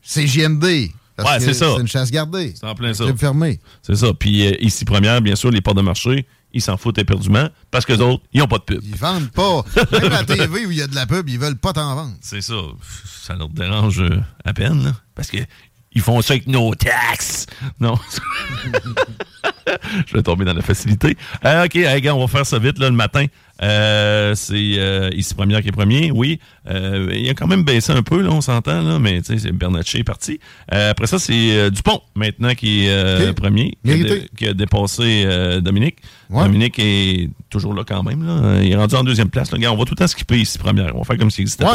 [0.01, 0.89] CGMD.
[1.15, 1.73] parce Ouais, c'est ça.
[1.75, 2.53] C'est une chasse gardée.
[2.55, 3.05] C'est en plein ça.
[3.15, 3.59] Fermé.
[3.81, 4.13] C'est ça.
[4.17, 7.85] Puis euh, ici, première, bien sûr, les parts de marché, ils s'en foutent éperdument parce
[7.85, 8.81] que les autres, ils n'ont pas de pub.
[8.83, 9.63] Ils vendent pas.
[9.91, 12.15] Même la TV où il y a de la pub, ils veulent pas t'en vendre.
[12.21, 12.55] C'est ça.
[13.05, 14.91] Ça leur dérange euh, à peine, là.
[15.15, 15.37] Parce que
[15.93, 17.47] ils font ça avec nos taxes.
[17.79, 17.95] Non.
[20.07, 21.17] Je vais tomber dans la facilité.
[21.45, 23.25] Euh, OK, hey, gars, on va faire ça vite là, le matin.
[23.63, 26.39] Euh, c'est euh, ici première qui est premier, oui.
[26.69, 29.37] Euh, il a quand même baissé un peu, là, on s'entend, là, mais tu sais,
[29.39, 30.39] c'est Bernatchez est parti.
[30.73, 34.47] Euh, après ça, c'est euh, Dupont, maintenant, qui est euh, premier, qui a, dé- qui
[34.47, 35.97] a dépassé euh, Dominique.
[36.29, 36.43] Ouais.
[36.45, 38.25] Dominique est toujours là quand même.
[38.25, 38.61] Là.
[38.63, 39.51] Il est rendu en deuxième place.
[39.51, 39.57] Là.
[39.57, 40.95] Regarde, on va tout le temps skipper ici première.
[40.95, 41.71] On va faire comme s'il n'existait Ouais.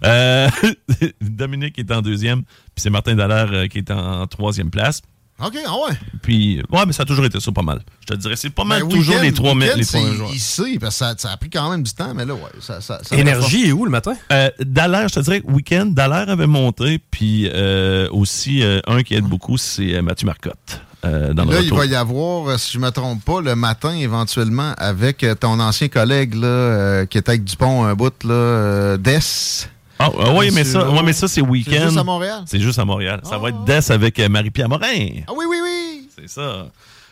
[0.00, 0.08] pas.
[0.08, 0.48] Euh,
[1.20, 5.02] Dominique est en deuxième, puis c'est Martin Dallaire qui est en troisième place.
[5.38, 5.96] OK, ah ouais.
[6.22, 7.80] Puis, ouais, mais ça a toujours été ça pas mal.
[8.00, 10.32] Je te dirais, c'est pas mal Ben, toujours week-end- les trois, week-end, les trois joueurs.
[10.34, 12.40] ici, parce que ça, ça a pris quand même du temps, mais là, ouais.
[12.60, 14.14] Ça, ça, ça Énergie est où le matin?
[14.32, 19.14] Euh, Dallaire, je te dirais, week-end, Dallaire avait monté, puis euh, aussi, euh, un qui
[19.14, 20.80] aide beaucoup, c'est euh, Mathieu Marcotte.
[21.04, 23.94] euh, dans le Là, il va y avoir, si je me trompe pas, le matin,
[23.94, 28.96] éventuellement, avec ton ancien collègue là, euh, qui était avec Dupont un bout, là, euh,
[28.96, 29.18] Des.
[29.98, 31.70] Ah, ah oui, mais ça, ouais, mais ça c'est week-end.
[31.72, 32.42] C'est juste à Montréal?
[32.46, 33.20] C'est juste à Montréal.
[33.24, 35.08] Ça va être Des avec euh, Marie-Pierre Morin.
[35.26, 36.08] Ah oui, oui, oui!
[36.18, 36.66] C'est ça.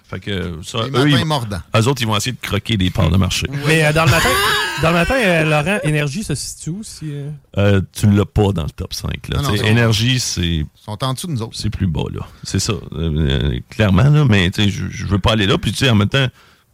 [0.07, 1.61] Fait que ça, Les eux, ils, mordants.
[1.75, 3.47] eux autres, ils vont essayer de croquer des parts de marché.
[3.67, 4.29] Mais euh, dans le matin,
[4.83, 6.83] dans le matin euh, Laurent, Énergie se situe où?
[6.83, 7.31] Si, euh?
[7.57, 9.29] Euh, tu l'as pas dans le top 5.
[9.29, 9.41] Là.
[9.41, 10.43] Non, non, énergie, c'est.
[10.47, 11.57] Ils sont en dessous de nous autres.
[11.57, 12.21] C'est plus bas, là.
[12.43, 12.75] C'est ça.
[12.75, 14.27] Euh, euh, clairement, là.
[14.29, 15.57] Mais tu sais, je, je veux pas aller là.
[15.57, 16.27] Puis, tu sais, en même temps,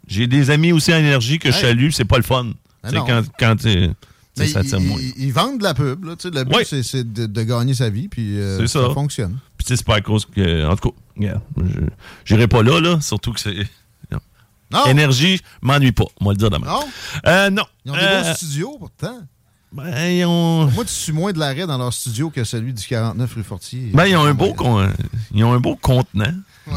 [0.09, 1.91] j'ai des amis aussi en énergie que je salue.
[1.93, 2.45] C'est pas le fun.
[2.45, 3.07] Ben Tu sais, non.
[3.07, 3.91] quand, quand tu
[4.37, 4.99] ça ils, moins?
[5.01, 6.05] ils- ils vendent de la pub.
[6.05, 8.91] Là, tu sais, le but, c'est- de, de gagner sa vie, puis euh, C'est ça.
[8.95, 9.39] fonctionne.
[9.57, 10.67] Puis, tu sais, c'est pas à cause que.
[10.67, 11.81] En tout cas, regarde, je-
[12.25, 13.01] j'irai pas là, là.
[13.01, 13.57] Surtout que c'est.
[14.73, 14.87] non.
[14.87, 16.05] Énergie, m'ennuie pas.
[16.21, 16.67] Moi, le dire demain.
[16.69, 16.85] Non?
[17.27, 17.65] Euh, non.
[17.85, 19.19] Ils ont des Euh, beaux studios, pourtant.
[19.73, 20.67] Ben, ils ont.
[20.71, 23.91] Moi, tu suis moins de l'arrêt dans leur studio que celui du 49 rue Fortier.
[23.95, 24.89] Ben, ils ont un beau, con-
[25.33, 26.33] ils ont un beau contenant.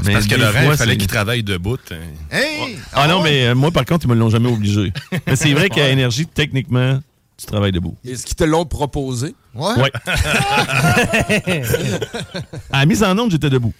[0.05, 1.77] Mais parce que Laurent, fois, il fallait c'est- qu'il travaille debout.
[1.91, 1.95] hein.
[2.31, 2.77] Hey!
[2.93, 4.91] Ah, non, mais euh, moi, par contre, ils me l'ont jamais obligé.
[5.27, 6.99] mais c'est vrai qu'à Énergie, techniquement,
[7.37, 7.97] tu travailles debout.
[8.05, 9.35] Est-ce qu'ils te l'ont proposé?
[9.55, 9.73] Ouais.
[9.79, 9.91] Ouais.
[12.71, 13.73] à la mise en onde, j'étais debout.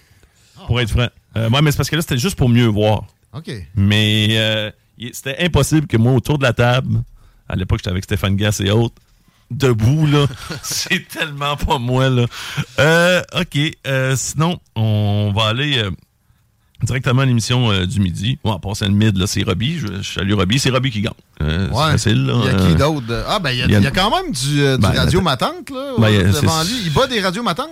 [0.66, 1.08] Pour être franc.
[1.36, 3.04] Euh, ouais, mais c'est parce que là, c'était juste pour mieux voir.
[3.32, 3.50] OK.
[3.74, 4.70] Mais euh,
[5.12, 7.02] c'était impossible que moi, autour de la table,
[7.48, 8.94] à l'époque, j'étais avec Stéphane Gass et autres,
[9.50, 10.26] debout, là.
[10.62, 12.26] c'est tellement pas moi, là.
[12.78, 13.58] Euh, OK.
[13.86, 15.90] euh, sinon, on va aller euh,
[16.82, 18.38] directement à l'émission euh, du midi.
[18.44, 19.78] Bon, à passer le mid, là, c'est Robbie.
[19.78, 20.58] Je, je salue Robbie.
[20.58, 21.12] C'est Robbie qui gagne.
[21.42, 21.76] Euh, Ouais.
[21.86, 22.34] C'est facile, là.
[22.40, 23.06] Il y a Euh, qui d'autre?
[23.06, 24.60] de- Ah, ben, il y a, il y a- il y a quand même du,
[24.62, 26.72] euh, du Ben, radio matante, là, Ben, euh, devant lui.
[26.86, 27.70] Il bat des radios matantes?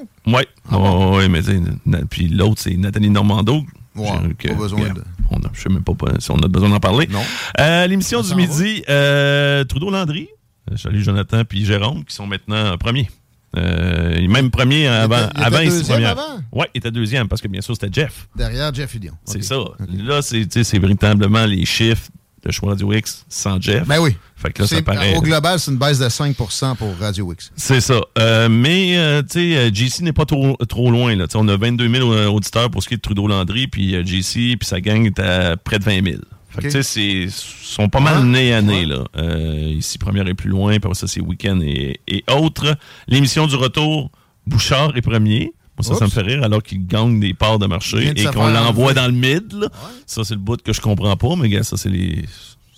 [0.73, 3.63] Oh, mais sais, na- puis l'autre, c'est Nathalie Normando.
[3.95, 4.09] Ouais,
[4.49, 7.07] pas besoin de- on a- je sais même pas si on a besoin d'en parler.
[7.11, 7.21] Non.
[7.61, 10.29] Euh, L'émission On du midi, euh, Trudeau-Landry.
[10.71, 13.11] Euh, Salut Jonathan puis Jérôme qui sont maintenant premiers.
[13.57, 15.17] Euh, même premier avant.
[15.17, 16.11] était- il était avant deuxième première.
[16.11, 16.41] avant?
[16.53, 18.29] Ouais, il était deuxième parce que bien sûr c'était Jeff.
[18.37, 19.13] Derrière Jeff Fillion.
[19.25, 19.57] C'est ça.
[20.05, 22.09] Là, c'est véritablement les chiffres
[22.45, 23.87] de Choix Radio X sans Jeff.
[23.87, 24.17] Ben oui.
[24.35, 25.15] Fait que là, ça paraît.
[25.15, 27.53] Au global, c'est une baisse de 5% pour Radio X.
[27.55, 28.01] C'est ça.
[28.19, 31.15] Euh, mais, euh, tu sais, JC n'est pas trop, trop loin.
[31.15, 31.27] Là.
[31.37, 34.81] On a 22 000 auditeurs pour ce qui est de Trudeau-Landry, puis JC, puis sa
[34.81, 36.17] gang est à près de 20 000.
[36.55, 36.73] Fait que, Ok.
[36.73, 39.05] tu sais, c'est- sont pas mal nez à nez, là.
[39.17, 42.77] Euh, ici, première est plus loin, puis ça, c'est week-end et, et autres.
[43.09, 44.11] L'émission du retour,
[44.47, 45.53] Bouchard est premier.
[45.79, 48.25] Moi, ça, ça me fait rire, alors qu'il gagne des parts de marché de et
[48.27, 49.69] qu'on l'envoie dans le mid, là.
[50.07, 52.25] Ça, c'est le bout que je comprends pas, mais gars, ça, c'est les...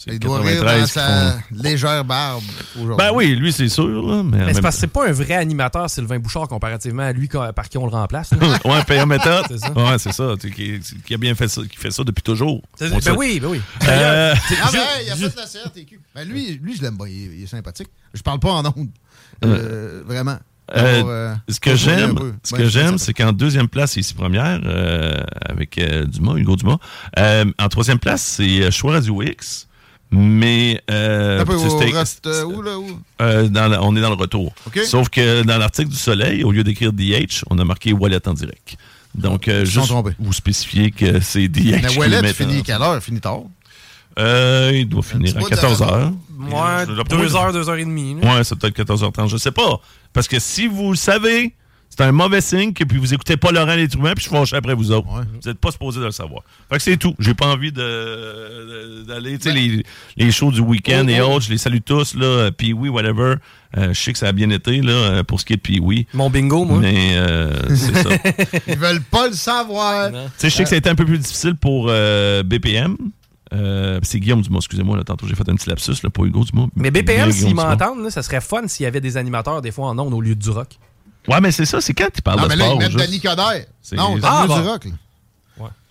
[0.07, 2.43] Il doit rire dans 93 qui sa légère barbe
[2.77, 2.97] aujourd'hui.
[2.99, 4.39] Ben oui, lui, c'est sûr, là, mais...
[4.39, 7.69] c'est même parce que c'est pas un vrai animateur, Sylvain Bouchard, comparativement à lui par
[7.69, 8.31] qui on le remplace.
[8.65, 9.45] ouais, payant méthode.
[9.49, 9.73] C'est ça.
[9.73, 10.35] Ouais, c'est ça.
[10.41, 12.63] Qui, qui a bien fait ça, qui fait ça depuis toujours.
[12.79, 13.61] Ben oui, ben oui.
[13.89, 16.01] Euh, Ah ben, il a fait de la CRTQ.
[16.15, 17.07] Ben lui, lui je l'aime pas.
[17.09, 17.89] Il, est- il est sympathique.
[18.13, 18.89] Je parle pas en ondes.
[19.45, 20.37] Euh, vraiment.
[20.75, 23.93] Euh, Alors, euh, ce que j'aime, ce Ouais, que c'est j'aime, c'est qu'en deuxième place,
[23.93, 25.15] c'est ici première, euh,
[25.47, 26.79] avec euh, Dumas, Hugo Dumas.
[27.19, 29.69] Euh, en troisième place, c'est Choix Radio X.
[30.17, 31.45] Mais euh,
[31.93, 32.87] reste, euh, où, là, où?
[33.21, 34.55] euh, dans la- on est dans le retour.
[34.87, 38.35] Sauf que dans l'article du Soleil, au lieu d'écrire DH, on a marqué Wallet en
[38.35, 38.77] direct.
[39.15, 41.81] Donc, euh, juste vous spécifier que c'est DH.
[41.83, 43.03] Mais Wallet finit en- à quelle heure?
[43.03, 43.41] Finit tard?
[44.19, 46.13] Euh, il doit finir à bout de 14 la- heures.
[46.39, 48.17] Ouais, Je- d'après moi, deux heures, deux heures et demie.
[48.21, 48.37] là.
[48.37, 49.81] Ouais, c'est peut-être 14h30, je sais pas.
[50.13, 51.53] Parce que si vous le savez,
[51.97, 54.37] c'est un mauvais signe que puis vous écoutez pas Laurent Les Trouvins, puis je suis
[54.37, 55.07] fâché après vous autres.
[55.09, 56.43] Vous n'êtes pas supposé de le savoir.
[56.71, 57.15] Fait que c'est tout.
[57.19, 59.85] J'ai pas envie de- d'aller, tu sais, les,
[60.17, 63.35] les shows du week-end et autres, je les salue tous, là, puis oui, whatever.
[63.77, 66.07] Euh, je sais que ça a bien été, là, pour ce qui est de Pee-Wee.
[66.15, 66.79] Mon bingo, moi.
[66.79, 68.11] Mais, euh, c'est ça.
[68.69, 70.11] Ils veulent pas le savoir.
[70.11, 72.97] Tu sais, je sais que ça a été un peu plus difficile pour euh, BPM.
[73.53, 76.45] Euh, c'est Guillaume Dumas, excusez-moi, là, tantôt j'ai fait un petit lapsus, là, pas Hugo
[76.45, 76.67] Dumas.
[76.77, 79.99] Mais BPM, s'ils m'entendent, ça serait fun s'il y avait des animateurs des fois en
[79.99, 80.79] ondes au lieu du rock.
[81.29, 82.77] Ouais, mais c'est ça, c'est quand tu parles Non, de mais là, sport.
[82.77, 83.05] ils mettent juste?
[83.05, 83.65] Danny Coderre.
[83.83, 84.63] C'est- Non, t'as Ah, du bon.
[84.65, 84.85] rock.
[84.87, 84.91] là.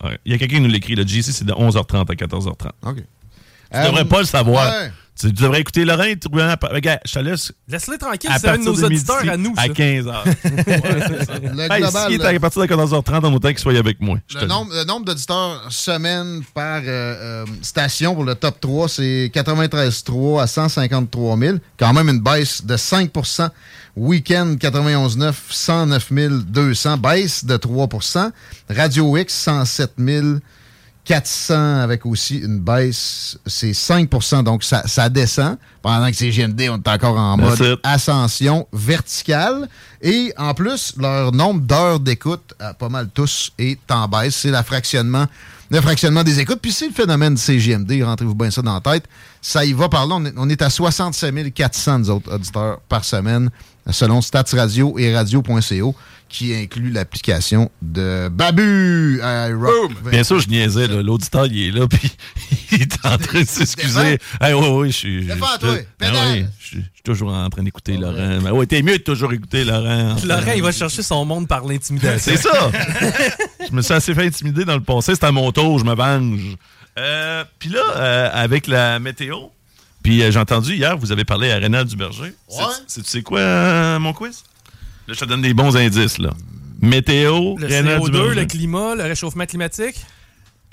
[0.04, 0.18] Ouais.
[0.26, 0.94] Il y a quelqu'un qui nous l'écrit.
[0.94, 2.70] Le JC, c'est de 11h30 à 14h30.
[2.86, 2.96] OK.
[2.96, 4.66] Tu devrais Euh, pas le savoir.
[4.70, 4.92] ouais.
[5.18, 7.52] Tu, devrais écouter Laurent et trouver un- Regarde, je te laisse.
[7.68, 9.54] Laisse-les tranquilles, À c'est un de nos auditeurs à nous.
[9.56, 9.68] À ça.
[9.68, 10.24] 15h.
[10.24, 14.18] Le Hey, global, s'il est à partir de 14h30, on autant qu'il soit avec moi.
[14.34, 19.30] Le nombre, le nombre d'auditeurs semaine par euh, euh, station pour le top 3, c'est
[19.32, 21.58] 93,3 à 153 000.
[21.78, 23.10] Quand même une baisse de 5
[23.96, 26.12] Week-end 91,9, 109
[26.46, 26.98] 200.
[26.98, 28.30] Baisse de 3%
[28.68, 29.98] Radio X, 107
[31.04, 35.58] 400 avec aussi une baisse, c'est 5% donc ça, ça descend.
[35.82, 39.68] Pendant que c'est GND, on est encore en mode ascension verticale.
[40.00, 44.34] Et en plus, leur nombre d'heures d'écoute, à pas mal tous, est en baisse.
[44.34, 45.26] C'est la fractionnement,
[45.70, 46.60] le fractionnement des écoutes.
[46.62, 49.04] Puis c'est le phénomène CGMD, rentrez-vous bien ça dans la tête.
[49.42, 50.14] Ça y va par là.
[50.14, 53.50] On est, on est à 67 400 nous autres auditeurs par semaine,
[53.90, 55.94] selon Stats Radio et Radio.co,
[56.28, 59.92] qui inclut l'application de Babu Rock.
[60.10, 60.88] Bien sûr, je niaisais.
[60.88, 62.10] L'auditeur, il est là, puis
[62.72, 64.18] il est en train de s'excuser.
[64.40, 65.24] Ah, oui, oui, je suis.
[65.26, 65.76] Défends, je- toi.
[66.00, 66.06] ah
[66.58, 68.40] je suis je suis toujours en train d'écouter Laurent.
[68.42, 70.16] Mais ouais, t'es mieux de toujours écouter Laurent.
[70.24, 72.32] Laurent, il va chercher son monde par l'intimidation.
[72.34, 72.70] C'est ça.
[73.68, 75.14] je me suis assez fait intimider dans le passé.
[75.14, 76.56] C'est à mon tour, je me venge.
[76.98, 79.36] Euh, puis là, euh, avec la météo,
[80.04, 82.32] puis euh, j'ai entendu hier, vous avez parlé à Rénal Duberger.
[82.48, 84.44] C'est- C'est, tu sais quoi, euh, mon quiz?
[85.08, 86.30] Là, je te donne des bons indices, là.
[86.80, 88.40] Météo, Le Rénal CO2, Duberger.
[88.40, 89.96] le climat, le réchauffement climatique?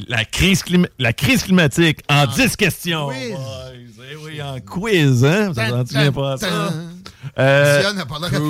[0.08, 3.08] La crise, clima- la crise climatique en 10 questions.
[3.10, 3.32] Quiz.
[3.32, 5.50] Boys, eh oui, en quiz, hein?
[5.50, 5.54] Vous
[6.12, 6.74] pas à ça?
[7.40, 8.30] Euh, Diane a pas l'air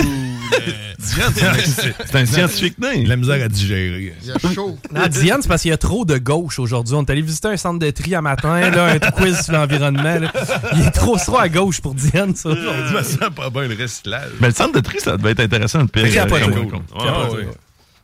[1.01, 3.05] Diane, c'est un- un scientifique né.
[3.05, 4.13] La misère à digérer.
[4.23, 4.77] Il a chaud.
[4.93, 6.95] Non, Diane, c'est parce qu'il y a trop de gauche aujourd'hui.
[6.95, 10.19] On est allé visiter un centre de tri à matin, là, un quiz sur l'environnement.
[10.19, 10.31] là.
[10.75, 12.93] Il est trop trop à gauche pour Diane, ça, aujourd'hui.
[12.95, 14.29] Me sens pas bien le recyclage.
[14.39, 16.11] Mais le centre de tri, ça devait être intéressant de pire.
[16.13, 16.43] Capoté.
[16.45, 17.37] Ah, Ouais, ouais.
[17.45, 17.47] ouais.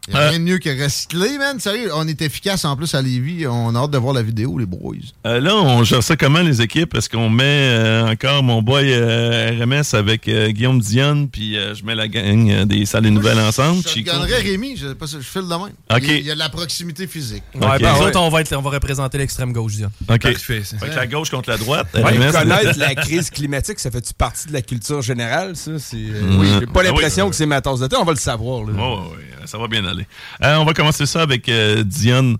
[0.07, 1.59] Il n'y a rien de mieux que recycler, man.
[1.59, 3.45] Sérieux, on est efficace en plus à Lévis.
[3.47, 4.95] On a hâte de voir la vidéo, les boys.
[5.25, 6.95] Euh, là, on gère ça comment, les équipes?
[6.95, 11.73] Est-ce qu'on met euh, encore mon boy euh, RMS avec euh, Guillaume Dionne, puis euh,
[11.75, 13.81] je mets la gang euh, des salles et nouvelles ensemble?
[13.87, 15.73] Je gagnerais Rémi, je sais pas si je file de même.
[16.01, 17.43] Il, il y a de la proximité physique.
[17.55, 17.81] Ouais, Ok.
[17.81, 18.05] ben, nous Ouais.
[18.07, 19.91] autres, on va, être, on va représenter l'extrême gauche, Diane.
[20.09, 20.21] OK.
[20.21, 20.77] Parfait, ça.
[20.77, 21.87] Fait que la gauche contre la droite.
[21.95, 25.71] Ouais, RMS, connaître la crise climatique, ça fait-tu partie de la culture générale, ça?
[25.79, 27.29] C'est, euh, oui, j'ai pas Ah l'impression oui.
[27.31, 27.95] que c'est ma tasse de thé.
[27.99, 28.63] On va le savoir.
[28.63, 28.71] Là.
[28.73, 30.05] Ouais, ouais, ça va bien aller.
[30.43, 32.37] Euh, on va commencer ça avec euh, Diane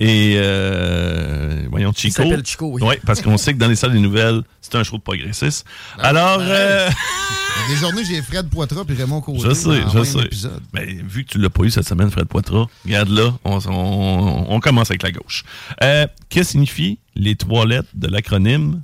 [0.00, 2.22] et euh, voyons Chico.
[2.22, 2.82] s'appelle Chico, oui.
[2.82, 5.64] Ouais, parce qu'on sait que dans les salles des nouvelles, c'est un show de progressistes.
[5.98, 9.40] Alors, euh, Il y a Des journées, j'ai Fred Poitras puis Raymond Côté.
[9.40, 10.18] je sais, je sais.
[10.20, 10.62] épisode.
[10.72, 14.46] Mais vu que tu l'as pas eu cette semaine, Fred Poitras, regarde là, on, on-
[14.48, 15.42] on commence avec la gauche.
[15.82, 18.80] Euh, que signifient les trois lettres de l'acronyme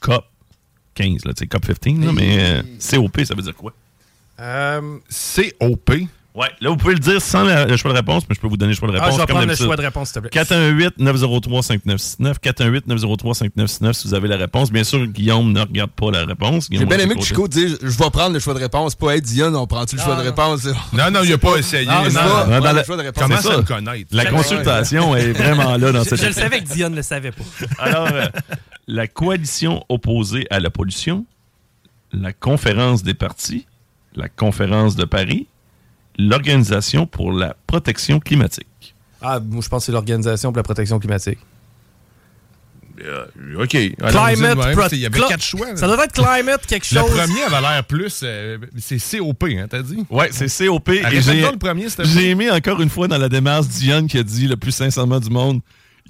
[0.00, 0.24] COP
[0.94, 3.72] 15, là, tu sais, COP 15, là, mais euh, COP, ça veut dire quoi?
[4.40, 4.98] Euh,
[5.60, 5.92] COP.
[6.34, 8.46] Ouais, là, vous pouvez le dire sans la- le choix de réponse, mais je peux
[8.46, 9.14] vous donner le choix de ah, réponse.
[9.16, 10.42] je vais comme prendre le choix de réponse, s'il te plaît.
[10.98, 12.34] 418-903-5969.
[12.40, 14.70] 418-903-5969 si vous avez la réponse.
[14.70, 16.68] Bien sûr, Guillaume ne regarde pas la réponse.
[16.70, 17.24] J'ai bien aimé que.
[17.24, 20.02] Chico dise Je vais prendre le choix de réponse, pas être Dion, on prend-tu le
[20.02, 20.68] choix de réponse?
[20.92, 21.86] Non, non, il a pas essayé.
[21.86, 22.46] Non, Non, non, non.
[22.46, 23.22] non, dans le la- choix de réponse.
[23.22, 24.08] Comment ça connaître?
[24.12, 27.02] La consultation est vraiment là dans Je, cette je le savais que Diane ne le
[27.02, 27.44] savait pas.
[27.78, 28.26] Alors, euh,
[28.86, 31.24] la coalition opposée à la pollution,
[32.12, 33.66] la conférence des partis,
[34.14, 35.46] la conférence de Paris,
[36.18, 38.94] l'Organisation pour la protection climatique.
[39.22, 41.38] Ah, moi, je pense que c'est l'Organisation pour la protection climatique.
[43.04, 43.26] Euh,
[43.62, 43.68] OK.
[43.68, 44.58] Climate
[44.92, 45.68] Il y avait Cla- quatre choix.
[45.68, 45.76] là.
[45.76, 47.10] Ça doit être Climate quelque Le chose.
[47.10, 48.20] premier avait l'air plus.
[48.24, 50.04] euh, c'est COP, hein, t'as dit?
[50.10, 50.88] Ouais, c'est COP.
[50.88, 54.24] Et j'ai- le premier, J'ai aimé encore une fois dans la démarche Diane qui a
[54.24, 55.60] dit le plus sincèrement du monde,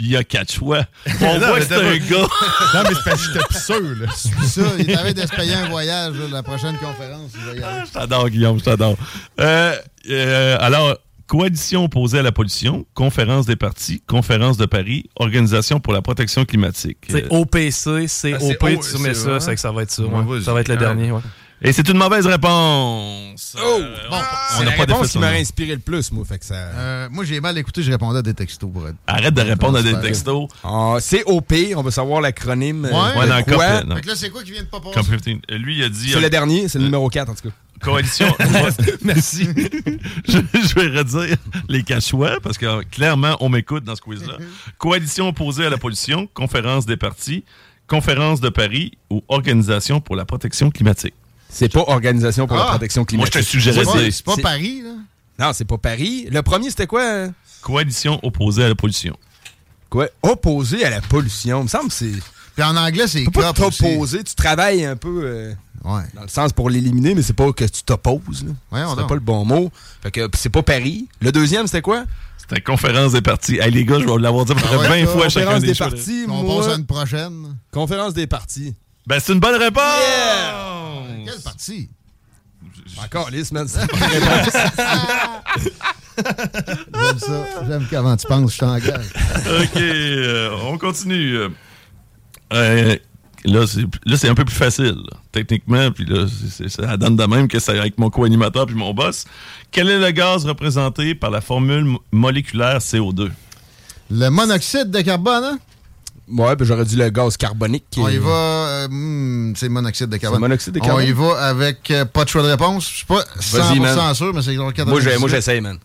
[0.00, 0.84] il y a quatre choix.
[1.20, 2.28] On Non, voit mais que c'est un pas- gars.
[2.74, 4.06] Non, mais c'est parce que j'étais sûr, là.
[4.14, 7.32] C'est ça, il est en train de se payer un voyage, là, la prochaine conférence.
[7.50, 7.62] aller.
[7.86, 8.96] Je t'adore, Guillaume, je t'adore.
[9.40, 9.74] Euh,
[10.10, 10.96] euh, alors,
[11.26, 16.44] coalition opposée à la pollution, conférence des partis, conférence de Paris, organisation pour la protection
[16.46, 16.98] climatique.
[17.10, 19.40] C'est Euh, OPC, c'est Ah, c'est OP, O- tu mets c'est ça, vrai?
[19.40, 20.02] c'est que ça va être ça.
[20.04, 20.24] Ouais, ouais.
[20.36, 20.44] vas-y.
[20.44, 21.20] Ça va être le dernier, ouais.
[21.60, 23.56] Et c'est une mauvaise réponse.
[23.58, 23.80] Oh!
[23.80, 26.24] Euh, Bon, on c'est n'a la pas réponse qui m'aurait inspiré le plus, moi.
[26.24, 26.54] Fait que ça...
[26.54, 28.94] Euh, moi, j'ai mal écouté, je répondais à des textos pour être.
[29.08, 30.48] Arrête de répondre à des textos.
[30.62, 32.84] Ah, COP, on veut savoir l'acronyme.
[32.84, 33.18] euh, Ouais.
[33.18, 33.42] Ouais, quoi.
[33.42, 34.94] COP, là, Fait que là, c'est quoi qui vient de pas passer?
[34.94, 35.58] Comme 15.
[35.58, 36.10] Lui, il a dit.
[36.12, 37.54] C'est le dernier, c'est le numéro 4 en tout cas.
[37.80, 38.32] Coalition.
[39.02, 39.48] Merci.
[40.28, 41.36] je, je vais redire
[41.68, 44.34] les cachois parce que clairement, on m'écoute dans ce quiz-là.
[44.78, 47.44] Coalition opposée à la pollution, conférence des partis,
[47.88, 51.14] conférence de Paris ou organisation pour la protection climatique.
[51.50, 52.68] C'est pas Organisation pour la Ah!
[52.70, 53.34] protection Moi, climatique.
[53.34, 54.90] je te suggérais C'est pas, pas Paris, là?
[55.46, 56.26] Non, c'est pas Paris.
[56.30, 57.02] Le premier, c'était quoi?
[57.02, 57.28] euh?
[57.62, 59.16] Coalition opposée à la pollution.
[59.90, 60.08] Quoi?
[60.22, 61.60] Opposé à la pollution.
[61.60, 62.12] Il me semble que c'est.
[62.54, 64.24] Puis en anglais, c'est Tu peux pas t'opposer.
[64.24, 66.02] Tu travailles un peu euh, Ouais.
[66.14, 68.44] dans le sens pour l'éliminer, mais c'est pas que tu t'opposes.
[68.72, 69.70] C'est pas le bon mot.
[70.02, 71.06] Fait que c'est pas Paris.
[71.20, 72.04] Le deuxième, c'était quoi?
[72.36, 73.58] C'était conférence des partis.
[73.58, 75.44] Hey, les gars, je vais l'avoir dit à peu Ah près ouais, 20 fois chacun
[75.46, 75.88] Conférence des des choix.
[75.90, 76.56] partis, On moi.
[76.64, 77.56] passe à une prochaine.
[77.72, 78.74] Conférence des partis.
[79.06, 79.82] Ben, c'est une bonne réponse!
[81.30, 81.88] Quelle partie?
[83.02, 83.68] Encore, lisse, man.
[86.18, 87.46] J'aime ça.
[87.68, 89.06] J'aime comment tu penses, je t'engage.
[89.46, 91.38] OK, euh, on continue.
[92.52, 92.96] Euh,
[93.44, 95.90] là, c'est un peu plus facile, là, techniquement.
[95.92, 96.26] Puis là,
[96.68, 99.24] ça donne de même que c'est avec mon co-animateur puis mon boss.
[99.70, 103.30] Quel est le gaz représenté par la formule mo- moléculaire CO2?
[104.10, 105.58] Le monoxyde de carbone, hein?
[106.30, 107.84] Ouais, ben j'aurais dit le gaz carbonique.
[107.90, 108.28] qui On y est- va.
[108.30, 110.40] euh, hmm, c'est monoxyde de carbone.
[110.40, 111.04] monoxyde de On carbone?
[111.06, 112.88] y va avec euh, pas de choix de réponse.
[112.90, 114.14] Je suis pas 100% Vas-y, man.
[114.14, 115.10] sûr, mais c'est Moi, 98.
[115.10, 115.78] j'ai- moi, j'essaye, man.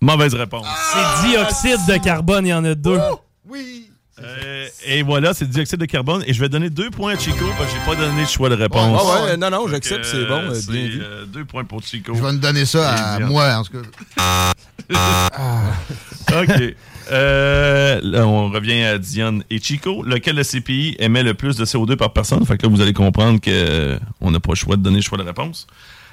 [0.00, 0.66] Mauvaise réponse.
[0.92, 3.00] C'est dioxyde de carbone, il y en a deux.
[3.48, 3.90] Oui!
[4.20, 6.22] Euh, et voilà, c'est le dioxyde de carbone.
[6.26, 8.48] Et je vais donner deux points à Chico parce que j'ai pas donné de choix
[8.48, 9.02] de réponse.
[9.04, 11.00] Ouais, ouais, non, non, j'accepte, c'est bon, euh, c'est, bien vu.
[11.02, 12.14] euh, deux points pour Chico.
[12.14, 14.52] Je vais nous donner ça à moi, en tout cas.
[16.42, 16.74] OK.
[17.10, 20.02] Euh, là, on revient à Diane et Chico.
[20.02, 22.44] Lequel de ces pays émet le plus de CO2 par personne?
[22.46, 25.18] Fait que là, vous allez comprendre qu'on n'a pas le choix de donner le choix
[25.18, 25.66] de réponse.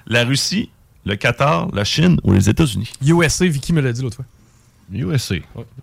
[0.08, 0.70] La Russie,
[1.06, 2.92] le Qatar, la Chine ou les États-Unis?
[3.06, 4.26] USA, Vicky me l'a dit l'autre fois.
[4.94, 5.36] USA.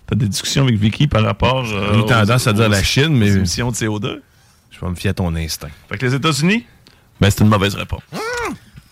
[0.06, 3.16] T'as des discussions avec Vicky par rapport euh, J'ai eu tendance à dire la Chine,
[3.16, 4.20] mais- aux émissions de CO2?
[4.70, 5.68] Je vais me fier à ton instinct.
[5.88, 6.64] Fait que les États-Unis?
[7.20, 8.02] Ben, c'est une mauvaise réponse.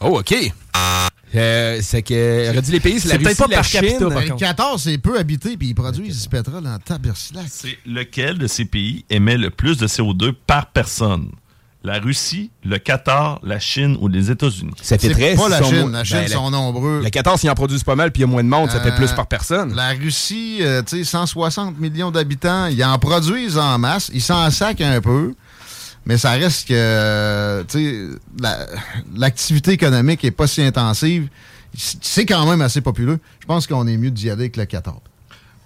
[0.01, 0.35] Oh, OK.
[1.35, 3.81] Euh, c'est que, aurait dit les pays, c'est la Russie, pas la par Chine.
[3.83, 7.45] capita, par Le 14, c'est peu habité, puis ils produisent du pétrole en tabersilac.
[7.49, 11.31] C'est lequel de ces pays émet le plus de CO2 par personne?
[11.83, 14.73] La Russie, le Qatar, la Chine ou les États-Unis?
[14.83, 15.81] Ça fait C'est très pas la Chine.
[15.81, 17.01] moins- La Chine ben, sont nombreux.
[17.03, 18.81] Le 14, ils en produisent pas mal, puis il y a moins de monde, ça
[18.81, 19.75] fait plus par personne.
[19.75, 24.51] La Russie, euh, tu sais, 160 millions d'habitants, ils en produisent en masse, ils s'en
[24.51, 25.35] sacent un peu,
[26.07, 28.67] mais ça reste que, euh, tu sais, la-
[29.17, 31.29] l'activité économique est pas si intensive.
[31.75, 33.21] C'est quand même assez populeux.
[33.41, 34.99] Je pense qu'on est mieux d'y aller avec le 14.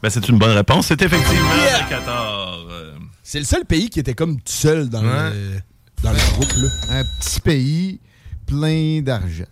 [0.02, 0.86] Ben, c'est une bonne réponse.
[0.88, 2.58] C'est effectivement le Qatar.
[2.70, 5.60] Euh, C'est le seul pays qui était comme tout seul dans, le,
[6.02, 6.52] dans le groupe.
[6.56, 6.68] Là.
[6.98, 8.00] Un petit pays
[8.46, 9.46] plein d'argent.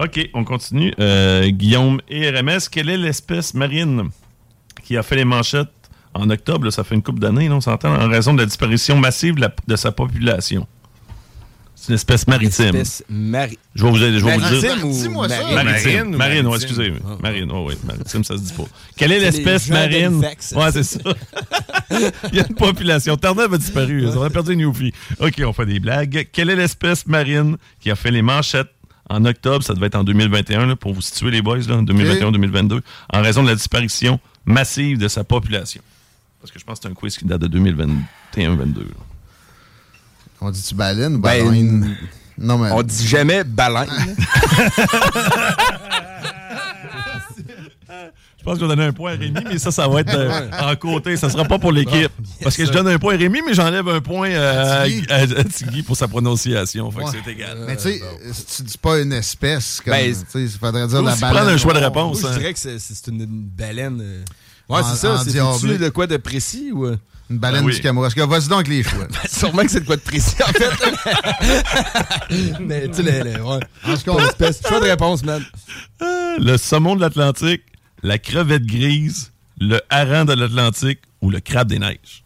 [0.00, 0.92] OK, on continue.
[1.00, 4.10] Euh, Guillaume et RMS, quelle est l'espèce marine
[4.84, 5.68] qui a fait les manchettes
[6.14, 6.64] en octobre?
[6.66, 9.40] là, ça fait une couple d'années, on s'entend, en raison de la disparition massive de,
[9.42, 10.66] la- de sa population.
[11.76, 12.66] C'est une espèce maritime.
[12.76, 14.86] Espèce mari- Je vais vous, je vais vous Maritime dire.
[14.86, 15.36] ou Dis-moi ça.
[15.42, 15.54] marine?
[15.54, 15.92] Maritime.
[15.92, 16.68] Marine ou Marine, ouais, maritime?
[16.70, 16.92] excusez.
[17.04, 17.16] Ah.
[17.20, 18.62] Marine, oh, oui, maritime, ça se dit pas.
[18.96, 20.16] Quelle est l'espèce marine?
[20.54, 20.98] Ouais, c'est ça.
[22.32, 23.16] Il y a une population.
[23.16, 24.06] Terre-Neuve a disparu.
[24.16, 24.94] On a perdu une Newfie.
[25.20, 26.28] OK, on fait des blagues.
[26.32, 28.70] Quelle est l'espèce marine qui a fait les manchettes
[29.10, 29.62] en octobre?
[29.62, 32.80] Ça devait être en 2021, là, pour vous situer les boys, là, 2021-2022,
[33.12, 35.82] en raison de la disparition massive de sa population.
[36.44, 38.84] Parce que je pense que c'est un quiz qui date de 2021-2022.
[40.42, 41.96] On dit-tu baleine ou Ben, baleine?
[42.36, 42.70] non, mais...
[42.70, 43.88] On dit jamais baleine.
[48.38, 50.50] Je pense qu'on va donner un point à Rémi, mais ça, ça va être euh,
[50.60, 51.16] en côté.
[51.16, 52.10] Ça sera pas pour l'équipe.
[52.42, 55.06] Parce que je donne un point à Rémi, mais j'enlève un point euh, à, Tigui.
[55.10, 56.90] à- à Tigui pour sa prononciation.
[56.90, 57.10] Fait que Ouais.
[57.24, 57.56] c'est égal.
[57.66, 60.86] Mais tu sais, si tu dis pas une espèce, comme, Ben, tu sais, il faudrait
[60.86, 61.34] dire la baleine.
[61.36, 62.20] prendre un choix de Moi, réponse.
[62.20, 62.36] je hein.
[62.36, 64.00] dirais que c'est- c'est une, une baleine.
[64.02, 64.22] euh.
[64.68, 65.14] Ouais, c'est ça.
[65.14, 65.76] en C'est diablé.
[65.78, 66.86] tu de quoi de précis ou?
[67.30, 67.74] Une baleine Ben oui.
[67.74, 68.26] du Kamouraska.
[68.26, 69.06] Vas-y donc les choix.
[69.30, 70.70] Sûrement que c'est de quoi de précis, en fait.
[72.60, 73.58] Mais tu sais, les- ouais.
[73.86, 74.60] En tout cas, d'espèce.
[74.66, 75.42] Choix de réponse, man.
[76.00, 77.62] Le saumon de l'Atlantique,
[78.02, 82.24] la crevette grise, le hareng de l'Atlantique ou le crabe des neiges?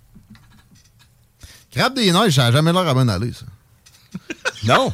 [1.71, 3.45] crabe des neiges, ça n'a jamais l'air à bonne aller, ça.
[4.65, 4.93] Non.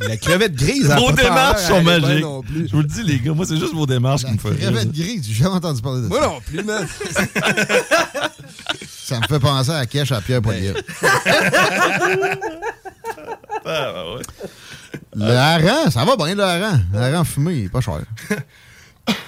[0.00, 0.90] La crevette grise.
[0.90, 2.22] a Vos démarches sont magiques.
[2.22, 2.68] non plus.
[2.68, 4.58] Je vous le dis, les gars, moi, c'est juste vos démarches qui me font rire.
[4.60, 6.26] Crevette grise, j'ai jamais entendu parler de Moi ça.
[6.28, 6.86] non plus, man.
[9.04, 10.78] Ça me fait penser à Cache à Pierre Poilievre.
[13.64, 14.22] Ah, ouais.
[15.14, 16.80] Le hareng, ça va bien, le hareng.
[16.92, 18.00] Le hareng fumé, il est pas cher.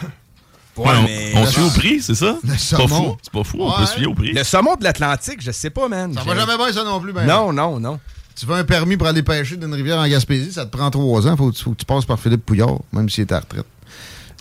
[0.77, 2.39] Ouais, on- mais- on se fie au prix, c'est ça?
[2.43, 3.11] Le C'est pas saumon.
[3.11, 3.17] fou.
[3.23, 4.33] C'est pas fou, on peut se fier au prix.
[4.33, 6.15] Le saumon de l'Atlantique, je sais pas, man.
[6.15, 7.27] Ça va jamais bien, ça non plus, ben.
[7.27, 8.01] Non, non, non.
[8.41, 11.27] Tu veux un permis pour aller pêcher d'une rivière en Gaspésie, ça te prend trois
[11.29, 11.37] ans.
[11.37, 13.67] Faut, faut que tu passes par Philippe Pouillard, même s'il est à la retraite.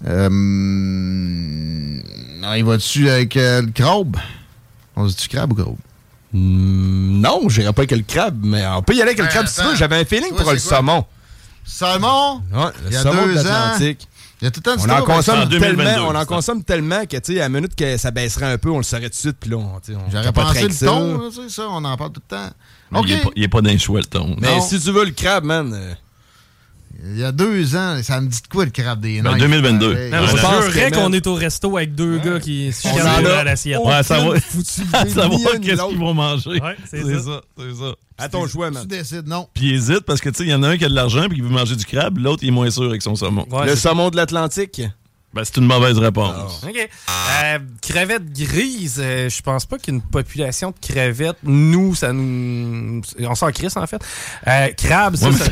[0.08, 0.30] Euh,
[2.40, 4.16] non, il va-tu avec euh, le crabe?
[4.96, 5.76] On dit-tu crabe ou crabe?
[6.32, 9.30] Hmm, non, j'irai pas avec le crabe, mais on peut y aller avec le Ben,
[9.32, 9.76] crabe si tu veux.
[9.76, 10.78] J'avais un feeling Toi, pour le quoi?
[10.78, 11.06] saumon.
[11.66, 12.42] Saumon?
[12.54, 13.78] Ouais, Il y le a saumon de deux ans.
[14.42, 15.02] Il y a tout le temps On en ça.
[15.02, 16.26] Consomme 2022, tellement, on en c'est ça.
[16.26, 18.84] consomme tellement que, tu sais, à la minute que ça baisserait un peu, on le
[18.84, 20.86] saurait tout de suite, puis là, on, tu sais, on J'aurais pensé le ça.
[20.86, 22.50] ton, là, sais, ça, on en parle tout le temps.
[23.06, 23.12] Il
[23.44, 24.36] est pas- pas d'un choix, le ton.
[24.40, 24.62] Mais Non.
[24.62, 25.94] si tu veux le crabe, man, euh,
[27.02, 29.42] Il y a deux ans, ça me dit de quoi le crabe des Ben, neiges?
[29.42, 29.94] 2022.
[29.94, 30.12] pareil?
[30.12, 30.62] Non, Ouais, je là.
[30.62, 31.14] jurerais que, qu'on man.
[31.16, 33.80] est au resto avec deux gars qui se on chicanent en à l'assiette.
[33.84, 34.40] Ouais, ça va.
[35.10, 36.50] savoir qu'est-ce qu'ils vont manger.
[36.62, 37.20] Ouais, c'est ça.
[37.24, 37.42] ça.
[37.58, 37.94] C'est ça.
[38.18, 38.86] À ton choix, Tu man.
[38.88, 39.48] décides, non.
[39.54, 41.28] Puis hésite parce que, tu sais, il y en a un qui a de l'argent
[41.30, 43.46] puis qui veut manger du crabe, l'autre, il est moins sûr avec son saumon.
[43.50, 44.82] Ouais, Le saumon de l'Atlantique?
[45.34, 46.64] Ben, c'est une mauvaise réponse.
[46.68, 46.90] OK.
[47.44, 51.38] Euh, crevette grise, euh, je pense pas qu'il y ait une population de crevettes.
[51.44, 53.02] Nous, ça nous.
[53.20, 54.02] On s'en crisse, en fait.
[54.48, 55.30] Euh, crabe, ça.
[55.30, 55.52] Ouais, ça-.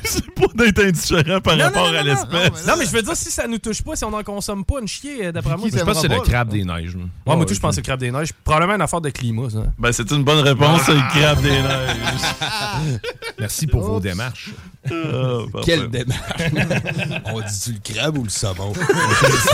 [0.04, 2.66] C'est pas d'être indifférent par Non, rapport non, non, à l'espèce.
[2.66, 4.80] Non, mais je veux dire, si ça nous touche pas, si on n'en consomme pas
[4.80, 6.94] une chier, euh, d'après moi, Je pense que c'est le crabe des neiges.
[6.96, 7.02] là?
[7.26, 8.32] Ouais, moi, tout, je pense que c'est le crabe des neiges.
[8.44, 9.64] Probablement une affaire de climat, ça.
[9.78, 13.00] Ben, c'est une bonne réponse, c'est le crabe des neiges.
[13.38, 14.50] Merci pour vos démarches.
[14.90, 15.38] Ah.
[15.64, 16.20] Quelle démarche.
[17.26, 18.72] On dit-tu le crabe ou le saumon?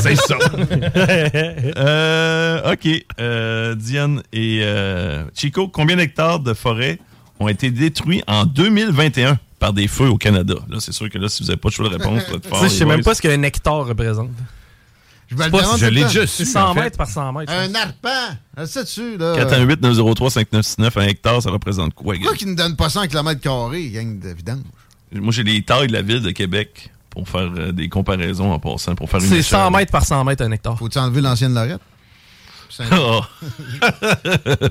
[0.02, 0.36] C'est ça.
[1.76, 2.88] Euh, OK.
[3.20, 6.98] Euh, Diane et euh, Chico, combien d'hectares de forêt
[7.40, 10.54] ont été détruits en 2021 par des feux au Canada?
[10.68, 12.46] Là, c'est sûr que là, si vous n'avez pas de choix de réponse, vous êtes
[12.46, 12.58] fort.
[12.60, 14.28] sais, je sais même pas ce qu'un hectare représente.
[15.30, 16.80] Je me le demande je l'ai C'est 100 en fait.
[16.80, 18.36] mètres par 100 mètres, Un arpent.
[18.58, 19.34] Je sais-tu, là.
[19.46, 22.14] 418-903-5969, un hectare, ça représente quoi?
[22.14, 22.36] Pourquoi gars?
[22.36, 24.58] qu'ils ne donnent pas 100 km, gang de vidange?
[25.14, 28.58] Moi, j'ai les tailles de la ville de Québec pour faire euh, des comparaisons en
[28.58, 29.60] passant, pour faire une C'est échelle.
[29.60, 30.76] 100 mètres par 100 mètres un hectare.
[30.78, 31.80] Faut-tu enlever l'ancienne Lorette?
[32.90, 33.20] Ah.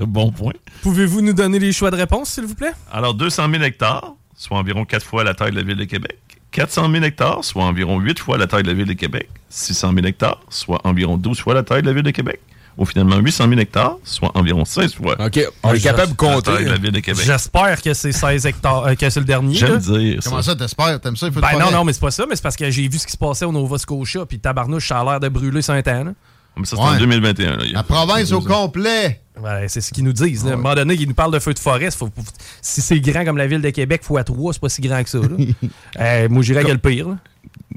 [0.06, 0.52] bon point.
[0.82, 2.72] Pouvez-vous nous donner les choix de réponse, s'il vous plaît?
[2.92, 6.18] Alors, 200 000 hectares, soit environ 4 fois la taille de la ville de Québec.
[6.54, 9.28] 400 000 hectares, soit environ 8 fois la taille de la ville de Québec.
[9.48, 12.40] 600 000 hectares, soit environ 12 fois la taille de la ville de Québec.
[12.76, 15.16] Ou finalement 800 000 hectares, soit environ 16 fois.
[15.20, 16.50] OK, on est capable de compter.
[16.50, 17.24] La taille de la ville de Québec.
[17.24, 19.54] J'espère que c'est 16 hectares, euh, que c'est le dernier.
[19.54, 19.78] J'aime là.
[19.78, 21.00] dire Comment ça, t'espères?
[21.00, 21.26] T'aimes ça?
[21.26, 22.98] Il faut Ben non, non, mais c'est pas ça, mais c'est parce que j'ai vu
[22.98, 26.14] ce qui se passait au Nova Scotia, puis tabarnouche, ça a l'air de brûler Saint-Anne.
[26.56, 26.98] Mais ça, c'est en Ouais.
[26.98, 27.56] 2021.
[27.56, 27.64] là.
[27.64, 29.20] Y a- La province au complet.
[29.42, 30.44] Ouais, c'est ce qu'ils nous disent.
[30.44, 30.52] là.
[30.52, 31.90] À un moment donné, ils nous parlent de feu de forêt.
[31.90, 32.22] faut- faut-
[32.62, 35.10] si c'est grand comme la ville de Québec, fois 3, c'est pas si grand que
[35.10, 35.18] ça.
[35.18, 35.28] là.
[36.00, 37.08] Euh, moi, j'irais qu'il y a le pire.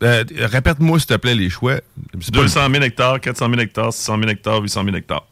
[0.04, 1.76] Euh, Répète-moi, s'il te plaît, les choix.
[2.22, 5.26] C'est pas 200 000 hectares, 400 000 hectares, 600 000 hectares, 800 000 hectares.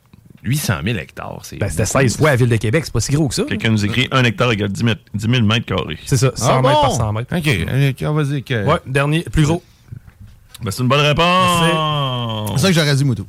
[0.44, 1.40] 800 000 hectares.
[1.44, 3.44] c'est Ben, c'était 16 fois la ville de Québec, c'est pas si gros que ça.
[3.44, 5.98] Quelqu'un nous écrit 1 hectare égale 10 000, 10 000 mètres carrés.
[6.06, 6.98] C'est ça, 100 Ah mètres par bon?
[6.98, 7.36] 100 mètres.
[7.36, 7.48] OK,
[7.90, 8.64] OK, on va dire que...
[8.66, 9.64] Ouais, dernier, plus gros.
[10.64, 12.52] Ben, c'est une bonne réponse.
[12.56, 13.26] C'est ça que j'aurais dit, Moutou.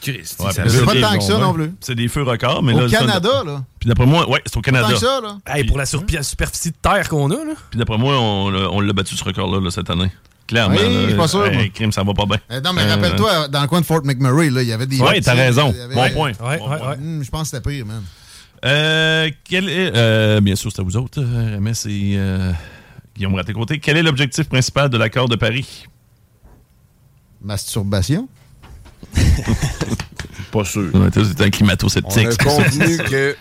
[0.00, 1.72] Christ, Ouais, C'est c'est pas des tant que ça non plus.
[1.80, 2.88] C'est des feux records, mais Au là...
[2.98, 3.64] Canada, là.
[3.80, 4.88] Puis d'après moi, ouais, c'est au Pas Canada.
[4.88, 5.38] tant que ça, là.
[5.46, 7.52] Hey, pour la superficie de terre qu'on a, là.
[7.70, 10.10] Puis d'après moi, on, l'a- on l'a battu ce record-là là, cette année.
[10.46, 10.76] Clairement.
[10.76, 11.68] Oui, là, je suis pas sûr, hey, moi.
[11.74, 12.38] crime, ça va pas bien.
[12.50, 14.86] Eh, non, mais Euh, rappelle-toi, dans le coin de Fort McMurray, là, il y avait
[14.86, 14.98] des.
[15.00, 15.68] Ouais, t'as raison.
[15.70, 16.30] avait- Bon point.
[16.30, 16.88] Ouais, Bon ouais, point.
[16.90, 16.96] ouais.
[16.96, 18.02] Hum, je pense que c'était pire, man.
[18.64, 22.52] Euh, quel est, euh, bien sûr, c'est à vous autres, euh, et euh,
[23.16, 23.78] Guillaume Raté-Côté.
[23.78, 25.84] Quel est l'objectif principal de l'accord de Paris?
[27.42, 28.28] Masturbation?
[30.52, 30.90] Pas sûr.
[30.94, 32.26] On était- C'était un On climato-sceptique.
[32.26, 33.36] a convenu que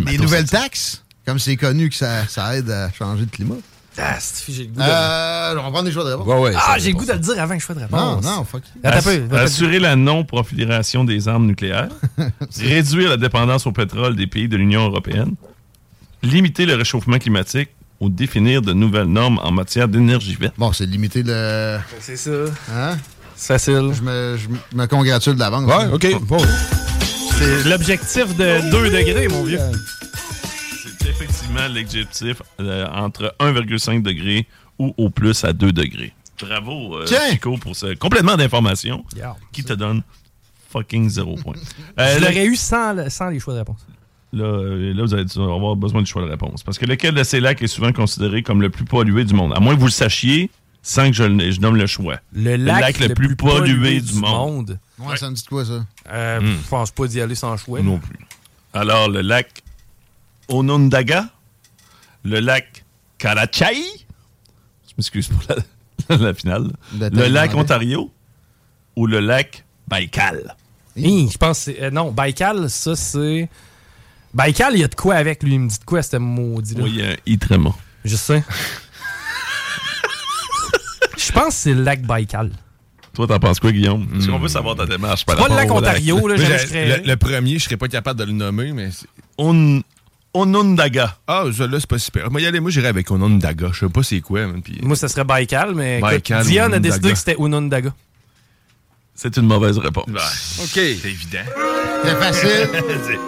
[0.00, 1.04] Des nouvelles taxes?
[1.26, 3.56] Comme c'est connu que ça, ça aide à changer de climat.
[4.00, 4.16] Ah,
[4.48, 4.82] j'ai le goût de...
[4.82, 6.26] Euh, on va prendre des choix de réponse.
[6.26, 8.16] Ouais, ouais, Ah, j'ai le goût de le dire avant que je fasse de Non,
[8.16, 8.24] réponse.
[8.24, 8.62] non, fuck.
[8.84, 9.36] Ass- un peu.
[9.36, 11.88] assurer la non-prolifération des armes nucléaires,
[12.60, 15.34] réduire la dépendance au pétrole des pays de l'Union européenne,
[16.22, 17.70] limiter le réchauffement climatique
[18.00, 20.54] ou définir de nouvelles normes en matière d'énergie verte.
[20.56, 21.78] Bon, c'est limiter le.
[22.00, 22.30] C'est ça.
[22.72, 22.96] Hein?
[23.40, 23.92] C'est facile.
[23.94, 25.64] Je me, je me congratule d'avance.
[25.64, 26.20] Ouais, OK.
[26.26, 26.38] Bon.
[27.38, 29.60] C'est l'objectif de 2 degrés, mon vieux.
[31.00, 34.46] C'est effectivement l'objectif euh, entre 1,5 degré
[34.78, 36.12] ou au plus à 2 degrés.
[36.40, 37.06] Bravo, euh!
[37.06, 39.36] Chico, pour ce complément d'information Yeah.
[39.52, 40.02] qui te donne
[40.70, 41.54] fucking zéro point.
[42.00, 43.84] Euh, Je là, l'aurais eu sans, le- sans les choix de réponse.
[44.32, 46.62] là, euh, là, vous allez avoir besoin du choix de réponse.
[46.64, 49.52] Parce que lequel de ces lacs est souvent considéré comme le plus pollué du monde?
[49.56, 50.50] À moins que vous le sachiez,
[50.88, 52.18] sans que je, le- je nomme le choix.
[52.32, 54.78] Le lac, le, plus pollué, du monde.
[54.98, 55.84] Ouais, ça me dit de quoi, ça?
[56.10, 57.82] Euh, Je pense pas d'y aller sans choix.
[57.82, 58.18] Non plus.
[58.72, 59.62] Alors, le lac
[60.48, 61.26] Onondaga,
[62.24, 62.84] le lac
[63.18, 63.74] Karachai,
[64.86, 65.42] je m'excuse pour
[66.08, 67.54] la, la finale, Le le lac.
[67.54, 68.10] Ontario
[68.96, 70.56] ou le lac Baïkal?
[70.96, 71.82] Hi, je pense que c'est.
[71.82, 73.48] euh, non, Baïkal, ça c'est.
[74.32, 75.52] Baïkal, il y a de quoi avec lui.
[75.54, 76.82] Il me dit de quoi, c'était maudit là.
[76.84, 77.58] Oui, il y a un i très.
[78.04, 78.42] Je sais.
[81.18, 82.50] Je pense que c'est le lac Baïkal.
[83.14, 84.06] Toi, t'en penses quoi, Guillaume?
[84.06, 87.58] Parce qu'on veut savoir ta démarche par Pas le lac Ontario, là, le, le premier,
[87.58, 88.90] je serais pas capable de le nommer, mais...
[88.92, 89.06] c'est-
[89.38, 89.82] On-
[90.34, 91.16] Onondaga.
[91.26, 92.30] Ah, ça, là, c'est pas super.
[92.30, 93.70] Moi, y aller, moi, j'irais avec Onondaga.
[93.72, 96.78] Je sais pas c'est quoi, man, puis- Moi, ça serait Baïkal, mais Baïkal Diane a
[96.78, 97.92] décidé que c'était Onondaga.
[99.14, 100.06] C'est une mauvaise réponse.
[100.62, 100.68] OK.
[100.74, 101.38] C'est évident.
[102.04, 102.68] C'est facile.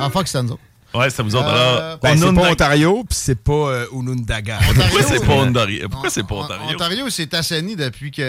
[0.00, 0.60] ah, fuck, c'est nous autres.
[0.96, 1.46] Ouais, c'est vous autres.
[1.48, 4.58] Alors, Ben, c'est pas Ontario, puis c'est pas euh, Onondaga.
[4.74, 5.88] Pourquoi c'est pas Ontario?
[5.88, 6.74] Pourquoi c'est pas Ontario?
[6.74, 7.28] Ontario s'est
[7.76, 8.22] depuis que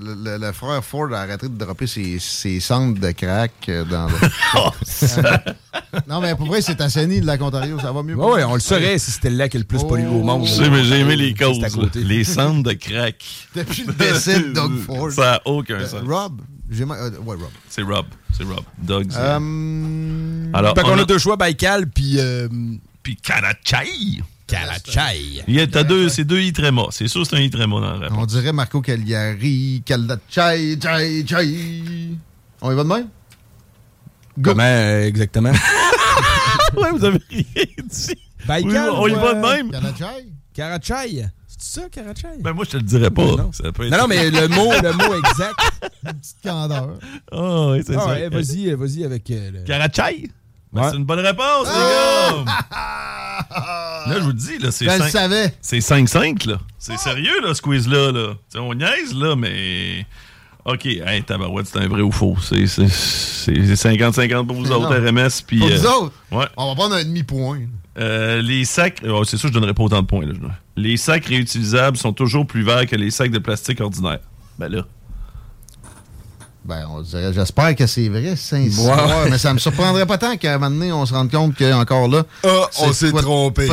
[0.00, 3.84] le, le- le frère Ford a arrêté de dropper ses, ses cendres de crack euh,
[3.84, 4.14] dans le...
[4.56, 4.70] Oh,
[6.08, 7.78] non, mais pour vrai, c'est assaini, le lac Ontario.
[7.80, 8.14] Ça va mieux.
[8.14, 10.46] Ouais, ouais, on le saurait si c'était le lac le plus pollué au monde.
[10.46, 11.58] Je sais, mais j'ai aimé les causes.
[11.94, 13.16] Les centres de crack.
[13.54, 15.10] Depuis le décès de Doug Ford.
[15.12, 16.00] Ça n'a aucun Euh, sens.
[16.06, 16.40] Rob?
[16.70, 17.48] J'ai ma- euh, ouais, Rob.
[17.68, 18.06] C'est Rob.
[18.36, 18.60] C'est Rob.
[18.78, 19.06] Doug.
[19.10, 22.16] c'est- Euh, Alors, Fait qu'on on a a- deux choix, Baikal, puis...
[22.18, 22.48] Euh,
[23.02, 24.20] puis Karachai.
[24.46, 25.42] Karachai.
[25.48, 26.84] Il y a- T'as deux, c'est deux Itrema.
[26.90, 28.18] C'est sûr que c'est un Itrema dans la réponse.
[28.20, 31.82] On dirait Marco Cagliari, Caldachai, Chai, Chai.
[32.60, 33.08] On y va de même?
[34.42, 35.52] Comment euh, exactement?
[36.76, 38.14] ouais, vous avez rien dit.
[38.46, 39.70] Baikal, Oui, on y va de même.
[39.70, 40.28] Karachai?
[40.54, 41.26] Karachai?
[41.60, 42.28] C'est ça, Karachai?
[42.40, 43.24] Ben moi, je te le dirais pas.
[43.24, 43.50] Non.
[43.52, 45.54] Ça peut être- Non, non, mais le mot, le mot exact.
[46.06, 46.90] Une petite candeur.
[47.32, 48.06] Ah, oui, c'est Ah ça.
[48.10, 49.28] ouais, vas-y, euh, vas-y avec...
[49.30, 50.30] euh, le- Karachai.
[50.72, 50.88] Ben, Ouais.
[50.90, 52.34] C'est une bonne réponse, Ah!
[52.38, 52.54] les gars.
[54.06, 55.54] Là, je vous le dis, là, c'est le cinq- savais.
[55.60, 56.58] C'est 5-5, là.
[56.78, 58.12] C'est sérieux, là, ce quiz-là.
[58.12, 58.34] Là.
[58.48, 60.06] T'sais, on niaise, là, mais...
[60.64, 62.36] OK, hey, tabarouette, c'est un vrai ou faux.
[62.42, 65.06] C'est c'est- c'est 50-50 pour vous autres, non.
[65.06, 65.30] RMS.
[65.46, 66.46] Puis, Pour euh, nous autres, Ouais.
[66.56, 67.60] on va prendre un demi-point.
[67.98, 69.02] Euh, les sacs...
[69.08, 70.26] oh, c'est sûr, je donnerais pas autant de points.
[70.26, 70.34] Là,
[70.80, 74.20] Les sacs réutilisables sont toujours plus verts que les sacs de plastique ordinaires.
[74.58, 74.82] Ben là...
[76.64, 79.06] Ben, on dirait, j'espère que c'est vrai, c'est sincère.
[79.24, 79.30] Ouais.
[79.30, 82.08] Mais ça me surprendrait pas tant qu'à un moment donné, on se rende compte qu'encore
[82.08, 82.24] là.
[82.44, 83.66] Ah, on s'est de trompé.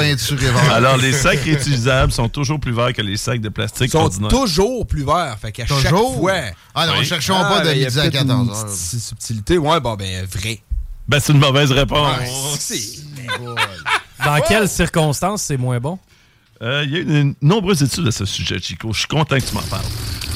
[0.72, 3.98] Alors, les sacs réutilisables sont toujours plus verts que les sacs de Ils plastique sont
[4.00, 4.30] ordinaires.
[4.30, 5.38] toujours plus verts.
[5.42, 6.18] Fait qu'à chaque Toujours?
[6.20, 6.32] fois...
[6.74, 7.06] Ah non, Oui.
[7.06, 8.66] cherchons pas de ben, il y a midi à peut-être 14 une heures.
[8.66, 9.58] petite subtilité.
[9.58, 10.62] Ouais, bon, ben, vrai.
[11.08, 12.72] Ben, c'est une mauvaise réponse.
[14.24, 16.00] Dans quelles circonstances c'est moins bon?
[16.66, 18.92] Euh, Il y a eu de nombreuses études à ce sujet, Chico.
[18.92, 19.86] Je suis content que tu m'en parles.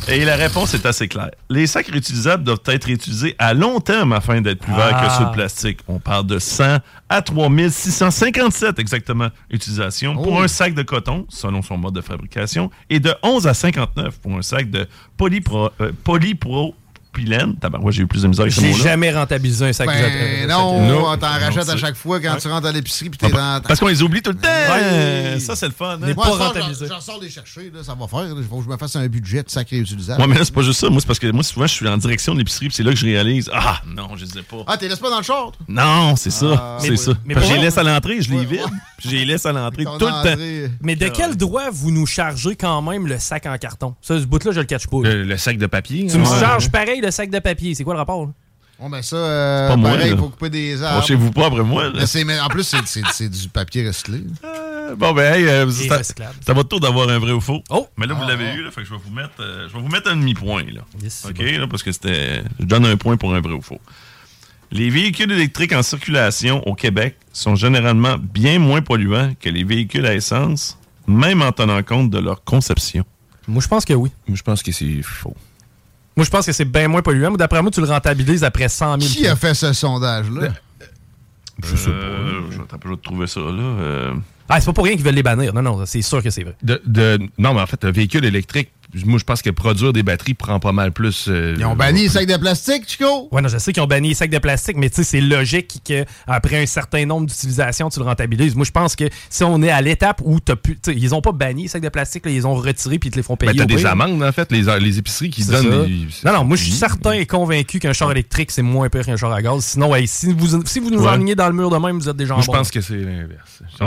[0.07, 1.29] Et la réponse est assez claire.
[1.49, 5.05] Les sacs réutilisables doivent être réutilisés à long terme afin d'être plus verts Ah.
[5.07, 5.79] que ceux de plastique.
[5.87, 6.77] On parle de 100
[7.09, 10.41] à 3657 exactement utilisations pour Oh.
[10.41, 14.35] un sac de coton, selon son mode de fabrication, et de 11 à 59 pour
[14.35, 14.87] un sac de
[15.17, 15.91] polypro, euh,
[17.11, 17.55] polypropylène.
[17.57, 20.47] Tabarouette, j'ai eu plus de misère avec ce J'ai jamais rentabilisé un sac Ben de-
[20.47, 21.09] non, Non.
[21.09, 22.39] on t'en rachète Non, à chaque fois quand Ouais.
[22.39, 23.61] tu rentres à l'épicerie puis t'es dans...
[23.67, 24.47] Parce qu'on les oublie tout le temps.
[24.47, 25.39] Ouais.
[25.39, 25.97] Ça, c'est le fun.
[26.01, 26.13] hein?
[26.15, 26.87] Moi, pas rentabilisé.
[26.87, 28.33] j'en- sors les chercher, là, ça va faire.
[28.37, 30.21] Il faut que je me fasse un budget de sac réutilisable.
[30.21, 30.89] Ouais, mais là, c'est pas juste ça.
[30.89, 32.91] Moi, c'est parce que moi, souvent, je suis en direction de l'épicerie, puis c'est là
[32.91, 33.49] que je réalise.
[33.53, 34.57] Ah, non, je les ai pas.
[34.67, 35.55] Ah, t'es laisses pas dans le short?
[35.57, 35.65] toi?
[35.67, 36.47] Non, c'est ça.
[36.57, 36.77] Ah.
[36.79, 37.11] c'est ça.
[37.25, 38.59] mais que je les laisse à l'entrée, je les vide.
[39.03, 40.69] Je les laisse à l'entrée tout le temps.
[40.81, 43.95] Mais de quel droit vous nous chargez quand même le sac en carton?
[44.01, 44.97] Ça, ce bout-là, je le catch pas.
[45.03, 46.07] le sac de papier.
[46.09, 46.39] Tu me hein.
[46.39, 47.75] charges pareil le sac de papier.
[47.75, 48.25] C'est quoi le rapport?
[48.25, 48.31] là?
[48.79, 50.15] Bon, ben ça, euh, pas moi, pareil, là.
[50.15, 51.01] il faut couper des arbres.
[51.01, 51.83] Penchez-vous pas après moi.
[51.85, 51.91] là.
[51.95, 54.23] Mais c'est- mais en plus, c'est- c'est c'est du papier recyclé.
[54.45, 56.35] Euh, Bon, ben, hey, euh, c'est à- recyclable.
[56.39, 57.61] c'est à votre tour d'avoir un vrai ou faux.
[57.69, 57.87] Oh!
[57.97, 58.55] Mais là, vous Ah, l'avez ah.
[58.55, 60.63] eu, là, fait que je vais vous mettre, euh, je vais vous mettre un demi-point,
[60.73, 60.81] là.
[61.03, 62.41] Yes, OK, là, parce que c'était.
[62.59, 63.81] Je donne un point pour un vrai ou faux.
[64.71, 70.05] Les véhicules électriques en circulation au Québec sont généralement bien moins polluants que les véhicules
[70.05, 70.77] à essence,
[71.07, 73.03] même en tenant compte de leur conception.
[73.47, 74.11] Moi, je pense que oui.
[74.27, 75.35] Moi, je pense que c'est faux.
[76.19, 77.31] Moi, je pense que c'est bien moins polluant.
[77.31, 80.49] Mais d'après moi, tu le rentabilises après 100 000 Qui a fait ce sondage-là?
[81.63, 81.95] Je sais pas.
[82.51, 83.47] Je vais t'appeler de trouver ça, là.
[83.61, 84.13] euh.
[84.49, 85.53] Ah, c'est pas pour rien qu'ils veulent les bannir.
[85.53, 86.55] Non, non, c'est sûr que c'est vrai.
[86.61, 88.69] De, de- non, mais en fait, un véhicule électrique,
[89.05, 91.25] moi, je pense que produire des batteries prend pas mal plus.
[91.27, 93.27] euh, Ils ont banni les sacs de plastique, Chico?
[93.31, 95.21] Ouais, non, je sais qu'ils ont banni les sacs de plastique, mais tu sais, c'est
[95.21, 98.55] logique qu'après un certain nombre d'utilisations, tu le rentabilises.
[98.55, 100.73] Moi, je pense que si on est à l'étape où t'as pu.
[100.75, 103.09] tu sais, Ils ont pas banni les sacs de plastique, là, ils ont retiré puis
[103.09, 103.53] ils te les font payer.
[103.53, 105.69] Ben, t'as des amendes, en fait, les, les épiceries qui donnent.
[105.71, 105.85] ça.
[105.85, 109.05] des- Non, non, moi, je suis certain et convaincu qu'un char électrique, c'est moins pire
[109.05, 109.63] qu'un char à gaz.
[109.65, 111.09] Sinon, hey, si, vous, si vous nous Ouais.
[111.09, 112.97] enlignez dans le mur de même, vous êtes des gens Moi, je pense que c'est
[112.97, 113.61] l'inverse.
[113.71, 113.77] Je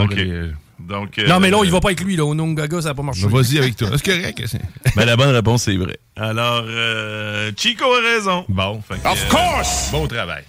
[0.87, 2.15] que, euh, Donc, euh, Non, mais là, il va pas avec lui.
[2.15, 2.25] Là.
[2.25, 3.27] Au Nungaga, ça n'a pas marché.
[3.27, 3.89] Vas-y avec toi.
[3.97, 4.41] C'est correct.
[4.47, 4.61] c'est-
[4.95, 5.97] Ben, la bonne réponse, c'est vrai.
[6.15, 8.45] Alors, euh, Chico a raison.
[8.49, 8.81] Bon.
[8.87, 9.89] Fait que, Of euh, course!
[9.91, 10.43] Bon travail.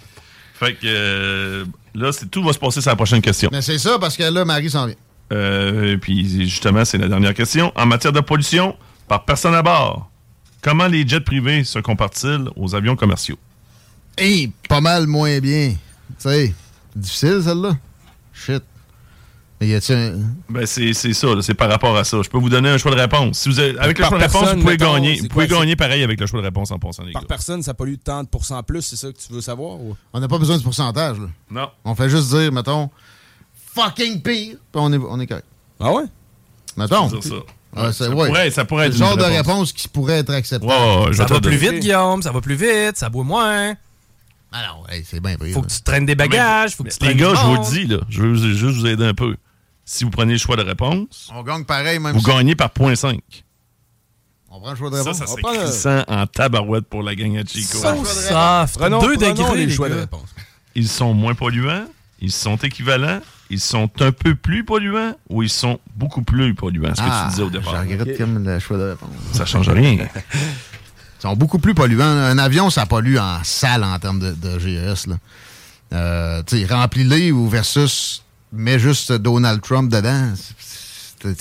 [0.58, 3.50] Fait que euh, là, c'est- tout va se passer sur la prochaine question.
[3.52, 4.94] Mais c'est ça, parce que là, Marie s'en vient.
[5.32, 7.72] Euh, puis justement, c'est la dernière question.
[7.74, 8.76] En matière de pollution,
[9.08, 10.10] par personne à bord,
[10.62, 13.38] comment les jets privés se comparent-ils aux avions commerciaux?
[14.18, 15.70] Hé, pas mal moins bien.
[15.70, 16.54] Tu sais,
[16.94, 17.76] difficile celle-là.
[18.32, 18.62] Shit.
[19.66, 20.12] Y un.
[20.48, 22.20] Ben, c'est c'est ça, là, c'est par rapport à ça.
[22.22, 23.38] Je peux vous donner un choix de réponse.
[23.38, 25.16] Si vous avez- avec le choix de réponse, vous pouvez mettons, gagner.
[25.20, 27.28] Vous pouvez quoi, gagner pareil avec le choix de réponse en passant, les Par gars.
[27.28, 29.80] personne, ça pollue tant de pourcents plus, c'est ça que tu veux savoir?
[29.80, 29.96] Ou?
[30.12, 31.26] On n'a pas besoin de pourcentage, là.
[31.50, 31.68] Non.
[31.84, 32.90] On fait juste dire, mettons,
[33.74, 35.46] fucking pire, puis on est, on est correct.
[35.80, 36.04] Ah ouais?
[36.76, 37.06] Mettons.
[37.08, 37.34] Dire ça.
[37.76, 38.26] Ouais, c'est- Ça ouais.
[38.28, 39.46] pourrait- ça pourrait être C'est le genre une de réponse.
[39.46, 41.14] réponse qui pourrait être acceptable.
[41.14, 42.22] Ça va plus vite, Guillaume.
[42.22, 42.96] Ça va plus vite.
[42.96, 43.74] Ça boit moins.
[44.56, 45.36] Ah non, hey, c'est bien.
[45.52, 46.76] Faut que tu traînes des bagages.
[46.76, 48.78] Faut que tu Les traînes gars, du je vous le dis, là, je veux juste
[48.78, 49.34] vous aider un peu.
[49.84, 52.68] Si vous prenez le choix de réponse, On gagne pareil, même vous si gagnez par
[52.70, 53.18] 0.5.
[54.50, 55.18] on prend le choix de Ça, réponse.
[55.18, 57.78] ça prend le- crissant en tabarouette pour la gang à Chico.
[57.78, 58.78] So soft.
[58.78, 60.28] Prenons, Deux prenons degrés, les les choix de réponse.
[60.74, 61.86] Ils sont moins polluants,
[62.20, 63.20] ils sont équivalents,
[63.50, 67.24] ils sont un peu plus polluants ou ils sont beaucoup plus polluants, ce que Ah,
[67.26, 67.74] tu disais au départ.
[67.84, 69.10] Je regrette comme le choix de réponse.
[69.32, 69.92] Ça change rien.
[70.34, 72.04] Ils sont beaucoup plus polluants.
[72.04, 75.06] Un avion, ça pollue en salle en termes de, de GES.
[75.08, 75.16] Là.
[75.92, 78.22] Euh, tu sais, remplis-les ou versus
[78.54, 80.32] mets juste Donald Trump dedans.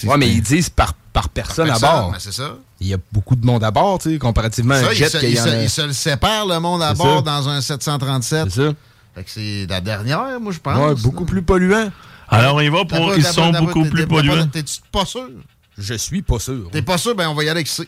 [0.06, 2.11] Ouais, mais ils disent par, par personne Par à bord.
[2.11, 2.56] ben, c'est ça.
[2.80, 4.95] Il y a beaucoup de monde à bord, tu sais, comparativement à Ça, un ils,
[4.95, 5.31] jet
[5.64, 7.22] ils se- le séparent, le monde à bord, ça.
[7.22, 8.49] dans un 737.
[8.49, 8.73] C'est ça.
[9.15, 10.77] Fait que c'est la dernière, moi, je pense.
[10.77, 11.91] Ouais, beaucoup plus polluant.
[12.30, 13.14] Alors, on y va pour.
[13.15, 14.48] Ils sont beaucoup plus polluants.
[14.48, 15.30] T'es-tu pas sûr?
[15.77, 16.69] Je suis pas sûr.
[16.72, 17.14] T'es pas sûr?
[17.15, 17.88] Ben, on va y aller avec C.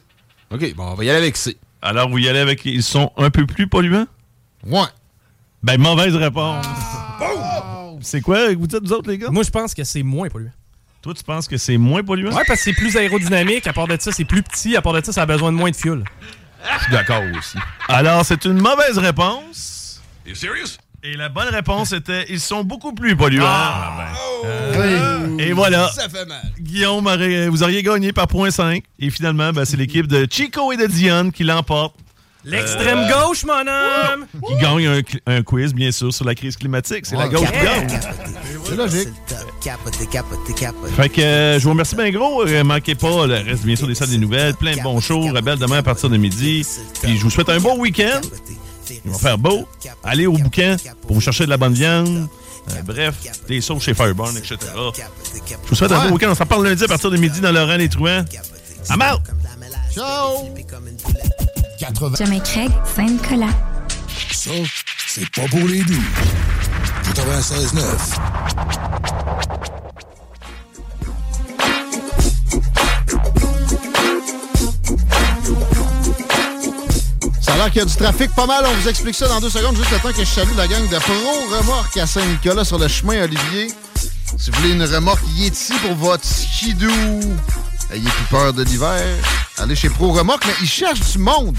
[0.52, 1.58] OK, bon, on va y aller avec C.
[1.82, 2.64] Alors, vous y allez avec.
[2.66, 4.08] Ils sont un peu plus polluants?
[4.66, 4.86] Ouais.
[5.64, 6.66] Ben, mauvaise réponse.
[8.02, 9.30] C'est quoi que vous dites, vous autres, les gars?
[9.32, 10.52] Moi, je pense que c'est moins polluant.
[11.02, 12.32] Toi, tu penses que c'est moins polluant?
[12.36, 13.68] Ouais, parce que c'est plus aérodynamique.
[13.68, 14.76] À part de ça, c'est plus petit.
[14.76, 16.04] À part de ça, ça a besoin de moins de fuel.
[16.78, 17.58] Je suis d'accord aussi.
[17.88, 20.02] Alors, c'est une mauvaise réponse.
[20.26, 20.78] You serious?
[21.04, 23.46] Et la bonne réponse était ils sont beaucoup plus polluants.
[23.46, 24.08] Ah.
[24.46, 25.88] Euh, Et voilà.
[25.90, 26.42] Ça fait mal.
[26.60, 27.08] Guillaume,
[27.50, 28.84] vous auriez gagné par point 5.
[28.98, 31.96] Et finalement, ben, c'est l'équipe de Chico et de Dion qui l'emporte.
[32.46, 34.26] L'extrême Euh, gauche, mon homme!
[34.48, 37.06] Qui gagne un, quiz, bien sûr, sur la crise climatique.
[37.06, 38.00] C'est la gauche qui gagne.
[38.66, 39.10] C'est logique.
[40.96, 42.46] Fait que euh, je vous remercie bien gros.
[42.46, 44.54] Euh, manquez pas le reste, bien sûr, des salles des nouvelles.
[44.54, 45.32] Plein de bons shows.
[45.34, 46.66] Rebelle demain à partir de midi.
[47.02, 48.22] Puis je vous souhaite un bon week-end.
[49.04, 49.68] Il va faire beau.
[50.04, 52.28] Allez au bouquin pour vous chercher de la bonne viande.
[52.72, 53.16] Euh, bref,
[53.48, 54.58] des sauces chez Fireburn, etc.
[54.76, 56.30] Je vous souhaite un bon week-end.
[56.32, 58.26] On s'en parle lundi à partir de midi dans Laurent les Truands.
[58.90, 59.22] I'm out!
[59.94, 60.54] Ciao!
[61.80, 62.16] 80.
[62.18, 63.54] Jamais Craig, Saint-Nicolas.
[64.32, 64.52] Ça,
[65.08, 66.04] c'est pas pour les doux.
[67.14, 67.82] 96.9.
[77.42, 78.66] Ça a l'air qu'il y a du trafic pas mal.
[78.68, 79.76] On vous explique ça dans deux secondes.
[79.76, 82.88] Juste le temps que je salue la gang de Pro Remorque à Saint-Nicolas sur le
[82.88, 83.68] chemin Olivier.
[84.38, 86.90] Si vous voulez une remorque Yeti pour votre skidoo,
[87.92, 89.02] ayez plus peur de l'hiver,
[89.58, 91.58] allez chez Pro Remorque, mais ils cherchent du monde.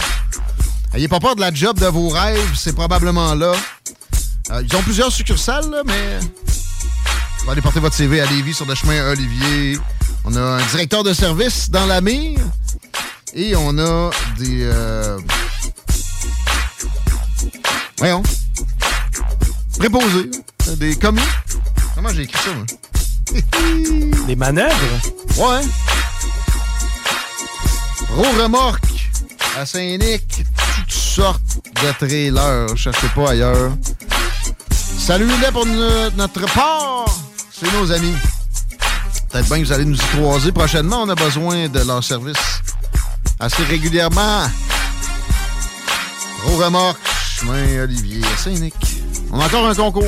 [0.94, 3.52] Ayez pas peur de la job de vos rêves, c'est probablement là.
[4.50, 6.20] Euh, ils ont plusieurs succursales, là, mais
[7.44, 9.78] vous allez porter votre CV à Lévis sur le chemin Olivier.
[10.24, 12.40] On a un directeur de service dans la mire
[13.34, 14.62] et on a des...
[14.62, 15.18] euh,
[17.98, 18.22] Voyons.
[19.78, 20.30] Préposés.
[20.76, 21.20] Des commis.
[21.94, 22.64] Comment j'ai écrit ça, moi?
[24.26, 24.74] Des manœuvres?
[25.36, 25.62] Ouais.
[28.16, 28.84] Gros remorque
[29.58, 30.22] à Saint-Nic.
[30.36, 31.42] Toutes sortes
[31.82, 32.76] de trailers.
[32.76, 33.72] Cherchez pas ailleurs.
[34.98, 37.04] Salut-les pour no- notre part.
[37.52, 38.14] C'est nos amis.
[39.30, 41.02] Peut-être bien que vous allez nous y croiser prochainement.
[41.02, 42.36] On a besoin de leur service
[43.38, 44.46] assez régulièrement.
[46.44, 46.98] Gros remorque,
[47.38, 48.74] chemin Olivier, à Saint-Nic.
[49.30, 50.04] On a encore un concours.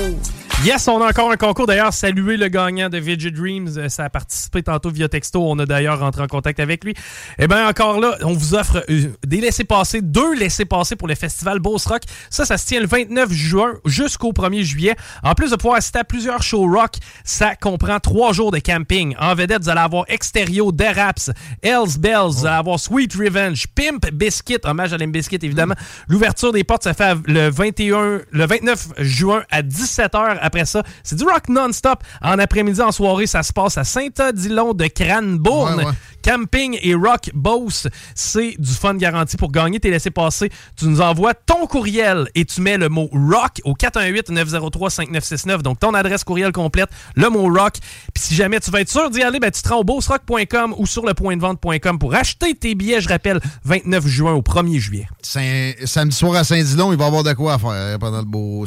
[0.64, 1.68] Yes, on a encore un concours.
[1.68, 3.68] D'ailleurs, saluer le gagnant de Vidget Dreams.
[3.76, 5.40] Euh, Ça a participé tantôt via texto.
[5.48, 6.94] On a d'ailleurs rentré en contact avec lui.
[7.39, 11.60] Eh bien, encore là, on vous offre euh, des laissés-passer, deux laissés-passer pour le festival
[11.60, 12.02] Beauce Rock.
[12.28, 14.97] Ça, ça se tient le 29 juin jusqu'au 1er juillet.
[15.22, 19.14] En plus de pouvoir assister à plusieurs shows rock, ça comprend trois jours de camping.
[19.20, 21.30] En vedette, vous allez avoir Exterio, Deraps,
[21.62, 25.76] Hells Bells, vous allez avoir Sweet Revenge, Pimp Biscuit, hommage à Limp Biscuit évidemment.
[26.09, 30.47] L'ouverture des portes, ça fait le 21, le 29 juin à 17h.
[30.48, 31.98] Après ça, c'est du rock non-stop.
[32.22, 35.94] En après-midi, en soirée, ça se passe à Saint-Odilon de Cranbourne.
[36.23, 39.36] Camping et Rock Boss, c'est du fun garanti.
[39.36, 43.61] Pour gagner tes laissés-passer, tu nous envoies ton courriel et tu mets le mot rock
[43.65, 45.62] au 418-903-5969.
[45.62, 47.74] Donc, ton adresse courriel complète, le mot rock.
[48.15, 50.74] Puis si jamais tu veux être sûr d'y aller, ben, tu te rends au bossrock.com
[50.78, 53.01] ou sur le point de vente.com pour acheter tes billets.
[53.01, 55.09] Je rappelle, 29 juin au 1er juillet.
[55.23, 58.65] Samedi soir à Saint-Dilon, il va y avoir de quoi faire pendant le beau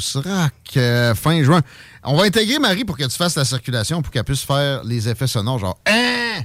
[1.14, 1.60] fin juin.
[2.04, 5.08] On va intégrer Marie pour que tu fasses la circulation pour qu'elle puisse faire les
[5.08, 6.42] effets sonores, genre Hein?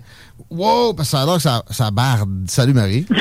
[0.49, 0.93] Wow!
[0.93, 2.29] Parce que ça a l'air que ça, ça barde.
[2.47, 3.05] Salut Marie.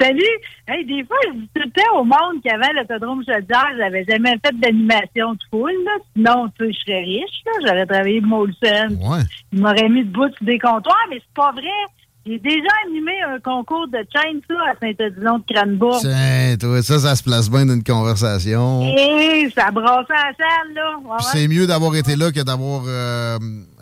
[0.00, 0.20] Salut!
[0.66, 4.32] Hey, des fois, je dis tout le temps au monde qu'avant l'autodrome Chaudière, j'avais jamais
[4.44, 5.70] fait d'animation de foule.
[5.84, 5.92] Là.
[6.16, 7.42] Sinon, tu sais, je serais riche.
[7.46, 7.52] là.
[7.66, 8.88] J'aurais travaillé de Molson.
[9.00, 9.22] Ouais.
[9.52, 11.68] Il m'aurait mis debout sur des comptoirs, mais c'est pas vrai.
[12.24, 15.98] J'ai déjà animé un concours de chainsaw à Saint-Odilon de Cranbourg.
[16.00, 18.82] Tiens, toi, ça, ça se place bien dans une conversation.
[18.82, 20.98] Et ça brassait la salle, là.
[20.98, 21.32] Ouais, Puis ouais.
[21.32, 23.38] c'est mieux d'avoir été là que d'avoir euh,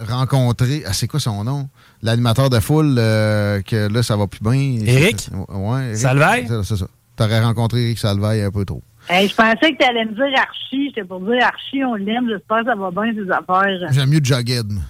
[0.08, 0.82] rencontré.
[0.86, 1.68] Ah, c'est quoi son nom?
[2.02, 4.52] L'animateur de foule, euh, que là, ça va plus bien.
[4.52, 5.28] Éric?
[5.48, 5.94] Ouais.
[5.94, 6.47] Salvaille?
[6.64, 6.86] C'est ça.
[7.16, 8.82] T'aurais rencontré Eric Salvaille un peu trop.
[9.09, 10.89] Hey, je pensais que tu allais me dire Archie.
[10.89, 12.28] J'étais pour dire Archie, on l'aime.
[12.28, 13.93] J'espère que ça va bien, ses affaires.
[13.93, 14.72] J'aime mieux Jughead.
[14.72, 14.82] moi.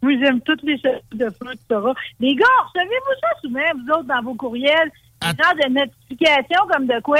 [0.00, 1.80] Moi, j'aime toutes les choses de feu, etc.
[2.20, 4.90] Les gars, recevez-vous ça souvent, vous autres, dans vos courriels?
[5.20, 7.18] Des genres de notifications comme de quoi?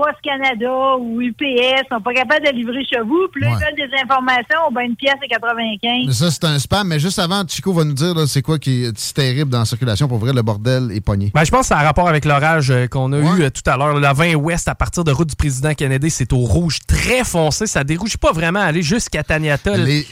[0.00, 3.28] Post Canada ou UPS sont pas capables de livrer chez vous.
[3.30, 6.06] Puis là, ils veulent des informations, ben une pièce à 95.
[6.06, 6.88] Mais ça, c'est un spam.
[6.88, 9.58] Mais juste avant, Chico va nous dire là, c'est quoi qui est si terrible dans
[9.58, 10.08] la circulation.
[10.08, 11.30] Pour vrai, le bordel est pogné.
[11.34, 13.68] Ben, je pense que ça a rapport avec l'orage euh, qu'on a eu euh, tout
[13.68, 14.00] à l'heure.
[14.00, 17.66] La 20 ouest, à partir de route du président Kennedy, c'est au rouge très foncé.
[17.66, 19.76] Ça dérouge pas vraiment à aller jusqu'à Taniata.
[19.76, 20.06] Les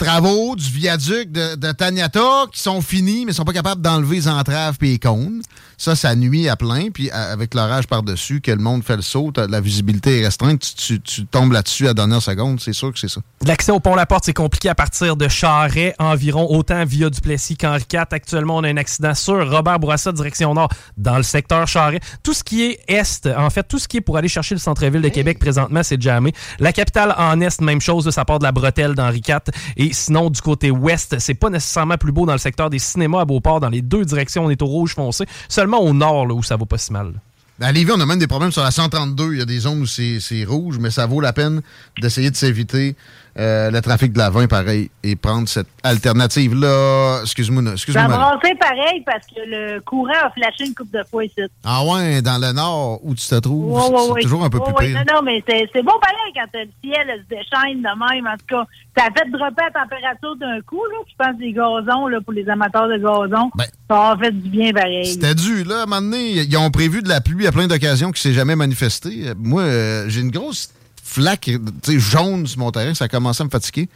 [0.00, 4.28] travaux du viaduc de, de Taniata qui sont finis, mais sont pas capables d'enlever les
[4.28, 5.42] entraves et les cônes.
[5.76, 6.90] Ça, ça nuit à plein.
[6.92, 10.74] Puis avec l'orage par-dessus, que le monde fait le saut, la visibilité est restreinte, tu,
[10.74, 12.60] tu- tu tombes là-dessus à la dernière seconde.
[12.60, 13.20] C'est sûr que c'est ça.
[13.46, 17.56] L'accès au pont La Porte, c'est compliqué à partir de Charret environ, autant via Duplessis
[17.56, 18.00] qu'Henri IV.
[18.10, 20.68] Actuellement, on a un accident sur Robert Bourassa, direction nord,
[20.98, 22.00] dans le secteur Charret.
[22.22, 24.60] Tout ce qui est est, en fait, tout ce qui est pour aller chercher le
[24.60, 26.32] centre-ville de Québec présentement, c'est jamais.
[26.58, 29.38] La capitale en est, même chose, ça part de la bretelle d'Henri IV.
[29.78, 33.20] Et sinon, du côté ouest, c'est pas nécessairement plus beau dans le secteur des cinémas
[33.20, 33.60] à Beauport.
[33.60, 35.24] Dans les deux directions, on est au rouge foncé.
[35.48, 37.14] Seulement au nord, là, où ça va pas si mal.
[37.62, 39.34] À Lévis, on a même des problèmes sur la 132.
[39.34, 41.60] Il y a des zones où c'est rouge, mais ça vaut la peine
[42.00, 42.96] d'essayer de s'éviter
[43.38, 47.20] euh, le trafic de la 20, pareil, et prendre cette alternative-là.
[47.22, 48.04] Excuse-moi, Ça excuse-moi.
[48.04, 48.38] a Marie.
[48.40, 51.40] brassé pareil parce que le courant a flashé une coupe de fois ici.
[51.64, 53.80] Ah ouais, dans le nord où tu te trouves,
[54.16, 54.96] c'est toujours un peu plus pire.
[55.08, 58.26] Non, non, mais c'est bon pareil quand le ciel se déchaîne de même.
[58.26, 58.64] En tout cas,
[58.96, 60.82] ça a fait dropper la température d'un coup.
[60.92, 60.98] Là.
[61.08, 63.50] Je pense des gazons, là, pour les amateurs de gazon,
[63.88, 65.02] ça a fait du bien pareil.
[65.02, 65.80] Ben, C'était dû, là.
[65.80, 68.32] À un moment donné, ils ont prévu de la pluie à plein d'occasions qui s'est
[68.32, 69.32] jamais manifestée.
[69.38, 70.70] Moi, euh, j'ai une grosse
[71.12, 71.50] flaque
[71.88, 72.94] jaune sur mon terrain.
[72.94, 73.88] Ça a commencé à me fatiguer.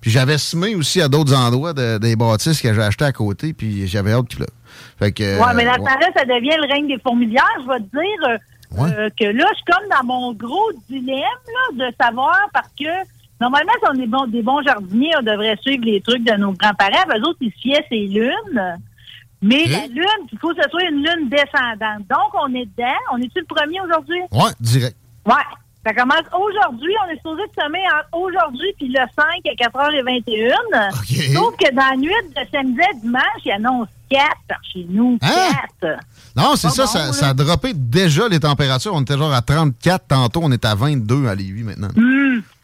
[0.00, 3.52] Puis j'avais semé aussi à d'autres endroits de- des bâtisses que j'ai achetées à côté,
[3.54, 4.44] puis j'avais hâte qu'il.
[4.98, 5.90] Fait que, ouais, mais la ouais.
[6.16, 7.44] ça devient le règne des fourmilières.
[7.62, 11.18] Je vais te dire euh, euh, que là, je suis comme dans mon gros dilemme
[11.78, 12.84] là, de savoir parce que
[13.40, 16.52] normalement, si on est bon, des bons jardiniers, on devrait suivre les trucs de nos
[16.52, 17.04] grands-parents.
[17.16, 18.76] Eux autres, ils fiaient ces lunes.
[19.42, 22.06] Mais la lune, il faut que ce soit une lune descendante.
[22.08, 22.98] Donc, on est dedans.
[23.12, 24.20] On est-tu le premier aujourd'hui?
[24.32, 24.96] Ouais, direct.
[25.26, 25.34] Ouais.
[25.86, 26.92] Ça commence aujourd'hui.
[27.06, 31.34] On est supposé de semer entre aujourd'hui puis le 5 à 4h21.
[31.34, 35.18] Sauf que dans la nuit de samedi à dimanche, il annonce 4 par chez nous.
[35.22, 35.50] Hein?
[35.82, 35.98] 4.
[36.36, 38.94] Non, c'est ça, bon, ça, a droppé déjà les températures.
[38.94, 41.88] On était genre à 34 tantôt, on est à 22 à Lévis maintenant.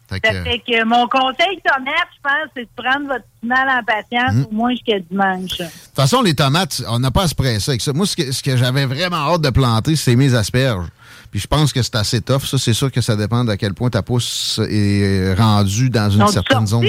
[0.09, 3.69] Fait Ça que, fait que mon conseil tomate, je pense, c'est de prendre votre mal
[3.69, 4.45] en patience Hmm.
[4.51, 5.59] au moins jusqu'à dimanche.
[5.59, 7.93] De toute façon, les tomates, on n'a pas à se presser avec ça.
[7.93, 10.87] Moi, ce que, ce que j'avais vraiment hâte de planter, c'est mes asperges.
[11.31, 12.43] Puis je pense que c'est assez tough.
[12.43, 16.11] Ça, c'est sûr que ça dépend de à quel point ta pousse est rendue dans
[16.11, 16.87] une certaine zone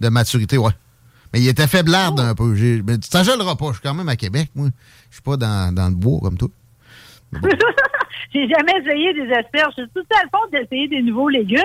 [0.00, 0.58] de maturité.
[0.58, 0.72] Ouais.
[1.32, 2.54] Mais il était faiblarde un peu.
[2.86, 3.68] Mais ça gèlera pas.
[3.68, 4.68] Je suis quand même à Québec, moi.
[5.10, 6.48] Je suis pas dans, dans le bois comme toi.
[8.32, 9.72] j'ai jamais essayé des asperges.
[9.76, 11.60] C'est tout à le fond d'essayer des nouveaux légumes.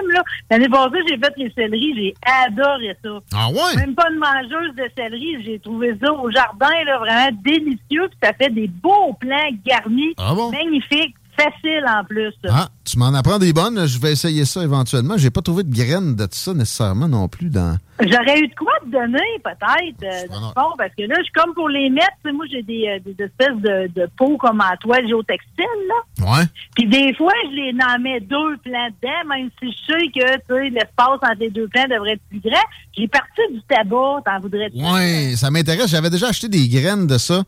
[0.50, 1.94] L'année passée, j'ai fait les céleris.
[1.96, 2.14] J'ai
[2.48, 3.20] adoré ça.
[3.34, 3.76] Ah ouais?
[3.78, 5.44] Même pas une mangeuse de céleri.
[5.44, 8.08] J'ai trouvé ça au jardin, là, vraiment délicieux.
[8.10, 10.14] Puis ça fait des beaux plants garnis.
[10.18, 10.52] Ah bon?
[10.52, 11.16] Magnifiques.
[11.42, 12.34] Facile en plus.
[12.50, 13.88] Ah, tu m'en apprends des bonnes.
[13.88, 15.18] Je vais essayer ça éventuellement.
[15.18, 17.78] J'ai pas trouvé de graines de ça nécessairement non plus dans.
[18.00, 21.34] J'aurais eu de quoi te donner, peut-être, euh, le fond, parce que là, je suis
[21.34, 22.12] comme pour les mettre.
[22.34, 26.26] Moi, j'ai des, euh, des espèces de, de pots comme en toile géotextile, là.
[26.32, 26.44] Ouais.
[26.76, 30.36] Puis des fois, je les en mets deux plants dedans, même si je sais que,
[30.36, 32.66] tu sais, l'espace entre les deux plants devrait être plus grand.
[32.98, 34.78] J'ai parti du tabac, t'en voudrais-tu?
[34.78, 35.90] Ouais, ça m'intéresse.
[35.90, 37.44] J'avais déjà acheté des graines de ça.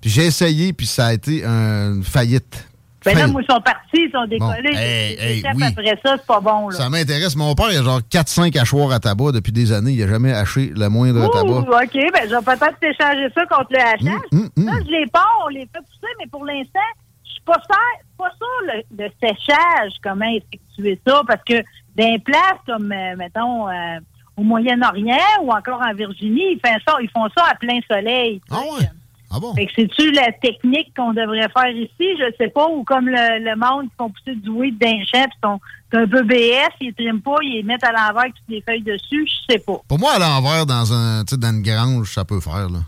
[0.00, 2.68] Puis j'ai essayé, puis ça a été une faillite.
[3.04, 4.70] Ben là, moi, ils sont partis, ils sont décollés.
[4.72, 5.64] Bon, hey, oui.
[5.66, 6.76] Après ça, c'est pas bon, là.
[6.76, 7.36] Ça m'intéresse.
[7.36, 9.92] Mon père, il a genre 4-5 hachoirs à tabac depuis des années.
[9.92, 11.82] Il a jamais haché le moindre Ouh, tabac.
[11.82, 14.20] OK, ben je vais peut-être t'échanger ça contre le hachage.
[14.32, 14.66] hum, hum.
[14.66, 16.80] Là, je les pars, on les fait pousser, mais pour l'instant,
[17.24, 17.76] je suis pas sûr,
[18.18, 21.62] pas sûr le, le séchage, comment effectuer ça, parce que
[21.96, 23.98] dans places comme, euh, mettons, euh,
[24.36, 28.40] au Moyen-Orient ou encore en Virginie, ils font ça, ils font ça à plein soleil.
[28.50, 28.86] Ah ouais?
[29.34, 29.54] Ah bon?
[29.56, 31.90] C'est-tu la technique qu'on devrait faire ici?
[32.18, 32.66] Je sais pas.
[32.68, 35.60] Ou comme le, le monde qui font pousser du weed d'un champ, puis sont
[35.90, 38.62] c'est un peu BS, ils triment pas, ils les mettent à l'envers avec toutes les
[38.62, 39.80] feuilles dessus, je sais pas.
[39.88, 42.68] Pour moi, à l'envers, dans, un, dans une grange, ça peut faire.
[42.70, 42.78] Là.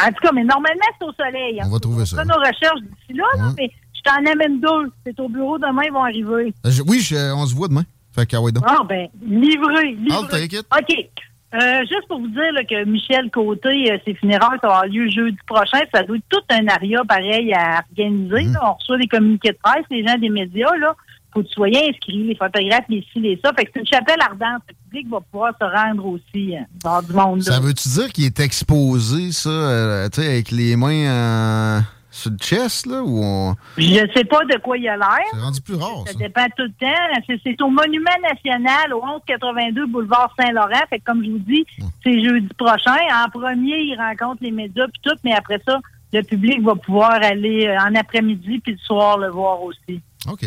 [0.00, 1.60] En tout cas, mais normalement, c'est au soleil.
[1.64, 2.16] On va trouver ça.
[2.22, 3.24] On nos recherches d'ici là,
[3.56, 4.92] mais je t'en amène deux.
[5.04, 6.54] C'est au bureau demain, ils vont arriver.
[6.64, 7.84] Euh, je- oui, je- on se voit demain.
[8.14, 8.40] Fait que, ah.
[8.66, 10.08] Ah, ben, livré, livré.
[10.20, 10.66] I'll take it.
[10.72, 11.10] OK.
[11.54, 15.38] Euh, juste pour vous dire là, que Michel Côté, euh, ses funérailles, avoir lieu jeudi
[15.46, 15.78] prochain.
[15.94, 18.44] Ça doit être tout un aria pareil à organiser.
[18.44, 18.52] Mhm.
[18.52, 18.60] là.
[18.64, 20.94] On reçoit des communiqués de presse, les gens des médias, là.
[21.32, 23.52] Faut que tu sois inscrit, les photographes, les ci, les ça.
[23.54, 24.62] Fait que c'est une chapelle ardente.
[24.68, 27.38] Le public va pouvoir se rendre aussi euh, dans du monde.
[27.38, 27.52] là.
[27.52, 31.80] Ça veut-tu dire qu'il est exposé, ça, euh, tu sais, avec les mains euh,
[32.18, 33.54] sur le chest, là, ou on...
[33.76, 35.18] Je ne sais pas de quoi il a l'air.
[35.32, 36.18] C'est rendu plus rare, Ça ça.
[36.18, 37.22] dépend tout le temps.
[37.26, 40.84] C'est- C'est au Monument National, au 1182 boulevard Saint-Laurent.
[40.90, 41.64] Fait que comme je vous dis,
[42.02, 42.96] c'est jeudi prochain.
[43.24, 45.78] En premier, il rencontre les médias puis tout, mais après ça,
[46.12, 50.00] le public va pouvoir aller euh, en après-midi puis le soir le voir aussi.
[50.28, 50.46] OK.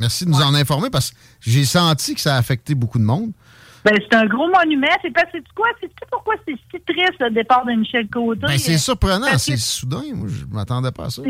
[0.00, 3.04] Merci de nous en informer parce que j'ai senti que ça a affecté beaucoup de
[3.04, 3.32] monde.
[3.84, 4.86] Ben, c'est un gros monument.
[5.02, 5.68] C'est pas, c'est quoi?
[5.80, 8.40] C'est pourquoi c'est si triste le départ de Michel Côté?
[8.42, 10.02] Ben, c'est surprenant, parce c'est que- soudain.
[10.14, 11.22] Moi, je m'attendais pas à ça.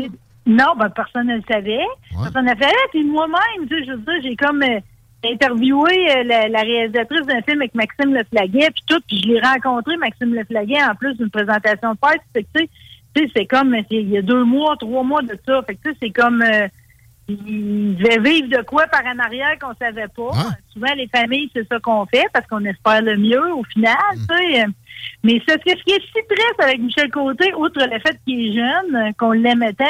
[0.45, 1.85] Non, ben, personne ne le savait.
[2.11, 2.73] Personne ne le savait.
[2.91, 4.79] Puis moi-même, tu sais, je veux dire, j'ai comme euh,
[5.23, 9.39] interviewé euh, la, la réalisatrice d'un film avec Maxime Leflaguet, puis tout, puis je l'ai
[9.41, 12.21] rencontré, Maxime Leflaguet, en plus d'une présentation de presse.
[12.33, 12.69] Fait que, tu
[13.15, 15.61] sais, c'est comme, il y a deux mois, trois mois de ça.
[15.67, 16.67] Fait que, tu sais, c'est comme, euh,
[17.29, 20.31] il devait vivre de quoi par en arrière qu'on savait pas.
[20.73, 24.35] Souvent, les familles, c'est ça qu'on fait parce qu'on espère le mieux au final, tu
[24.35, 24.65] sais.
[25.23, 28.53] Mais ce, ce qui est si triste avec Michel Côté, outre le fait qu'il est
[28.53, 29.85] jeune, qu'on l'aimait tant,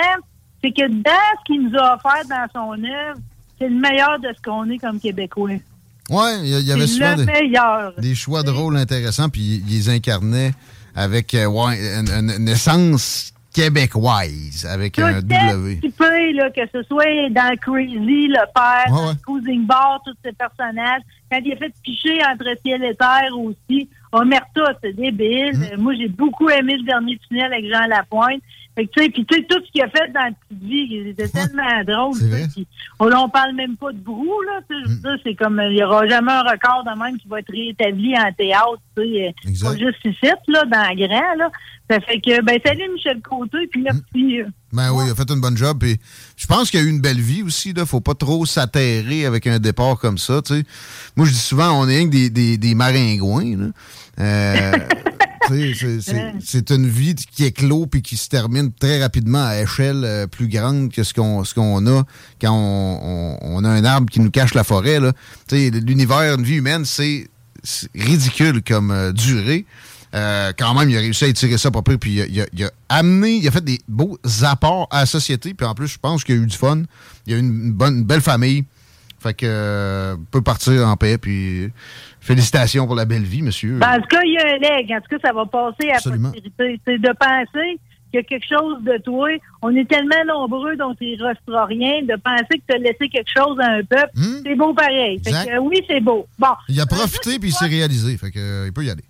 [0.63, 3.19] c'est que dans ce qu'il nous a offert dans son œuvre,
[3.57, 5.49] c'est le meilleur de ce qu'on est comme Québécois.
[6.09, 7.25] Ouais, il y, avait souvent des,
[8.01, 10.51] des choix de rôles intéressants, puis il les incarnait
[10.95, 15.75] avec euh, ouais, une, une- une essence québécoise, avec Tout un W.
[15.75, 19.13] petit peu, là, que ce soit dans Crazy, le père, Ouais, ouais.
[19.23, 21.01] Cruising Bar, tous ces personnages.
[21.31, 23.89] Quand il a fait picher entre ciel et terre aussi.
[24.11, 25.55] Omerta, c'est débile.
[25.55, 25.63] Mm.
[25.73, 28.41] Euh, Moi, j'ai beaucoup aimé le dernier tunnel avec Jean Lapointe.
[28.79, 30.63] Fait que, tu sais, puis tu sais, tout ce qu'il a fait dans la petite
[30.63, 32.17] vie, il était tellement drôle.
[32.53, 32.65] Puis
[32.99, 34.61] on, on parle même pas de brou, là.
[34.69, 37.17] tu sais, je veux dire, c'est comme, il y aura jamais un record de même
[37.17, 39.27] qui va être réétabli en théâtre, tu sais.
[39.27, 39.69] euh.
[39.69, 41.49] Pas juste ici, là, dans le grand, là.
[41.91, 44.39] Ça fait que, ben, salut Michel Côté, puis merci.
[44.41, 45.79] euh, Ben oui, il a fait une bonne job.
[45.79, 45.97] Puis
[46.37, 47.73] je pense qu'il a eu une belle vie aussi.
[47.73, 47.83] Là.
[47.87, 50.39] Faut pas trop s'atterrer avec un départ comme ça.
[50.43, 50.63] tu sais.
[51.15, 53.57] Moi, je dis souvent, on est rien que des, des, des maringouins.
[53.57, 53.65] Là.
[54.19, 54.71] Euh,
[55.47, 60.47] c'est- une vie qui éclot puis qui se termine très rapidement à échelle euh, plus
[60.47, 62.03] grande que ce qu'on ce qu'on a
[62.41, 64.99] quand on, on- on a un arbre qui nous cache la forêt.
[65.51, 67.27] L'univers, une vie humaine, c'est
[67.63, 69.65] c'est ridicule comme euh, durée.
[70.15, 72.41] Euh, quand même, il a réussi à étirer ça pas pire, puis il a, il
[72.41, 75.75] a- il a amené, il a fait des beaux apports à la société, puis en
[75.75, 76.81] plus, je pense qu'il a eu du fun.
[77.27, 78.65] Il a eu une, bonne, une belle famille.
[79.21, 81.69] Fait que euh, peut partir en paix, puis
[82.33, 83.79] félicitations pour la belle vie, monsieur.
[83.83, 84.91] En tout cas, il y a un leg.
[84.93, 86.31] En tout cas, ça va passer à Absolument.
[86.31, 86.79] postérité.
[86.85, 87.79] C'est de penser
[88.11, 89.29] qu'il y a quelque chose de toi.
[89.61, 92.01] On est tellement nombreux, donc il ne restera rien.
[92.03, 94.11] De penser que tu as laissé quelque chose à un peuple,
[94.43, 95.19] c'est beau pareil.
[95.23, 95.45] Fait Hmm?
[95.45, 96.25] Que, euh, oui, c'est beau.
[96.37, 96.53] Bon.
[96.69, 98.17] Il a profité, puis il s'est réalisé.
[98.17, 99.03] Fait que euh, il peut y aller.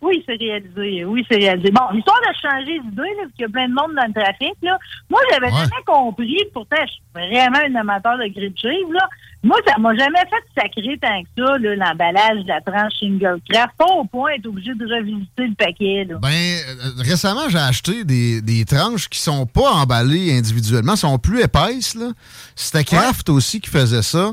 [0.00, 1.04] Oui, c'est réalisé.
[1.04, 1.70] Oui, c'est réalisé.
[1.70, 4.54] Bon, histoire de changer d'idée, parce qu'il y a plein de monde dans le trafic,
[4.62, 4.78] là.
[5.10, 9.08] Moi, j'avais jamais compris, pourtant, je suis vraiment un amateur de grille cheese, là.
[9.42, 13.70] Moi, ça m'a jamais fait sacrer tant que ça, l'emballage de la tranche single craft.
[13.78, 16.16] Pas au point d'être obligé de revisiter le paquet, là.
[16.20, 21.40] Ben, euh, récemment, j'ai acheté des, des tranches qui sont pas emballées individuellement, sont plus
[21.40, 21.94] épaisses.
[21.94, 22.10] là.
[22.56, 24.32] C'était Kraft aussi qui faisait ça.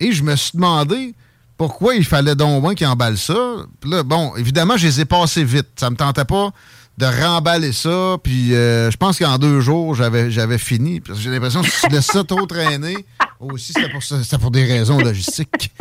[0.00, 1.14] Et je me suis demandé
[1.56, 3.34] pourquoi il fallait donc moins qu'ils emballent ça?
[3.80, 5.68] Puis là, bon, évidemment, je les ai passés vite.
[5.76, 6.50] Ça me tentait pas
[6.98, 8.16] de remballer ça.
[8.22, 11.00] Puis euh, je pense qu'en deux jours, j'avais j'avais fini.
[11.14, 12.96] J'ai l'impression que si tu laisses ça trop traîner,
[13.40, 15.72] aussi, c'était pour, ça- c'était pour des raisons logistiques.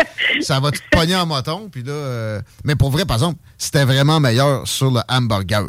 [0.41, 1.69] ça va te pogner en moton.
[1.71, 5.65] Puis là, euh, mais pour vrai, par exemple, c'était vraiment meilleur sur le hamburger.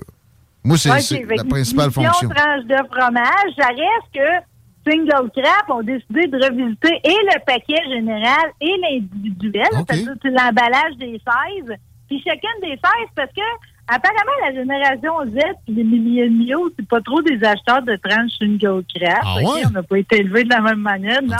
[0.64, 0.88] Moi, c'est
[1.36, 2.28] la principale fonction.
[2.30, 4.44] tranche de fromage, ça reste que
[4.86, 10.96] Single Crap ont décidé de revisiter et le paquet général et l'individuel, c'est-à-dire c'est l'emballage
[10.98, 11.20] des
[11.66, 11.76] 16,
[12.08, 12.80] puis chacune des 16,
[13.14, 13.40] parce que
[13.86, 18.84] apparemment la génération Z puis les milléniaux, c'est pas trop des acheteurs de tranches Single
[18.94, 19.22] Crap.
[19.22, 19.54] Ah ok?
[19.54, 19.62] ouais?
[19.66, 21.36] On n'a pas été élevés de la même manière, non?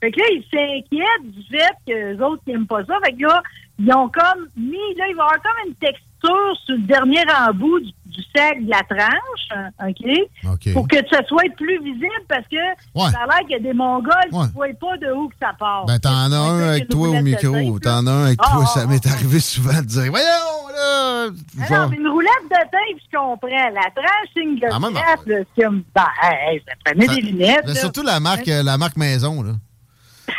[0.00, 2.94] Fait que là, ils s'inquiètent du fait que les autres n'aiment pas ça.
[3.04, 3.42] Fait que là,
[3.78, 7.22] ils ont comme mis, là, il va y avoir comme une texture sur le dernier
[7.48, 10.72] embout du, du sac de la tranche, hein, OK?
[10.72, 12.56] Pour que ça soit plus visible parce que
[12.94, 13.10] Ouais.
[13.12, 14.40] ça a l'air qu'il y a des Mongols Ouais.
[14.44, 15.84] qui ne voient pas de où que ça part.
[15.86, 17.78] Ben, t'en as un avec toi au micro.
[17.78, 18.64] T'en as un avec Ah, toi.
[18.66, 21.26] ah, Ça m'est arrivé souvent de dire Voyons, là!
[21.68, 23.70] Ah non, mais une roulette de tape, je comprends.
[23.74, 27.64] La tranche Ah, même craft, là, c'est comme, ben, hey, ça prenait des lunettes.
[27.66, 27.80] Mais là.
[27.80, 29.52] surtout la marque, euh, la marque maison, là.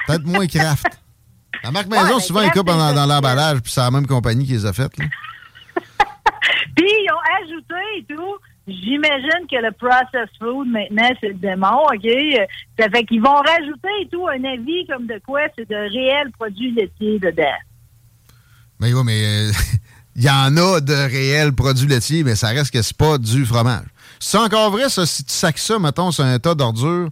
[0.07, 0.85] Peut-être moins Kraft.
[1.63, 4.45] La marque maison, mais souvent, ils coupent dans, c'est l'emballage, puis c'est la même compagnie
[4.45, 4.91] qui les a faites.
[6.77, 8.35] Puis, ils ont ajouté et tout.
[8.67, 12.47] J'imagine que le processed food, maintenant, c'est le démon, OK?
[12.79, 16.31] Ça fait qu'ils vont rajouter et tout un avis comme de quoi c'est de réels
[16.37, 17.57] produits laitiers dedans.
[18.79, 19.51] Mais oui, mais euh,
[20.15, 23.45] il y en a de réels produits laitiers, mais ça reste que c'est pas du
[23.45, 23.85] fromage.
[24.19, 27.09] C'est encore vrai, ça, si tu sacs ça, mettons, sur un tas d'ordures,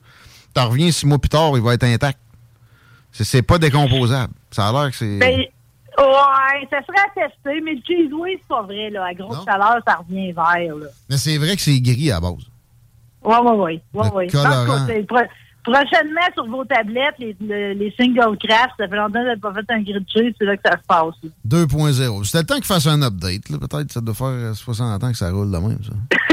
[0.54, 2.20] t'en reviens six mois plus tard, il va être intact.
[3.12, 4.34] C'est- C'est pas décomposable.
[4.52, 5.20] Ça a l'air que c'est.
[5.20, 5.46] Ben,
[6.04, 9.06] ouais, ça serait à tester, mais le cheese whiz, c'est pas vrai, là.
[9.06, 10.88] À grosse chaleur, ça revient vert, là.
[11.10, 12.34] Mais c'est vrai que c'est gris à base.
[13.24, 13.82] Ouais, ouais, ouais.
[13.94, 14.28] ouais, ouais.
[14.28, 14.86] colorant.
[15.08, 15.18] Pro-
[15.64, 19.54] prochainement, sur vos tablettes, les, le- les single craft, ça fait longtemps que vous pas
[19.54, 21.16] fait un grilled cheese, c'est là que ça se passe.
[21.24, 21.30] là.
[21.48, 22.24] 2.0.
[22.26, 23.50] C'était le temps qu'il fasse un update.
[23.50, 23.58] là.
[23.58, 25.94] Peut-être que ça doit faire euh, 60 ans que ça roule de même, ça.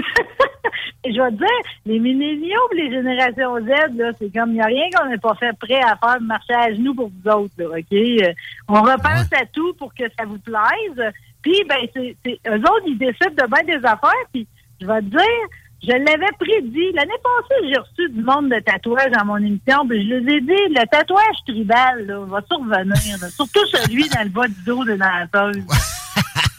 [1.05, 1.49] je vais te dire,
[1.87, 5.35] les milléniaux les générations Z, là, c'est comme, il n'y a rien qu'on n'ait pas
[5.35, 7.93] fait prêt à faire marcher à genoux pour vous autres, là, OK?
[7.93, 8.33] Euh,
[8.69, 11.13] On repense à tout pour que ça vous plaise.
[11.43, 14.27] Puis, ben, c'est, c'est, eux autres, ils décident de bien des affaires.
[14.33, 14.47] Puis,
[14.81, 15.49] je vais te dire,
[15.83, 16.93] je l'avais prédit.
[16.95, 19.87] L'année passée, j'ai reçu du monde de tatouage dans mon émission.
[19.89, 23.19] Puis, je les ai dit, le tatouage tribal, là, va survenir.
[23.21, 23.29] là.
[23.29, 25.65] Surtout celui dans le bas du dos de danseuse.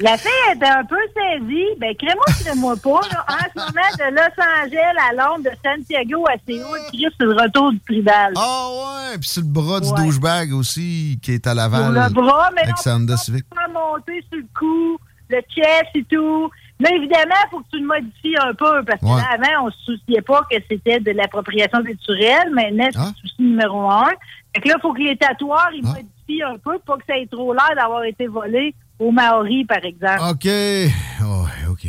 [0.00, 1.66] La fille était un peu saisie.
[1.78, 3.00] Ben, crée-moi, crée-moi pas.
[3.12, 3.24] Là.
[3.28, 7.32] En ce moment, de Los Angeles à Londres, de Santiago à Séoul, Chris, c'est le
[7.32, 8.32] retour du tribal.
[8.36, 11.92] Ah ouais, puis c'est le bras du douchebag aussi qui est à Laval.
[11.94, 13.44] Le bras, mais avec on peut Civic.
[13.50, 14.98] pas monter sur le cou,
[15.28, 16.50] le chest et tout.
[16.80, 19.20] Mais évidemment, il faut que tu le modifies un peu, parce que Ouais.
[19.20, 22.50] là, avant, on se souciait pas que c'était de l'appropriation culturelle.
[22.52, 23.12] Maintenant, c'est Ah.
[23.14, 24.10] le souci numéro un.
[24.54, 27.16] Fait que là, il faut que les tatoueurs, ils modifient un peu, pas que ça
[27.16, 30.20] ait trop l'air d'avoir été volé aux Maoris, par exemple.
[30.30, 30.44] OK.
[30.44, 31.86] Ouais, OK.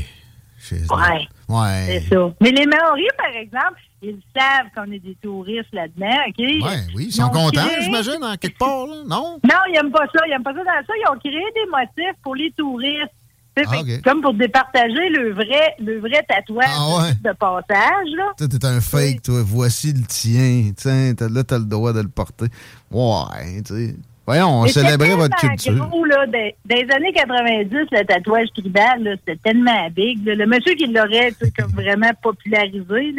[0.72, 1.28] Ouais.
[1.48, 1.86] Ouais.
[1.88, 2.34] C'est ça.
[2.42, 6.40] Mais les Maoris, par exemple, ils savent qu'on est des touristes là-dedans, OK?
[6.40, 8.96] Ouais, oui, ils sont ont contents, créé- j'imagine, en quelque part, là.
[9.08, 9.40] Non?
[9.44, 10.22] Non, ils n'aiment pas ça.
[10.26, 10.94] Ils n'aiment pas ça dans ça.
[11.00, 13.14] Ils ont créé des motifs pour les touristes.
[13.58, 13.76] Ah.
[14.04, 17.14] Comme pour départager le vrai, le vrai tatouage Ah, ouais.
[17.24, 18.34] de passage, là.
[18.38, 19.42] T'es un fake, toi.
[19.46, 20.72] Voici le tien.
[20.76, 22.48] Tiens, là, t'as le droit de le porter.
[22.92, 23.96] Ouais, tu sais.
[24.26, 25.88] Voyons, on célébrait votre culture.
[25.88, 30.26] Gros, là, des, des années 90, le tatouage tribal, c'était tellement big.
[30.26, 30.36] là.
[30.36, 33.16] Le monsieur qui l'aurait comme vraiment popularisé,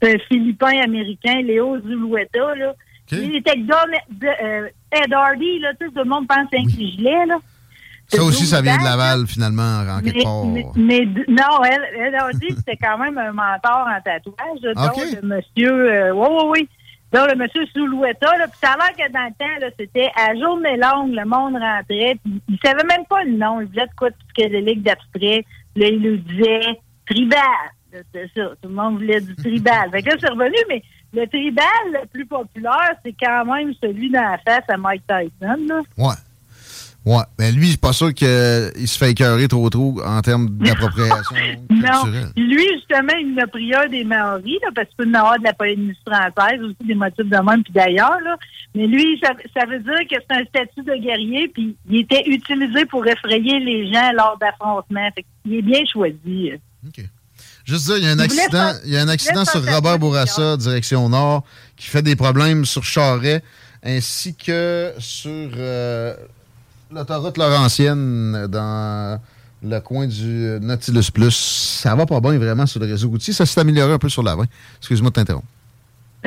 [0.00, 2.54] c'est un Philippin américain, Léo Zulueta.
[2.54, 2.72] Là.
[3.12, 3.74] Il était Don
[4.24, 7.26] euh, Ed Hardy, là, tout le monde pense à un gilet.
[7.26, 7.38] Là.
[8.08, 10.72] Ça aussi, ça vient de Laval, finalement, en quelque mais, part.
[10.76, 14.96] mais, non, elle, elle a dit que c'était quand même un mentor en tatouage, donc
[14.96, 16.68] le monsieur, euh, oui, oui, oui,
[17.12, 20.10] donc le monsieur Soulouetta, là, puis ça a l'air que dans le temps, là, c'était
[20.14, 23.86] à journée longue, le monde rentrait, puis il savait même pas le nom, il disait
[23.86, 25.44] de quoi de psychédélique d'abstrait,
[25.76, 27.42] là, il le disait tribal,
[27.90, 29.90] Là, c'est ça, tout le monde voulait du tribal.
[29.90, 30.82] fait que là, c'est revenu, mais
[31.14, 35.56] le tribal le plus populaire, c'est quand même celui dans la face à Mike Tyson,
[35.66, 35.80] là.
[35.96, 36.14] Ouais.
[37.04, 37.22] Ouais.
[37.38, 41.36] Mais lui, je suis pas sûr qu'il se fait écœurer trop trop en termes d'appropriation
[41.70, 42.04] Non.
[42.36, 45.38] Lui, justement, il en a pris un des Maoris, là, parce qu'il peut en avoir
[45.38, 48.18] de la Polynésie française, aussi des motifs de même, puis d'ailleurs.
[48.24, 48.36] là.
[48.74, 52.24] Mais lui, ça, ça veut dire que c'est un statut de guerrier, puis il était
[52.26, 55.08] utilisé pour effrayer les gens lors d'affrontements.
[55.14, 56.52] Fait qu'il est bien choisi.
[57.64, 59.64] Juste dire, il y a un Il accident, il y a un il accident sur
[59.64, 61.44] Robert Bourassa, direction nord,
[61.76, 63.42] qui fait des problèmes sur Charret,
[63.82, 66.14] ainsi que sur euh,
[66.92, 69.20] l'autoroute Laurentienne dans
[69.62, 71.34] le coin du Nautilus Plus.
[71.82, 73.32] Ça va pas bien vraiment sur le réseau routier.
[73.32, 74.44] Ça s'est amélioré un peu sur l'avant.
[74.78, 75.46] Excuse-moi de t'interrompre.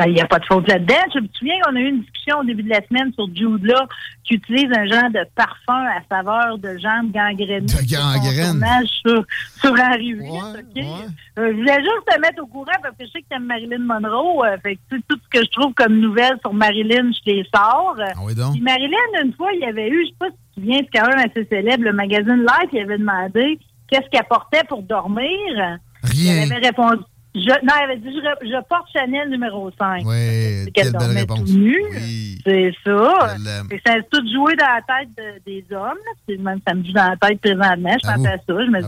[0.05, 0.95] Il n'y a pas de faute là-dedans.
[1.13, 3.65] Je me souviens qu'on a eu une discussion au début de la semaine sur Jude
[3.65, 3.85] là,
[4.23, 7.59] qui utilise un genre de parfum à saveur de jambes gangrénées.
[7.59, 8.63] De gangrène.
[8.88, 9.25] Sur,
[9.59, 10.77] sur Henri VIII, OK?
[10.77, 13.79] Euh, je voulais juste te mettre au courant parce que je sais que t'aimes Marilyn
[13.79, 14.45] Monroe.
[14.45, 17.45] euh, fait que tu tout ce que je trouve comme nouvelles sur Marilyn, je les
[17.53, 17.95] sors.
[17.99, 18.53] Euh, Ah oui, donc.
[18.53, 20.99] Puis Marilyn, une fois, il y avait eu, je sais pas si te souviens, c'est
[20.99, 23.59] quand même assez célèbre, le magazine Life, il avait demandé
[23.89, 25.27] qu'est-ce qu'elle portait pour dormir.
[26.03, 26.33] Rien.
[26.43, 27.01] Elle avait répondu.
[27.33, 30.01] Je, non, elle avait dit, je, porte Chanel numéro 5.
[30.05, 30.15] Oui,
[30.65, 31.39] C'est qu'elle belle dormait réponse.
[31.45, 31.77] tout nu.
[32.45, 33.35] C'est ça.
[33.85, 35.97] Ça a tout joué dans la tête de- des hommes.
[36.27, 36.35] là.
[36.39, 37.95] Même ça me joue dans la tête présentement.
[38.03, 38.43] Je À pensais à ça.
[38.47, 38.81] Je me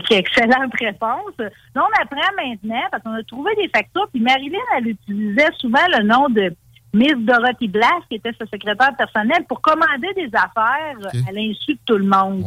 [0.00, 1.34] qui- Excellente réponse.
[1.38, 5.86] Là, on apprend maintenant, parce qu'on a trouvé des factures, puis Marilyn, elle utilisait souvent
[5.96, 6.54] le nom de
[6.94, 10.96] Miss Dorothy Blass, qui était sa secrétaire personnelle, pour commander des affaires
[11.28, 12.44] à l'insu de tout le monde.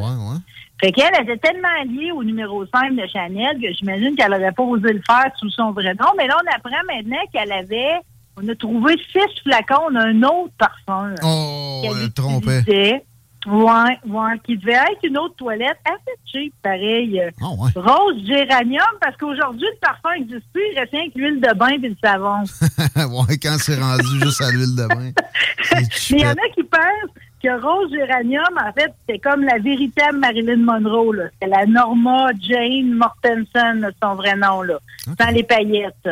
[0.80, 4.64] Fait qu'elle était tellement liée au numéro 5 de Chanel que j'imagine qu'elle n'aurait pas
[4.64, 6.10] osé le faire sous son vrai nom.
[6.18, 8.00] Mais là, on apprend maintenant qu'elle avait,
[8.40, 11.16] on a trouvé six flacons d'un autre parfum.
[11.24, 13.04] Oh, qu'elle elle trompait.
[13.46, 17.22] Ouais, ouais, qui devait être une autre toilette assez cheap, pareil.
[17.22, 17.30] euh,
[17.76, 21.68] Rose géranium, parce qu'aujourd'hui, le parfum n'existe plus, il reste rien que l'huile de bain
[21.70, 22.44] et le savon.
[23.30, 25.12] ouais, quand c'est rendu juste à l'huile de bain.
[25.76, 29.60] Mais il y en a qui pensent que Rose Géranium, en fait, c'était comme la
[29.60, 31.14] véritable Marilyn Monroe.
[31.14, 31.24] là.
[31.42, 34.80] C'est la Norma Jane Mortensen, son vrai nom, là.
[35.20, 36.10] Sans les paillettes.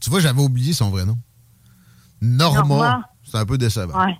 [0.00, 1.16] Tu vois, j'avais oublié son vrai nom.
[2.20, 2.58] Norma.
[2.62, 3.02] Norma.
[3.22, 4.04] C'est un peu décevant.
[4.04, 4.16] Ouais.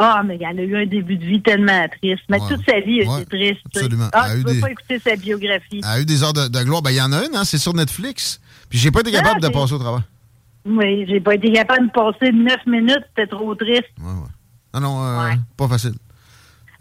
[0.00, 2.22] Ah, mais elle a eu un début de vie tellement triste.
[2.28, 2.48] Mais Ouais.
[2.48, 3.60] toute sa vie, Ouais, c'est triste.
[3.66, 4.08] absolument.
[4.12, 5.80] Ah, Elle eu veux des- pas écouter sa biographie.
[5.82, 6.82] Elle a eu des heures de, de gloire.
[6.82, 8.40] Ben, il y en a une, hein, c'est sur Netflix.
[8.70, 10.02] Puis j'ai pas été capable Ah, de passer au travail.
[10.64, 13.88] Oui, j'ai pas été capable de passer neuf minutes, c'était trop triste.
[14.72, 15.94] Ah non, euh, pas facile.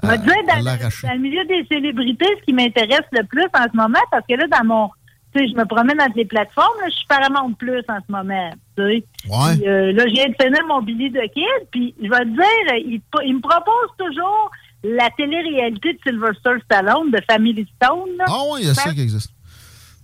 [0.04, 0.20] Euh, dans, elle
[0.64, 4.24] le- dans le milieu des célébrités, ce qui m'intéresse le plus en ce moment, parce
[4.30, 4.90] que là, dans mon.
[5.36, 8.50] Je me promène entre les plateformes, là, je suis Paramount Plus en ce moment.
[8.76, 9.04] Tu sais.
[9.30, 9.56] Ouais.
[9.58, 12.30] Puis, euh, là, je viens de finir mon Billy de Kid, puis je vais te
[12.30, 14.52] dire, il, il me propose toujours
[14.84, 18.18] la télé-réalité de Sylvester Stallone, de Family Stone.
[18.28, 19.32] Ah oui, il y a ça qui existe.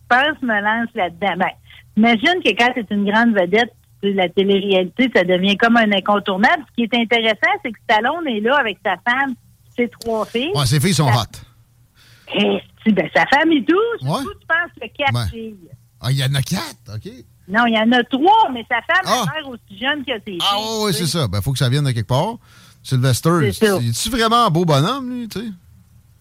[0.10, 1.36] pense, me lance là-dedans.
[1.38, 1.52] Ben,
[1.98, 3.72] imagine que quand c'est une grande vedette,
[4.04, 6.64] la télé-réalité, ça devient comme un incontournable.
[6.70, 9.34] Ce qui est intéressant, c'est que Stallone est là avec sa femme,
[9.76, 10.52] ses trois filles.
[10.54, 11.40] Ouais, ses filles sont hot.
[12.38, 14.22] Ben, sa femme et tout, Ouais.
[14.22, 15.30] tu penses que quatre Ouais.
[15.30, 15.56] filles.
[16.02, 17.12] Ah, il y en a quatre, OK.
[17.48, 19.26] Non, il y en a trois, mais sa femme Ah.
[19.36, 21.06] l'air aussi jeune que ses Ah, oui, tu sais.
[21.06, 21.28] c'est ça.
[21.28, 22.36] Ben, faut que ça vienne de quelque part.
[22.84, 25.46] Sylvester, est-tu vraiment un beau bonhomme, lui, tu sais?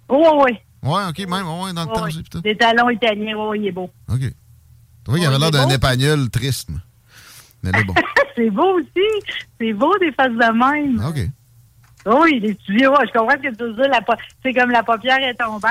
[0.08, 0.52] Oui, oui.
[0.84, 2.40] Ouais, OK, même, ouais, dans le temps, putain.
[2.40, 3.90] Des talons italiens, oui, il est beau.
[4.08, 4.20] OK.
[4.20, 4.30] Tu
[5.06, 6.70] vois, il avait Ouais, l'air est d'un épagnol triste.
[7.62, 7.94] Mais il est bon.
[8.36, 9.34] c'est beau aussi.
[9.60, 11.04] C'est beau des faces de même.
[11.04, 11.28] OK.
[12.06, 13.90] Oui, les tuyaux, ouais, je comprends ce que tu veux dire.
[14.42, 15.62] C'est comme la paupière est tombante.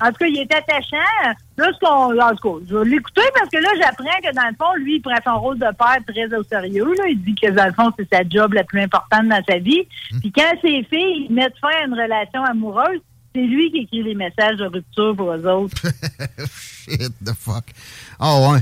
[0.00, 1.34] En tout cas, il est attachant.
[1.56, 2.18] Là, ce qu'on.
[2.20, 4.96] En tout cas, je vais l'écouter parce que là, j'apprends que dans le fond, lui,
[4.96, 6.92] il prend son rôle de père très au sérieux.
[6.96, 7.04] Là.
[7.08, 9.86] Il dit que dans le fond, c'est sa job la plus importante dans sa vie.
[10.12, 10.20] Hmm.
[10.20, 13.00] Puis quand ses filles mettent fin à une relation amoureuse,
[13.34, 15.76] c'est lui qui écrit les messages de rupture pour eux autres.
[16.88, 17.64] Shit, the fuck.
[18.18, 18.60] Ah, ouais.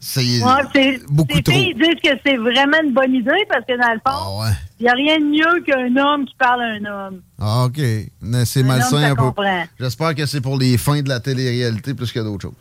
[0.00, 1.52] C'est Ouais, beaucoup ses trop.
[1.54, 4.52] filles disent que c'est vraiment une bonne idée parce que dans le fond, Ah, ouais.
[4.80, 7.22] Il n'y a rien de mieux qu'un homme qui parle à un homme.
[7.40, 7.80] Ah, OK.
[8.22, 9.30] Mais C'est malsain un peu.
[9.78, 12.52] J'espère que c'est pour les fins de la télé-réalité plus que d'autres choses.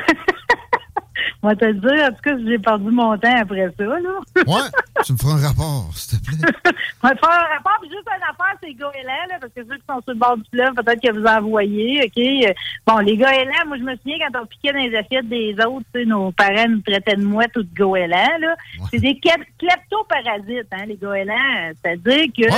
[1.43, 4.43] Va te le dire, en tout cas, j'ai perdu mon temps après ça, là.
[4.47, 4.69] Ouais,
[5.07, 6.37] tu me feras un rapport, s'il te plaît.
[7.03, 9.63] On va te faire un rapport, puis juste une affaire, c'est goéland, là, parce que
[9.65, 12.55] ceux qui sont sur le bord du fleuve, peut-être que vous en voyez, OK?
[12.87, 15.87] Bon, les goélands, moi, je me souviien quand on piquait dans les assiettes des autres,
[15.95, 18.57] tu sais, nos parents nous traitaient de mouettes ou de goélands, là.
[18.91, 21.73] C'est des klep- kleptoparasites, hein, les goélands.
[21.83, 22.51] C'est-à-dire que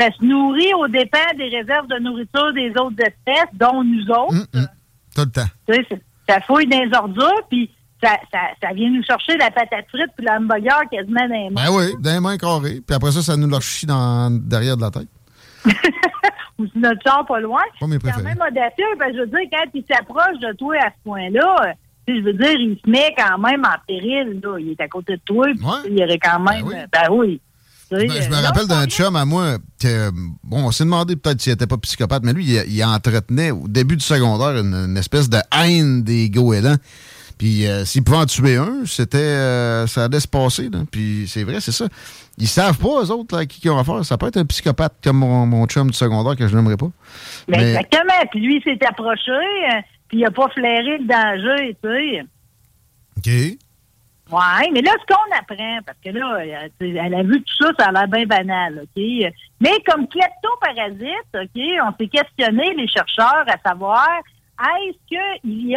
[0.00, 4.46] ça se nourrit aux dépens des réserves de nourriture des autres espèces, dont nous autres.
[5.14, 5.46] Tout le temps.
[5.68, 7.70] Tu sais, ça fouille dans les ordures, puis
[8.04, 11.64] ça, ça, ça vient nous chercher la patate frite puis l'hamburger quasiment dans les mains.
[11.64, 12.80] Ben oui, d'un main carré.
[12.86, 15.08] Puis après ça, ça nous leur chie dans, derrière de la tête.
[16.58, 17.62] Ou si notre char pas loin.
[17.80, 20.90] Pas mes C'est quand même audacieux, je veux dire, quand il s'approche de toi à
[20.90, 21.74] ce point-là,
[22.06, 24.58] je veux dire, il se met quand même en péril, là.
[24.60, 26.66] Il est à côté de toi, puis tu sais, il y aurait quand même...
[26.66, 27.40] euh, Ben oui.
[27.90, 30.10] Ben, je me euh, rappelle d'un chum à moi que,
[30.42, 33.68] bon, on s'est demandé peut-être s'il était pas psychopathe, mais lui, il, il entretenait au
[33.68, 36.76] début du secondaire une, une espèce de haine des goélands.
[37.38, 40.68] Puis euh, s'il pouvait en tuer un, c'était euh, ça allait se passer.
[40.70, 40.80] Là.
[40.90, 41.86] Puis c'est vrai, c'est ça.
[42.38, 44.04] Ils savent pas, eux autres, là, qui ils ont affaire.
[44.04, 46.90] Ça peut être un psychopathe comme mon, mon chum du secondaire que je n'aimerais pas.
[47.48, 48.26] Ben, Mais- Exactement.
[48.30, 52.24] Puis lui, il s'est approché, euh, puis il a pas flairé le danger, tu sais.
[53.18, 53.58] OK.
[54.32, 57.70] Ouais, mais là, ce qu'on apprend, parce que là, euh, elle a vu tout ça,
[57.78, 59.02] ça a l'air bien banal, OK?
[59.60, 64.08] Mais comme kleptoparasite, OK, on s'est questionné, les chercheurs, à savoir,
[64.60, 64.98] est-ce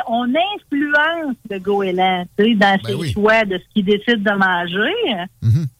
[0.05, 5.27] qu'on influence le goéland, dans ses choix de ce qu'il décide de manger?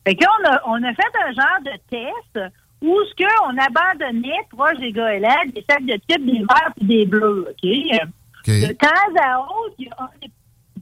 [0.06, 4.78] Fait qu'on a, on a fait un genre de test où ce qu'on abandonnait proche
[4.80, 7.64] des goélands des sacs de type des verts et des bleus, OK?
[8.48, 8.88] De temps
[9.22, 10.32] à autre, il y a un des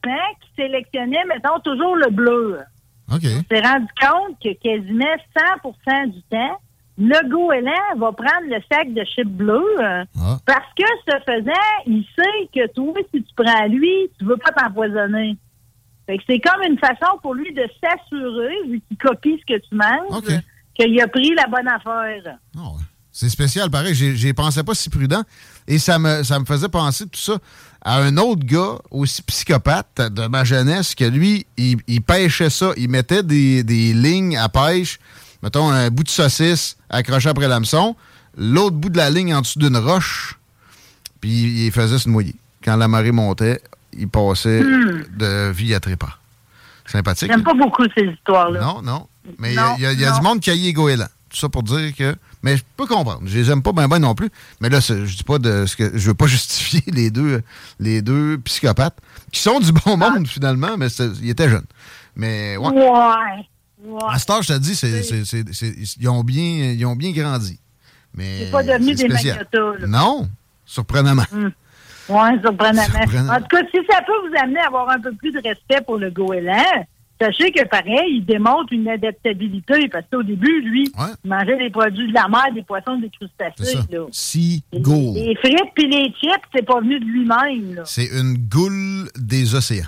[0.01, 2.59] participants qui sélectionnait, mettons, toujours le bleu.
[3.11, 3.23] OK.
[3.23, 5.15] On s'est rendu compte que quasiment
[5.63, 6.59] 100% du temps,
[6.97, 10.03] le goéland va prendre le sac de chips bleu euh,
[10.45, 11.51] parce que, ce faisant,
[11.85, 15.37] il sait que toi, si tu prends lui, tu veux pas t'empoisonner.
[16.05, 19.59] Fait que c'est comme une façon pour lui de s'assurer, vu qu'il copie ce que
[19.59, 20.23] tu manges,
[20.75, 22.37] qu'il a pris la bonne affaire.
[23.11, 23.95] C'est spécial, pareil.
[23.95, 25.23] J'y pensais pas si prudent.
[25.67, 27.37] Et ça me, ça me faisait penser tout ça
[27.81, 32.71] à un autre gars aussi psychopathe de ma jeunesse que lui, il, il pêchait ça.
[32.75, 34.99] Il mettait des, des lignes à pêche,
[35.45, 37.95] mettons un bout de saucisse accroché après l'hameçon,
[38.37, 40.37] l'autre bout de la ligne en dessous d'une roche,
[41.21, 42.35] puis il faisait se noyer.
[42.63, 43.61] Quand la marée montait,
[43.93, 45.03] il passait Hmm.
[45.17, 46.17] de vie à trépas.
[46.87, 47.29] Sympathique.
[47.29, 47.43] J'aime hein?
[47.43, 48.59] pas beaucoup ces histoires-là.
[48.59, 49.07] Non, non.
[49.39, 51.07] Mais il y a- y a, a du monde qui haït les goélands.
[51.29, 52.15] Tout ça pour dire que.
[52.43, 53.21] Mais je peux comprendre.
[53.25, 54.29] Je les aime pas bien ben non plus.
[54.61, 55.97] Mais là, je dis pas de ce que.
[55.97, 57.41] Je veux pas justifier les deux,
[57.79, 58.97] les deux psychopathes
[59.31, 60.87] qui sont du bon monde finalement, mais
[61.21, 61.65] ils étaient jeunes.
[62.15, 62.69] Mais ouais.
[62.69, 63.47] Ouais.
[63.85, 63.99] Ouais.
[64.09, 66.95] À ce temps, je te dis, c'est, c'est- c'est- c'est- ils, ont bien, ils ont
[66.95, 67.59] bien grandi.
[68.13, 69.87] Mais C'est pas devenu des là.
[69.87, 70.27] Non,
[70.65, 71.23] surprenamment.
[71.33, 73.33] Oui, surprenamment.
[73.33, 75.81] En tout cas, si ça peut vous amener à avoir un peu plus de respect
[75.85, 76.85] pour le goéland,
[77.19, 80.89] sachez que pareil, il démontre une adaptabilité parce qu'au début, lui,
[81.23, 83.77] il mangeait des produits de la mer, des poissons, des crustacés.
[83.91, 84.05] là.
[84.11, 85.15] Si goal.
[85.15, 87.75] Les frites puis les chips, c'est pas venu de lui-même.
[87.75, 87.81] là.
[87.85, 89.85] C'est une goule des océans.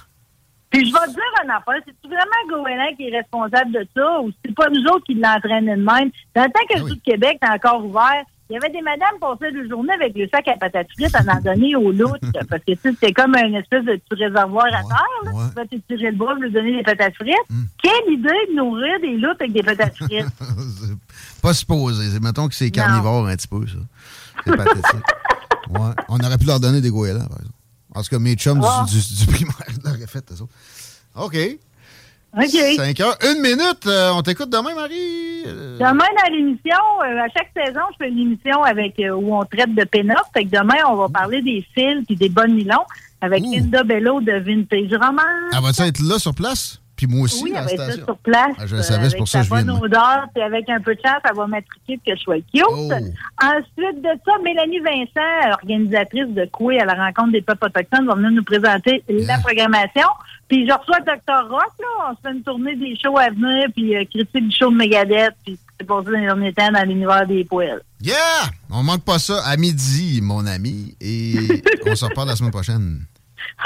[0.77, 4.21] Puis je vais te dire une affaire, c'est vraiment Goéland qui est responsable de ça
[4.21, 6.11] ou c'est pas nous autres qui l'entraînent de même?
[6.35, 9.15] Dans le temps que le de Québec était encore ouvert, il y avait des madames
[9.15, 12.19] qui passaient la journée avec le sac à patates frites à en donner aux loutres
[12.49, 15.05] parce que c'était comme une espèce de petit réservoir à terre.
[15.23, 15.31] Là.
[15.49, 17.35] Tu vas t'étirer le bras pour lui donner des patates frites.
[17.83, 20.25] Quelle idée de nourrir des loutres avec des patates frites?
[21.41, 22.19] Pas supposé.
[22.21, 23.73] Mettons que c'est carnivore un petit peu, ça.
[24.45, 25.03] C'est pathétique.
[25.71, 25.91] ouais.
[26.07, 27.53] On aurait pu leur donner des goélands, par exemple.
[27.95, 29.55] Tout cas, mes chums du, du- du primaire
[29.85, 30.53] l'auraient fait, eux autres.
[31.15, 31.37] OK.
[32.37, 32.75] OK.
[32.75, 33.17] 5 heures.
[33.23, 33.87] Une minute.
[33.87, 35.43] euh, on t'écoute demain, Marie?
[35.47, 39.43] Euh, Demain, dans l'émission, euh, à chaque saison, je fais une émission avec où on
[39.45, 40.17] traite de pin-up.
[40.33, 42.83] Fait que demain, on va parler des fils et des bonnes nylons
[43.21, 45.53] avec Linda Bello de Vintage Romance.
[45.55, 46.79] elle va-tu être là sur place?
[46.97, 48.05] Puis moi aussi, oui, la station.
[48.05, 48.55] sur place.
[48.57, 50.43] Ah, je le savais, c'est avec pour ça que je viens bonne de- odeur, puis
[50.43, 52.63] avec un peu de chasse, elle va m'attriquer que je sois cute.
[52.67, 52.89] Oh.
[53.41, 58.15] Ensuite de ça, Mélanie Vincent, organisatrice de Coué à la rencontre des peuples autochtones, va
[58.15, 60.07] venir nous présenter la programmation.
[60.47, 61.49] Puis je reçois Dr.
[61.49, 62.09] Rock, là.
[62.09, 64.77] On se fait une tournée des shows à venir, puis euh, critique du show de
[64.77, 67.81] Megadeth, puis c'est passé dans les derniers temps dans l'univers des poêles.
[68.01, 68.15] Yeah!
[68.71, 70.95] On manque pas ça à midi, mon ami.
[71.01, 71.35] Et
[71.85, 73.01] on se reparle la semaine prochaine.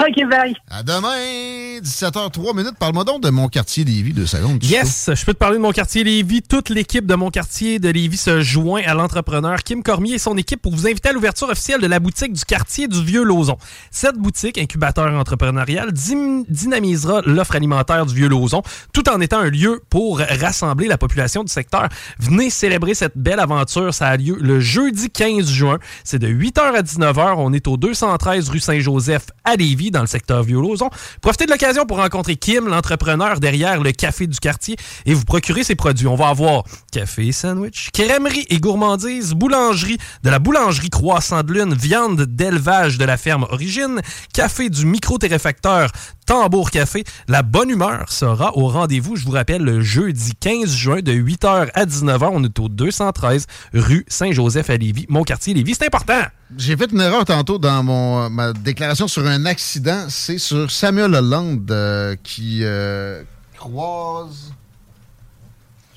[0.00, 0.54] OK, bye.
[0.70, 2.74] À demain, 17h03 minutes.
[2.78, 4.62] Parle-moi donc de mon quartier Lévis, deux secondes.
[4.64, 6.42] Yes, je peux te parler de mon quartier Lévis.
[6.42, 10.36] Toute l'équipe de mon quartier de Lévis se joint à l'entrepreneur Kim Cormier et son
[10.36, 13.56] équipe pour vous inviter à l'ouverture officielle de la boutique du quartier du Vieux-Lauzon.
[13.90, 19.82] Cette boutique, incubateur entrepreneurial, dy- dynamisera l'offre alimentaire du Vieux-Lauzon tout en étant un lieu
[19.90, 21.88] pour rassembler la population du secteur.
[22.18, 23.92] Venez célébrer cette belle aventure.
[23.94, 25.78] Ça a lieu le jeudi 15 juin.
[26.04, 27.34] C'est de 8h à 19h.
[27.36, 30.90] On est au 213 rue Saint-Joseph à Lévis, dans le secteur Vieux-Lauzon.
[31.20, 34.76] Profitez de l'occasion pour rencontrer Kim, l'entrepreneur derrière le café du quartier,
[35.06, 36.06] et vous procurer ses produits.
[36.06, 41.74] On va avoir café sandwich, crèmerie et gourmandise, boulangerie, de la boulangerie Croissant de Lune,
[41.74, 44.00] viande d'élevage de la ferme Origine,
[44.32, 45.90] café du micro-téréfacteur
[46.32, 47.04] Tambour Café.
[47.28, 51.68] La bonne humeur sera au rendez-vous, je vous rappelle, le jeudi 15 juin de 8h
[51.74, 52.30] à 19h.
[52.32, 55.74] On est au 213 rue Saint-Joseph à Lévis, mon quartier Lévis.
[55.74, 56.22] C'est important!
[56.56, 60.06] J'ai fait une erreur tantôt dans mon, ma déclaration sur un accident.
[60.08, 63.22] C'est sur Samuel Hollande euh, qui euh,
[63.58, 64.54] croise.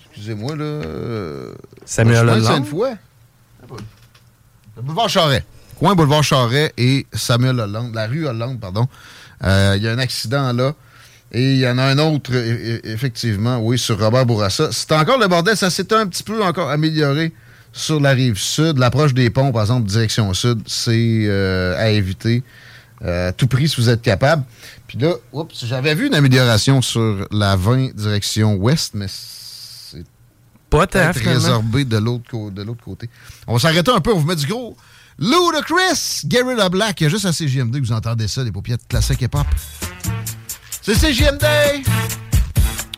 [0.09, 0.63] Excusez-moi, là.
[0.65, 1.53] euh,
[1.85, 2.43] Samuel Hollande?
[2.43, 2.89] Sainte-Foy.
[4.75, 5.45] Le boulevard Charret.
[5.79, 7.95] Coin boulevard Charret et Samuel Hollande.
[7.95, 8.85] La rue Hollande, pardon.
[9.43, 10.73] Euh, Il y a un accident là.
[11.31, 14.69] Et il y en a un autre, e- e- effectivement, oui, sur Robert Bourassa.
[14.71, 15.57] C'est encore le bordel.
[15.57, 17.33] Ça s'est un petit peu encore amélioré
[17.73, 18.77] sur la rive sud.
[18.77, 22.43] L'approche des ponts, par exemple, direction sud, c'est euh, à éviter.
[23.03, 24.43] Euh, à tout prix, si vous êtes capable.
[24.87, 30.05] Puis là, oups, j'avais vu une amélioration sur la 20 direction ouest, mais c'est
[30.69, 31.41] pas finalement.
[31.41, 33.09] résorbé de l'autre co- de l'autre côté.
[33.47, 34.77] On va s'arrêter un peu, on vous met du gros.
[35.17, 38.77] Ludacris, Guerrilla Black, il y a juste à CGMD que vous entendez ça, des paupières
[38.89, 39.47] classiques hip-hop.
[40.81, 41.45] C'est CGMD!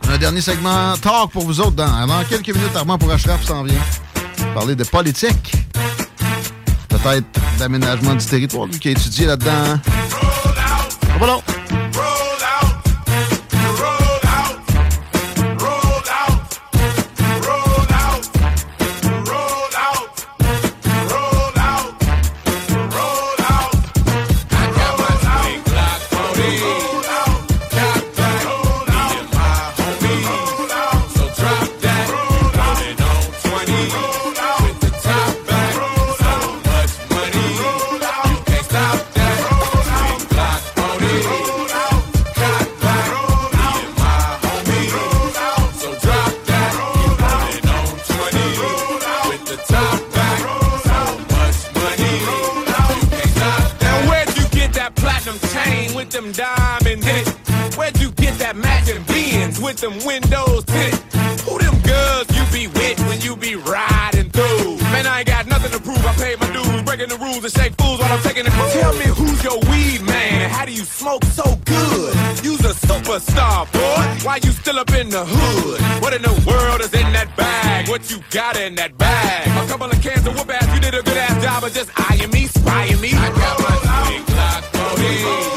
[0.09, 2.75] Un dernier segment talk pour vous autres dans, quelques minutes.
[2.75, 3.79] Armand pour Ashraf s'en vient.
[4.53, 5.53] Parler de politique.
[6.89, 7.25] Peut-être
[7.59, 9.79] d'aménagement du territoire, lui qui a étudié là-dedans.
[11.19, 11.39] Voilà.
[56.11, 57.25] Them diamonds in?
[57.77, 60.99] Where'd you get that matching beans with them windows tinted?
[61.45, 64.77] Who them girls you be with when you be riding through?
[64.93, 66.03] Man, I ain't got nothing to prove.
[66.05, 68.73] I paid my dues, breaking the rules and shake fools while I'm taking the cruise.
[68.73, 72.15] Tell me who's your weed man and how do you smoke so good?
[72.43, 74.03] You's a superstar, boy.
[74.25, 76.01] Why you still up in the hood?
[76.01, 77.89] What in the world is in that bag?
[77.89, 79.47] What you got in that bag?
[79.47, 80.67] A couple of cans of whoop ass.
[80.73, 83.11] You did a good ass job of just eyeing me, spying me.
[83.13, 85.56] I got my big clock on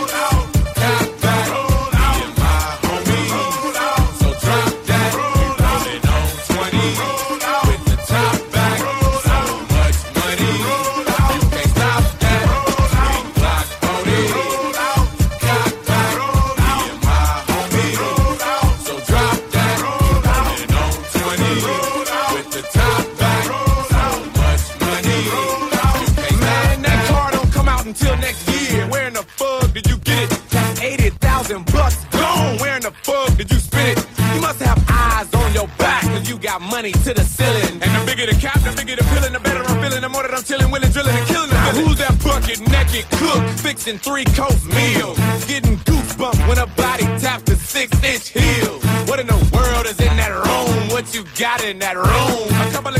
[36.80, 37.76] money to the ceiling.
[37.82, 40.00] And the bigger the cap, the bigger the feeling, the better I'm feeling.
[40.00, 41.50] The more that I'm chilling, willing, drilling, and killing.
[41.50, 45.18] Now who's that bucket naked cook fixing three course meals?
[45.44, 48.80] Getting goosebumps when a body taps the six inch heels.
[49.08, 50.88] What in the world is in that room?
[50.88, 52.48] What you got in that room?
[52.48, 52.99] A couple of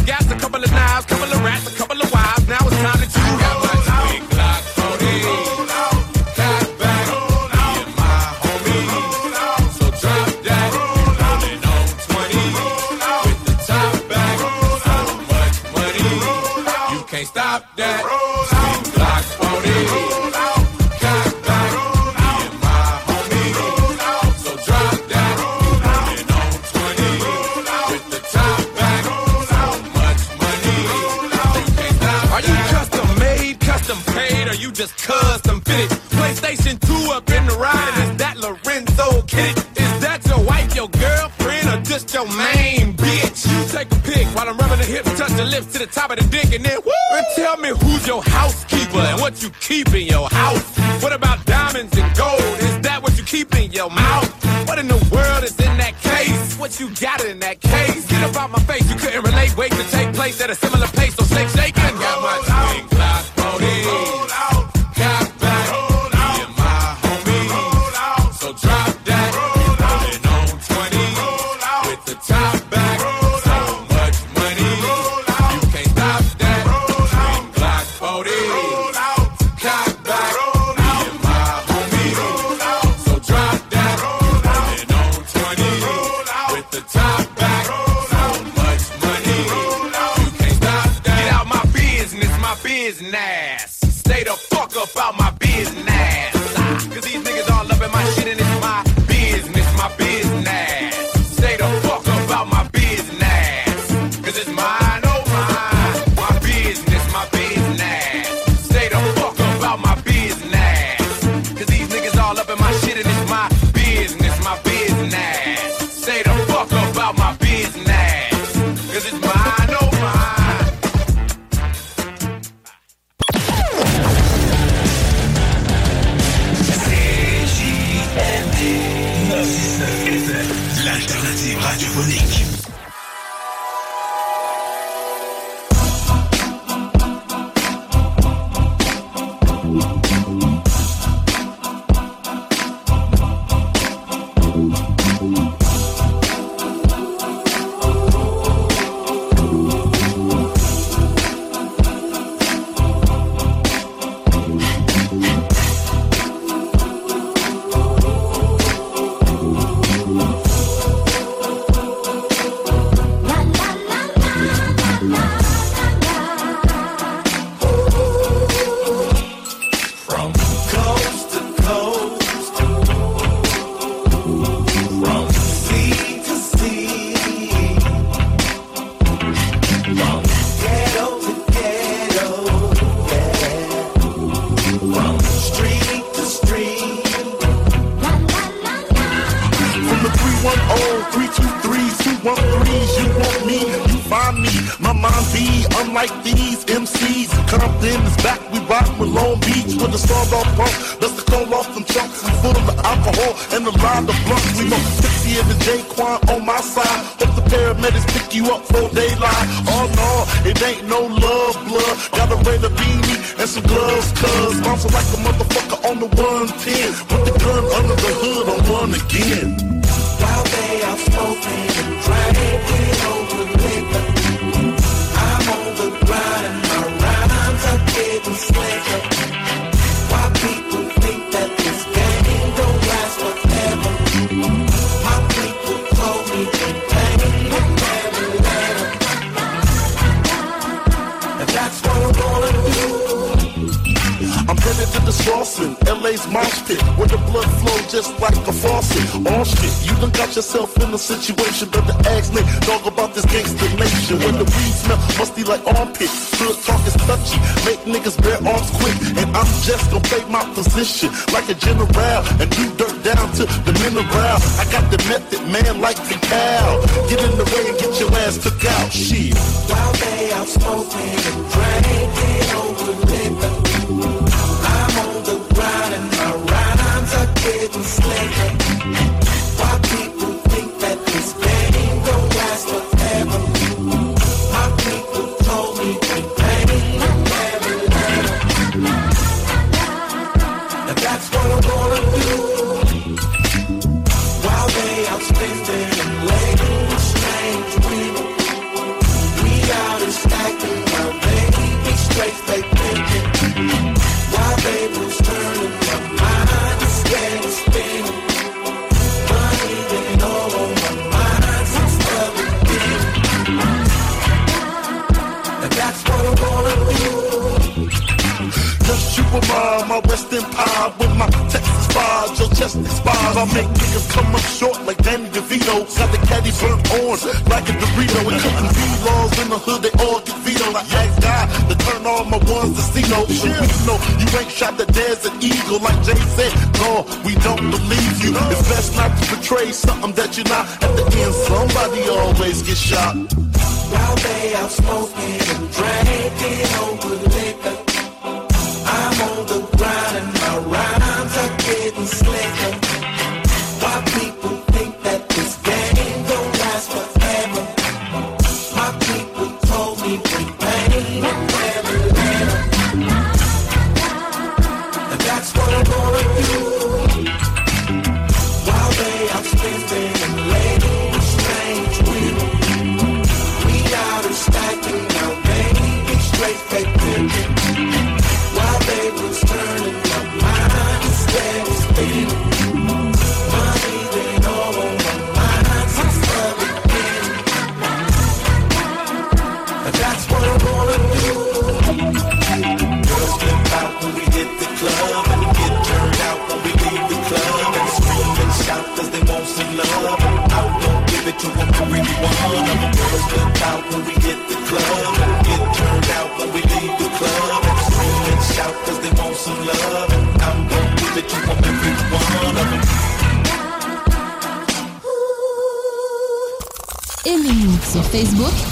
[45.66, 46.92] to the top of the dick and then woo!
[47.12, 50.64] And tell me who's your housekeeper and what you keep in your house.
[51.02, 52.40] What about diamonds and gold?
[52.40, 54.28] Is that what you keep in your mouth?
[54.68, 56.56] What in the world is in that case?
[56.58, 58.06] What you got in that case?
[58.06, 59.56] Get up out my face, you couldn't relate.
[59.56, 60.99] Wait to take place at a similar place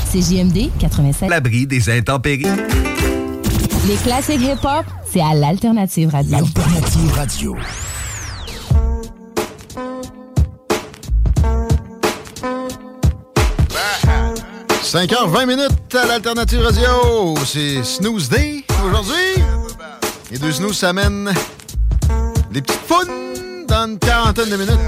[0.08, 1.28] Facebook, c'est JMD 87.
[1.30, 2.46] L'abri des intempéries.
[3.86, 6.36] Les classiques hip-hop, c'est à l'Alternative Radio.
[6.36, 7.56] Alternative Radio.
[14.82, 17.34] «5h20 minutes à l'Alternative Radio.
[17.44, 19.42] C'est Snooze Day aujourd'hui.
[20.30, 21.30] Les deux snooze s'amènent
[22.50, 24.78] des petites founes dans une quarantaine de minutes.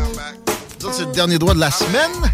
[0.90, 2.30] C'est le dernier droit de la semaine.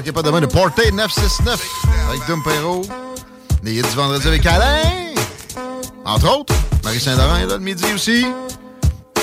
[0.00, 1.60] Manquez pas demain le Porté 969
[2.08, 2.80] avec Dom Perrault.
[3.62, 5.12] Les hits du vendredi avec Alain.
[6.06, 8.24] Entre autres, Marie Saint-Laurent est là le midi aussi.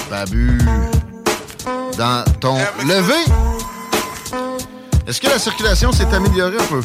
[0.07, 0.59] Babu
[1.97, 3.25] dans ton lever.
[5.07, 6.81] Est-ce que la circulation s'est améliorée un peu?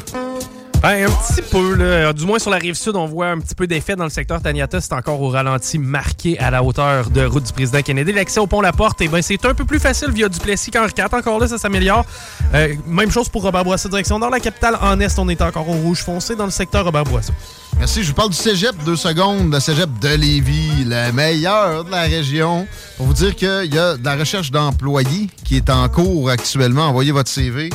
[0.82, 2.12] Ben, un petit peu, là.
[2.12, 4.42] Du moins sur la rive sud, on voit un petit peu d'effet dans le secteur
[4.42, 4.80] Taniata.
[4.80, 8.10] C'est encore au ralenti marqué à la hauteur de route du président Kennedy.
[8.12, 10.90] L'accès au pont La Porte, eh ben, c'est un peu plus facile via Duplessis qu'Henri
[10.98, 11.06] IV.
[11.12, 12.04] Encore là, ça s'améliore.
[12.54, 14.76] Euh, même chose pour Robert Bourassa, direction dans la capitale.
[14.80, 17.32] En est, on est encore au rouge foncé dans le secteur Robert Bourassa.
[17.78, 18.02] Merci.
[18.02, 19.52] Je vous parle du cégep, deux secondes.
[19.52, 22.66] Le cégep de Lévis, le meilleur de la région.
[22.96, 26.88] Pour vous dire qu'il y a de la recherche d'employés qui est en cours actuellement.
[26.88, 27.70] Envoyez votre CV.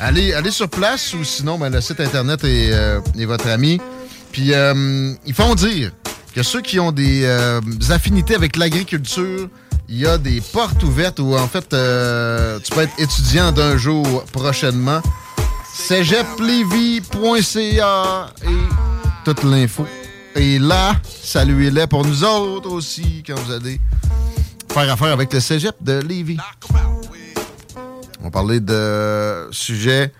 [0.00, 3.78] Allez, allez sur place ou sinon, ben, le site Internet est, euh, est votre ami.
[4.32, 5.92] Puis, euh, ils font dire
[6.34, 7.60] que ceux qui ont des, euh,
[7.90, 9.48] affinités avec l'agriculture,
[9.88, 13.76] il y a des portes ouvertes où, en fait, euh, tu peux être étudiant d'un
[13.76, 15.02] jour prochainement.
[15.74, 18.48] cégeplevy.ca et
[19.24, 19.86] toute l'info.
[20.34, 23.80] Et là, saluez-les pour nous autres aussi quand vous allez
[24.72, 26.36] faire affaire avec le cégep de Lévis.
[28.20, 30.12] On va parler de sujets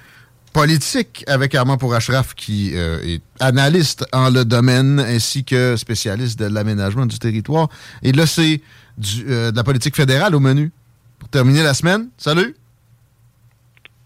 [0.53, 6.47] politiques avec Armand Pourachraf, qui euh, est analyste en le domaine ainsi que spécialiste de
[6.47, 7.69] l'aménagement du territoire.
[8.03, 8.61] Et là, c'est
[9.29, 10.73] euh, de la politique fédérale au menu.
[11.19, 12.57] Pour terminer la semaine, salut!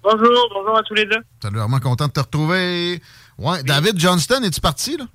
[0.03, 1.23] Bonjour, bonjour à tous les deux.
[1.43, 3.01] Salut Armand, content de te retrouver.
[3.39, 5.07] Ouais, David Johnston, es-tu parti, là?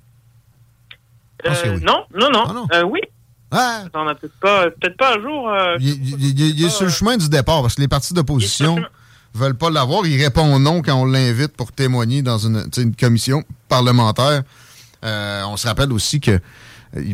[1.46, 1.82] Euh, oui.
[1.82, 2.66] Non, non, non.
[2.72, 3.00] Euh, oui.
[3.50, 3.84] Ah.
[3.94, 5.48] On a peut-être pas, peut-être pas un jour.
[5.50, 8.76] euh, Il, est sur le chemin du départ parce que les partis d'opposition
[9.34, 10.06] veulent pas l'avoir.
[10.06, 14.42] Il répond non quand on l'invite pour témoigner dans une, commission parlementaire.
[15.04, 16.38] Euh, on se rappelle aussi que euh,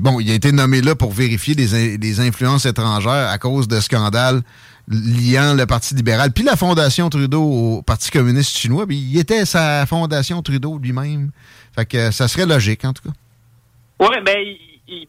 [0.00, 3.68] bon, il a été nommé là pour vérifier les, in- les influences étrangères à cause
[3.68, 4.42] de scandales
[4.88, 8.86] liant le Parti libéral puis la Fondation Trudeau au Parti communiste chinois.
[8.86, 11.30] Puis il était sa Fondation Trudeau lui-même.
[11.74, 14.06] Fait que ça serait logique, en tout cas.
[14.06, 14.36] Ouais, ben,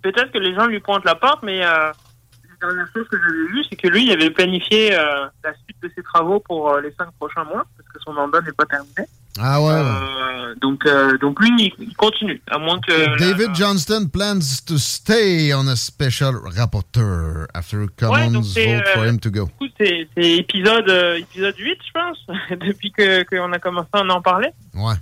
[0.02, 3.48] peut-être que les gens lui pointent la porte, mais euh, la dernière chose que j'avais
[3.52, 6.82] vue, c'est que lui, il avait planifié euh, la suite de ses travaux pour euh,
[6.82, 9.08] les cinq prochains mois, parce que son mandat n'est pas terminé.
[9.40, 10.56] Ah ouais.
[10.62, 10.84] Donc,
[11.22, 13.20] donc lui, il, continue, à moins que.
[13.20, 19.20] David Johnston plans to stay on a special rapporteur after Commons c'est, vote for him
[19.20, 19.48] to go.
[19.78, 20.90] C'est épisode,
[21.20, 24.50] épisode 8, je pense, depuis que qu'on a commencé à en parler.
[24.74, 24.96] Ouais.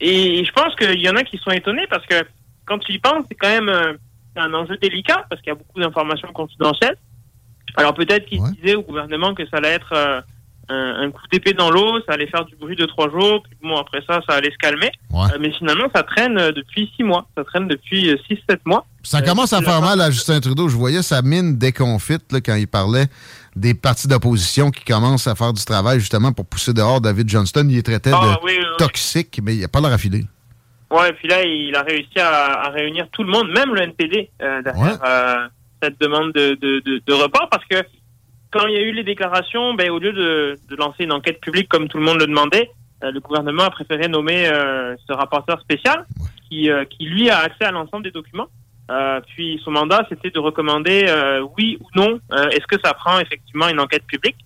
[0.00, 2.26] Et je pense qu'il y en a qui sont étonnés parce que
[2.66, 3.92] quand tu y penses, c'est quand même euh,
[4.36, 6.96] un enjeu délicat parce qu'il y a beaucoup d'informations confidentielles.
[7.76, 10.20] Alors peut-être qu'ils disaient au gouvernement que ça allait être euh,
[10.68, 13.56] un, un coup d'épée dans l'eau, ça allait faire du bruit de trois jours, puis
[13.62, 14.90] bon après ça, ça allait se calmer.
[15.14, 18.84] Euh, mais finalement, ça traîne depuis six mois, ça traîne depuis euh, six, sept mois.
[19.02, 20.68] Ça commence à faire mal à Justin Trudeau.
[20.68, 23.06] Je voyais sa mine déconfite là, quand il parlait
[23.54, 27.66] des partis d'opposition qui commencent à faire du travail justement pour pousser dehors David Johnston.
[27.70, 28.76] Il est traité Ah, de oui, oui, oui.
[28.78, 30.24] toxique, mais il n'a pas l'air affilé.
[30.90, 33.82] Ouais, et puis là, il a réussi à, à réunir tout le monde, même le
[33.82, 35.48] NPD, euh, derrière euh,
[35.82, 37.76] cette demande de, de, de, de report, parce que
[38.52, 41.40] quand il y a eu les déclarations, ben, au lieu de, de lancer une enquête
[41.40, 42.70] publique comme tout le monde le demandait,
[43.04, 46.06] euh, le gouvernement a préféré nommer euh, ce rapporteur spécial
[46.48, 48.48] qui, euh, qui, lui, a accès à l'ensemble des documents.
[48.90, 52.94] Euh, puis son mandat, c'était de recommander euh, oui ou non, euh, est-ce que ça
[52.94, 54.36] prend effectivement une enquête publique?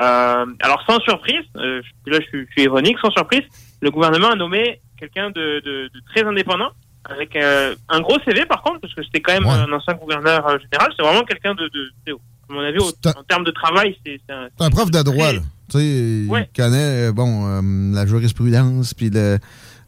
[0.00, 3.42] Euh, alors sans surprise, euh, là je suis, je suis ironique, sans surprise,
[3.82, 6.70] le gouvernement a nommé quelqu'un de, de, de très indépendant,
[7.08, 10.46] avec euh, un gros CV par contre, parce que c'était quand même un ancien gouverneur
[10.46, 11.70] euh, général, c'est vraiment quelqu'un de,
[12.06, 15.40] de, à mon avis, au- en termes de travail, c'est un, prof de droit, là.
[15.70, 17.60] Tu sais, il connaît, euh, bon, euh,
[17.94, 19.38] la jurisprudence, puis le,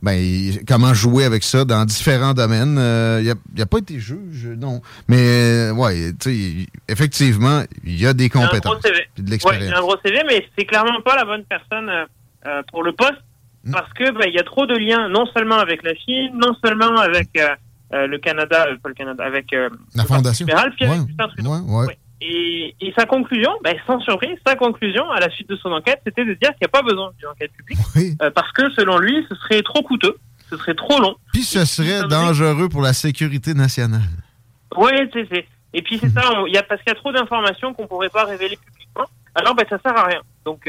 [0.03, 2.77] ben, il- comment jouer avec ça dans différents domaines.
[2.79, 4.83] Euh, il n'a pas été juge, non.
[5.09, 8.83] Mais, ouais, tu sais, il- effectivement, il y a des Il a un gros compétences.
[8.83, 9.09] CV.
[9.19, 11.89] de Ouais, il a un gros CV, mais c'est clairement pas la bonne personne
[12.47, 13.15] euh, pour le poste.
[13.73, 16.55] Parce que ben, il y a trop de liens, non seulement avec la Chine, non
[16.65, 17.49] seulement avec euh,
[17.93, 20.47] euh, le Canada, euh, pas le Canada, avec euh, La fondation.
[20.47, 21.99] libéral, puis Ouais, ouais, ouais.
[22.23, 26.01] Et, et sa conclusion, ben, sans surprise, sa conclusion à la suite de son enquête,
[26.05, 27.79] c'était de dire qu'il n'y a pas besoin d'une enquête publique
[28.35, 30.17] parce que selon lui, ce serait trop coûteux,
[30.51, 31.15] ce serait trop long.
[31.33, 34.03] Puis ce serait dangereux pour la sécurité nationale.
[34.77, 35.47] Oui, c'est.
[35.73, 38.09] Et puis c'est ça, on- y a parce qu'il y a trop d'informations qu'on pourrait
[38.11, 39.07] pas révéler publiquement.
[39.35, 40.21] Alors ben ça sert à rien.
[40.45, 40.67] Donc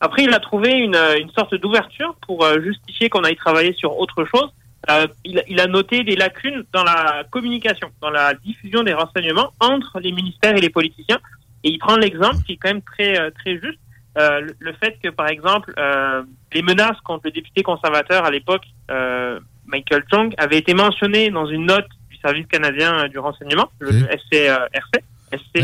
[0.00, 3.72] après il a trouvé une, euh, une sorte d'ouverture pour euh, justifier qu'on aille travailler
[3.74, 4.50] sur autre chose.
[4.90, 8.92] Euh, il, a- il a noté des lacunes dans la communication, dans la diffusion des
[8.92, 11.18] renseignements entre les ministères et les politiciens.
[11.64, 13.78] Et il prend l'exemple qui est quand même très euh, très juste.
[14.18, 18.62] Euh, le, fait que par exemple euh, les menaces contre le député conservateur à l'époque
[18.90, 23.90] euh, Michael Chong avaient été mentionnées dans une note du service canadien du renseignement, le
[23.92, 25.02] SCRC.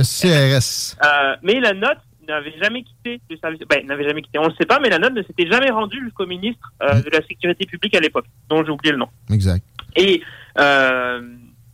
[0.03, 0.97] SCRS.
[1.03, 1.99] Euh, mais la note
[2.33, 3.61] n'avait jamais quitté le service.
[3.69, 4.39] Ben, n'avait jamais quitté.
[4.39, 7.11] On le sait pas, mais la note ne s'était jamais rendue jusqu'au ministre euh, de
[7.11, 9.09] la sécurité publique à l'époque, dont j'ai oublié le nom.
[9.31, 9.65] Exact.
[9.97, 10.23] Et
[10.59, 11.21] euh,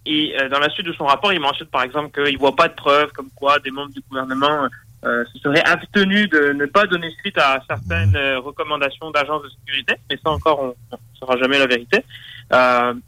[0.07, 2.69] et euh, dans la suite de son rapport, il mentionne par exemple qu'il voit pas
[2.69, 4.69] de preuves comme quoi des membres du gouvernement
[5.05, 9.51] euh, se seraient abstenus de ne pas donner suite à certaines euh, recommandations d'agences de
[9.51, 9.95] sécurité.
[10.11, 11.99] Mais ça encore, on ne saura jamais la vérité.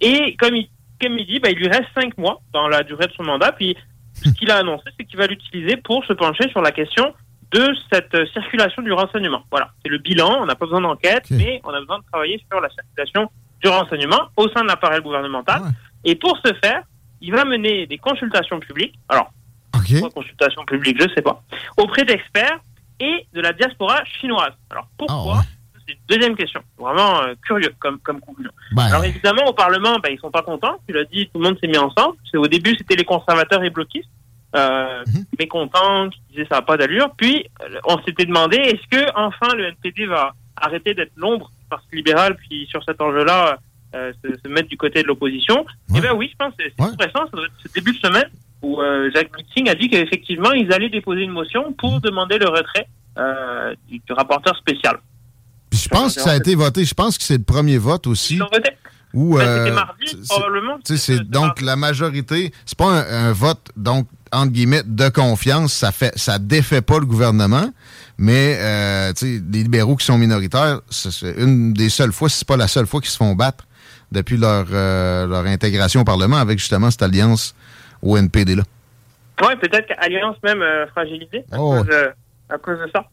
[0.01, 0.69] Et comme il,
[1.01, 3.53] comme il dit, bah, il lui reste cinq mois dans la durée de son mandat.
[3.53, 3.77] Puis
[4.13, 7.15] ce qu'il a annoncé, c'est qu'il va l'utiliser pour se pencher sur la question
[7.53, 9.43] de cette euh, circulation du renseignement.
[9.51, 10.39] Voilà, c'est le bilan.
[10.41, 13.31] On n'a pas besoin d'enquête, mais on a besoin de travailler sur la circulation
[13.63, 15.63] du renseignement au sein de l'appareil gouvernemental.
[16.05, 16.83] Et pour ce faire,
[17.21, 18.95] il va mener des consultations publiques.
[19.09, 19.31] Alors,
[20.15, 21.43] consultations publiques, je sais pas.
[21.77, 22.61] Auprès d'experts
[23.01, 24.53] et de la diaspora chinoise.
[24.71, 25.43] Alors, pourquoi
[25.87, 26.63] C'est une deuxième question.
[26.79, 28.53] Vraiment euh, curieux comme, comme conclusion.
[28.73, 28.85] Ben.
[28.85, 30.77] Alors, évidemment, au Parlement, ben, ils sont pas contents.
[30.87, 32.17] Tu l'as dit, tout le monde s'est mis ensemble.
[32.35, 34.09] Au début, c'était les conservateurs et bloquistes.
[34.57, 35.05] Euh,
[35.39, 37.11] mécontents, qui disaient ça n'a pas d'allure.
[37.17, 37.47] Puis,
[37.85, 42.35] on s'était demandé, est-ce que enfin le NPD va arrêter d'être l'ombre du Parti libéral,
[42.37, 43.59] puis sur cet enjeu-là,
[43.95, 45.65] euh, se, se mettre du côté de l'opposition?
[45.95, 47.31] Eh bien oui, je pense que c'est tout récent,
[47.65, 48.29] ce début de semaine,
[48.63, 52.49] où euh, Jacques Meeting a dit qu'effectivement, ils allaient déposer une motion pour demander le
[52.49, 54.99] retrait euh, du, du rapporteur spécial.
[55.71, 56.85] Puis je pense que ça a été voté.
[56.85, 58.35] Je pense que c'est le premier vote aussi.
[58.35, 58.71] Ils l'ont voté
[59.15, 60.79] Où, Ben, euh, C'était mardi, probablement.
[60.85, 62.53] C'est donc la majorité.
[62.67, 65.73] C'est pas un, un vote, donc, entre guillemets, de confiance.
[65.73, 67.71] Ça fait, ça défait pas le gouvernement.
[68.19, 72.57] Mais, euh, les libéraux qui sont minoritaires, c'est une des seules fois, si c'est pas
[72.59, 73.65] la seule fois qu'ils se font battre
[74.13, 77.55] depuis leur, euh, leur intégration au Parlement avec justement cette alliance
[78.03, 78.63] au NPD-là.
[79.43, 81.77] Oui, peut-être qu'Alliance même euh, fragilisée à, Oh.
[81.83, 81.97] cause,
[82.51, 83.07] à cause de ça.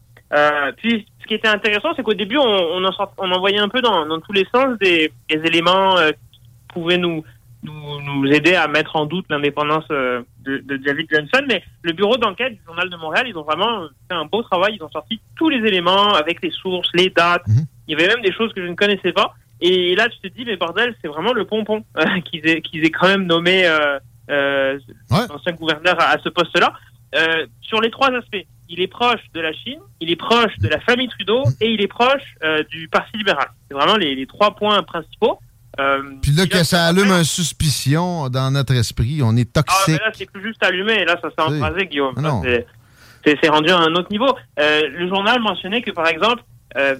[0.76, 3.70] Puis, ce qui était intéressant, c'est qu'au début, on, on, en sort- on envoyait un
[3.70, 6.40] peu dans, dans tous les sens des, des éléments qui
[6.74, 7.24] pouvaient nous,
[7.62, 11.44] nous, nous aider à mettre en doute l'indépendance euh, de, de David Johnson.
[11.48, 14.76] Mais le bureau d'enquête du Journal de Montréal, ils ont vraiment fait un beau travail.
[14.76, 17.42] Ils ont sorti tous les éléments avec les sources, les dates.
[17.86, 19.34] Il y avait même des choses que je ne connaissais pas.
[19.60, 22.84] Et là, tu te dis, mais bordel, c'est vraiment le pompon euh, qu'ils aient, qu'ils
[22.84, 23.98] aient quand même nommé euh,
[24.30, 24.78] euh,
[25.10, 26.72] l'ancien gouverneur à, à ce poste-là.
[27.14, 30.68] Euh, sur les trois aspects, il est proche de la Chine, il est proche de
[30.68, 33.48] la famille Trudeau et il est proche euh, du Parti libéral.
[33.66, 35.38] C'est vraiment les, les trois points principaux.
[35.78, 39.20] Euh, Puis là, que ça allume une suspicion dans notre esprit.
[39.22, 40.00] On est ah, mais toxique.
[40.00, 41.04] là, c'est plus juste allumé.
[41.04, 42.14] Là, ça s'est embrasé, Guillaume.
[42.18, 42.40] Ah
[43.24, 44.34] c'est- rendu à un autre niveau.
[44.58, 46.42] Euh, le journal mentionnait que, par exemple,
[46.76, 46.96] euh,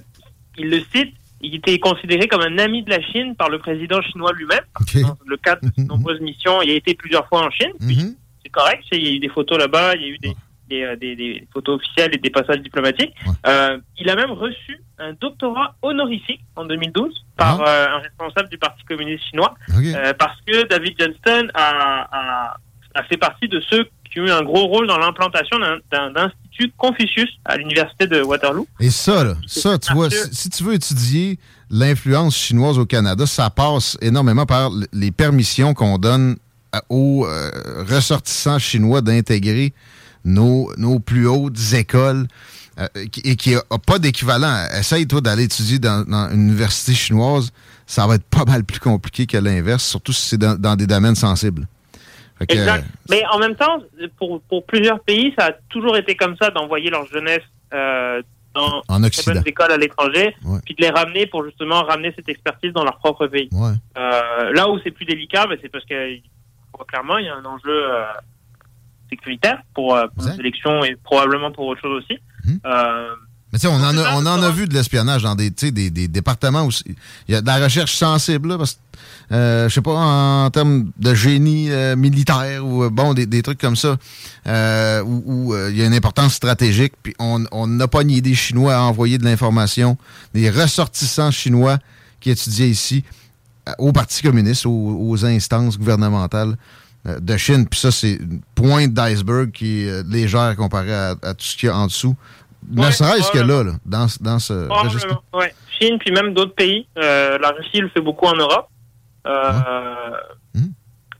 [0.57, 4.01] il le cite, il était considéré comme un ami de la Chine par le président
[4.01, 4.59] chinois lui-même.
[5.01, 7.71] Dans le cadre de ses nombreuses missions, il a été plusieurs fois en Chine.
[7.79, 8.15] Mhm.
[8.43, 8.83] C'est correct.
[8.91, 10.35] Il y a eu des photos là-bas, il y a eu des,
[10.69, 13.13] des, euh, des, des photos officielles et des passages diplomatiques.
[13.47, 18.57] Euh, il a même reçu un doctorat honorifique en 2012 par euh, un responsable du
[18.57, 19.55] Parti communiste chinois,
[19.95, 22.57] euh, parce que David Johnston a, a,
[22.95, 26.71] a fait partie de ceux qui ont eu un gros rôle dans l'implantation d'un- institut
[26.77, 28.67] Confucius à l'université de Waterloo.
[28.79, 31.37] Et ça, là, ça, tu vois, si, si tu veux étudier
[31.69, 36.37] l'influence chinoise au Canada, ça passe énormément par les permissions qu'on donne
[36.89, 37.25] aux
[37.87, 39.73] ressortissants chinois d'intégrer
[40.29, 42.27] nos, nos plus hautes écoles
[42.79, 42.87] euh,
[43.23, 44.65] et qui n'a pas d'équivalent.
[44.77, 47.51] Essaye, toi, d'aller étudier dans, dans une université chinoise,
[47.85, 50.87] ça va être pas mal plus compliqué que l'inverse, surtout si c'est dans, dans des
[50.87, 51.67] domaines sensibles.
[52.39, 52.85] Que, Exact.
[53.09, 53.83] Mais en même temps,
[54.17, 57.43] pour, pour plusieurs pays, ça a toujours été comme ça d'envoyer leur jeunesse
[57.73, 58.21] euh,
[58.53, 59.33] dans En Occident.
[59.33, 60.35] bonnes écoles à l'étranger,
[60.65, 63.49] puis de les ramener pour justement ramener cette expertise dans leur propre pays.
[63.51, 63.71] Ouais.
[63.97, 66.17] Euh, là où c'est plus délicat, ben, c'est parce que
[66.87, 68.03] clairement, il y a un enjeu euh,
[69.09, 72.19] sécuritaire pour, euh, pour élections et probablement pour autre chose aussi.
[72.45, 72.57] Hmm.
[72.65, 73.09] Euh,
[73.51, 75.89] Mais tu sais, on en a, on en a vu de l'espionnage dans des, des,
[75.89, 76.69] des départements où
[77.27, 78.79] il y a de la recherche sensible, là, parce que,
[79.31, 83.59] euh, je sais pas, en termes de génie euh, militaire ou, bon, des, des trucs
[83.59, 83.97] comme ça,
[84.47, 88.35] euh, où il y a une importance stratégique, puis on on n'a pas nié des
[88.35, 89.97] Chinois à envoyer de l'information,
[90.33, 91.77] des ressortissants chinois
[92.19, 93.03] qui étudiaient ici,
[93.77, 96.57] au Parti communiste, aux, aux instances gouvernementales
[97.19, 97.67] de Chine.
[97.67, 101.57] Puis ça, c'est une pointe d'iceberg qui est euh, légère comparée à, à tout ce
[101.57, 102.15] qu'il y a en dessous.
[102.69, 105.23] Ne Ouais, serait-ce que là, là, dans, ce- dans ce registre.
[105.33, 105.53] Ouais.
[105.79, 106.85] Chine, puis même d'autres pays.
[106.97, 108.67] Euh, la Russie le fait beaucoup en Europe.
[109.25, 110.11] Euh,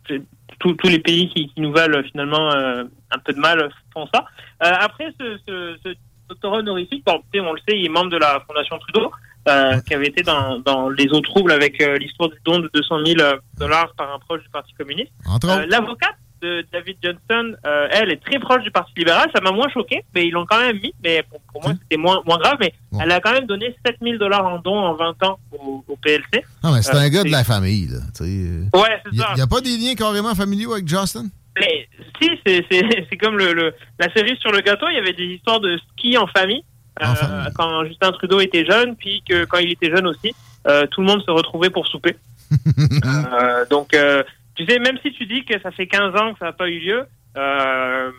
[0.07, 0.21] c'est-
[0.59, 3.69] tous- tous les pays qui, qui nous valent euh, finalement euh, un peu de mal
[3.93, 4.25] font ça.
[4.65, 5.89] Euh, après, ce, ce, ce
[6.27, 9.11] doctorat honorifique, bon, on le sait, il est membre de la Fondation Trudeau,
[9.47, 12.69] euh, qui avait été dans, dans les eaux troubles avec euh, l'histoire du don de
[12.73, 13.17] 200 000
[13.57, 15.11] dollars par un proche du Parti communiste.
[15.49, 15.65] Euh.
[15.69, 19.29] L'avocate de David Johnson, euh, elle est très proche du Parti libéral.
[19.35, 20.93] Ça m'a moins choqué, mais ils l'ont quand même mis.
[21.03, 22.55] Mais pour, pour moi, c'était moins, moins grave.
[22.61, 25.83] Mais elle a quand même donné 7 000 dollars en dons en 20 ans au,
[25.87, 26.43] au PLC.
[26.63, 27.97] Non, mais c'est Euh, un gars de la famille, là.
[28.21, 31.25] Ouais, c'est Il n'y a, pas des liens carrément familiaux avec Justin?
[31.59, 31.89] Mais
[32.21, 34.85] si, c'est- comme le, le- la cerise sur le gâteau.
[34.89, 36.63] Il y avait des histoires de ski en famille.
[37.01, 40.33] Euh, Quand Justin Trudeau était jeune, puis que quand il était jeune aussi,
[40.67, 42.15] euh, tout le monde se retrouvait pour souper.
[42.79, 44.23] Euh, donc, euh,
[44.55, 46.67] tu sais, même si tu dis que ça fait 15 ans que ça n'a pas
[46.67, 47.03] eu lieu,
[47.37, 48.11] euh,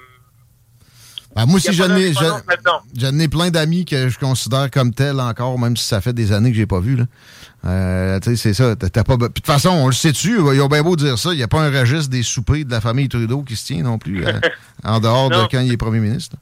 [1.37, 5.59] Ben, moi aussi, j'en ai, j'en- ai plein d'amis que je considère comme tels encore,
[5.59, 6.97] même si ça fait des années que j'ai pas vu.
[6.97, 7.05] Là.
[7.67, 8.75] Euh, tu sais, c'est ça.
[8.77, 9.17] t'as- pas...
[9.17, 11.43] Puis De toute façon, on le sait-tu, ils ont bien beau dire ça, il n'y
[11.43, 14.25] a pas un registre des soupers de la famille Trudeau qui se tient non plus,
[14.27, 14.33] euh,
[14.85, 15.43] en dehors Non.
[15.43, 16.37] de quand il est premier ministre.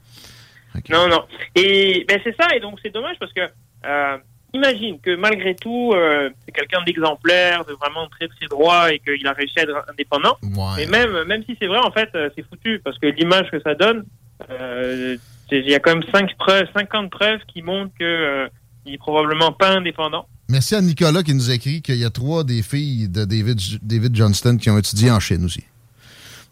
[0.89, 1.25] Non, non.
[1.55, 3.41] Et ben c'est ça, et donc c'est dommage parce que
[3.85, 4.17] euh,
[4.53, 9.25] imagine que malgré tout, euh, c'est quelqu'un d'exemplaire, de vraiment très très droit et qu'il
[9.27, 10.37] a réussi à être indépendant.
[10.77, 13.59] Mais même, même si c'est vrai, en fait, euh, c'est foutu parce que l'image que
[13.61, 14.05] ça donne,
[14.49, 15.17] euh,
[15.51, 18.47] il y a quand même 5 preuves, 50 preuves qui montrent que euh,
[18.85, 20.25] il est probablement pas indépendant.
[20.47, 24.15] Merci à Nicolas qui nous écrit qu'il y a trois des filles de David, David
[24.15, 25.63] Johnston qui ont étudié en Chine aussi.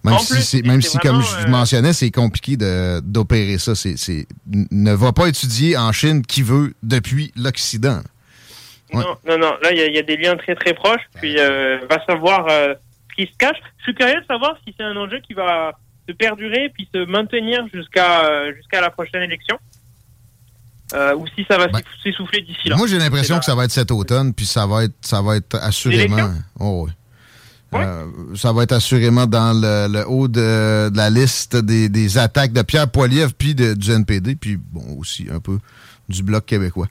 [0.03, 3.75] Même En si, plus, même si comme je euh, mentionnais, c'est compliqué de- d'opérer ça.
[3.75, 3.95] C'est,
[4.47, 8.01] ne va pas étudier en Chine qui veut depuis l'Occident.
[8.93, 9.03] Ouais.
[9.03, 9.53] Non, non, non.
[9.61, 11.01] Là, il y, a- il y a des liens très très proches.
[11.15, 12.73] Puis, euh, va savoir euh,
[13.11, 13.57] ce qui se cache.
[13.79, 15.73] Je suis curieux de savoir si c'est un enjeu qui va
[16.07, 19.57] se perdurer puis se maintenir jusqu'à euh, jusqu'à la prochaine élection.
[20.93, 21.67] Euh, ou si ça va
[22.01, 22.75] s'essouffler d'ici là.
[22.75, 25.21] Ben, Moi, j'ai l'impression que ça va être cet automne, puis ça va être, ça
[25.21, 26.31] va être assurément.
[26.61, 26.91] Oh, oui.
[27.73, 32.17] Euh, ça va être assurément dans le, le haut de, de la liste des, des
[32.17, 35.57] attaques de Pierre Poilievre, puis de- du NPD, puis bon, aussi un peu
[36.07, 36.87] du Bloc québécois.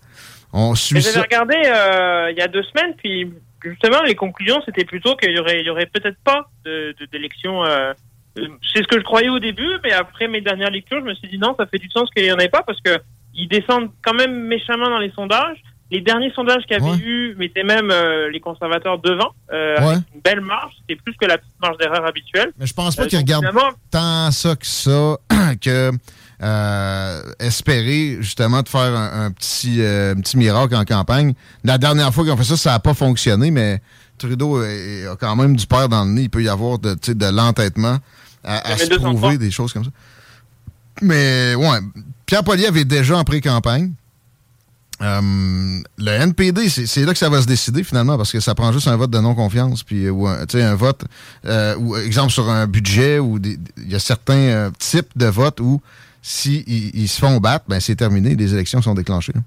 [0.53, 3.33] On suit J'avais regardé euh, il y a deux semaines, puis
[3.65, 7.07] justement, les conclusions, c'était plutôt qu'il y aurait, il y aurait peut-être pas de- de-
[7.11, 7.65] d'élection.
[7.65, 7.93] euh,
[8.39, 11.15] euh, c'est ce que je croyais au début, mais après mes dernières lectures, je me
[11.15, 12.99] suis dit non, ça fait du sens qu'il n'y en ait pas parce que
[13.35, 15.59] ils descendent quand même méchamment dans les sondages.
[15.91, 19.85] Les derniers sondages qu'il y avait eu mettaient même euh, les conservateurs devant, euh, Ouais.
[19.95, 20.73] avec une belle marge.
[20.81, 22.51] C'était plus que la petite marge d'erreur habituelle.
[22.59, 23.47] Mais je pense pas Euh, qu'ils regardent
[23.91, 25.17] tant ça que ça
[25.61, 25.93] que
[27.41, 31.35] espérer justement de faire un, un petit, un petit miracle en campagne.
[31.65, 33.81] La dernière fois qu'ils ont fait ça, ça n'a pas fonctionné, mais
[34.19, 36.23] Trudeau a quand même du père dans le nez.
[36.23, 37.99] Il peut y avoir de, de l'entêtement
[38.45, 39.11] à, à se 203.
[39.21, 39.91] prouver des choses comme ça.
[41.03, 41.79] Mais ouais,
[42.25, 43.93] Pierre Poilievre est déjà en pré-campagne.
[45.03, 45.21] Euh,
[45.99, 48.89] le NPD, c'est là que ça va se décider finalement, parce que ça prend juste
[48.89, 51.05] un vote de non-confiance, puis euh, ou un, tu sais, un vote,
[51.45, 55.61] euh, ou exemple sur un budget, ou il y a certains euh, types de votes
[55.61, 55.83] où
[56.23, 59.33] si ils, ils se font battre, ben c'est terminé, les élections sont déclenchées.
[59.35, 59.41] là.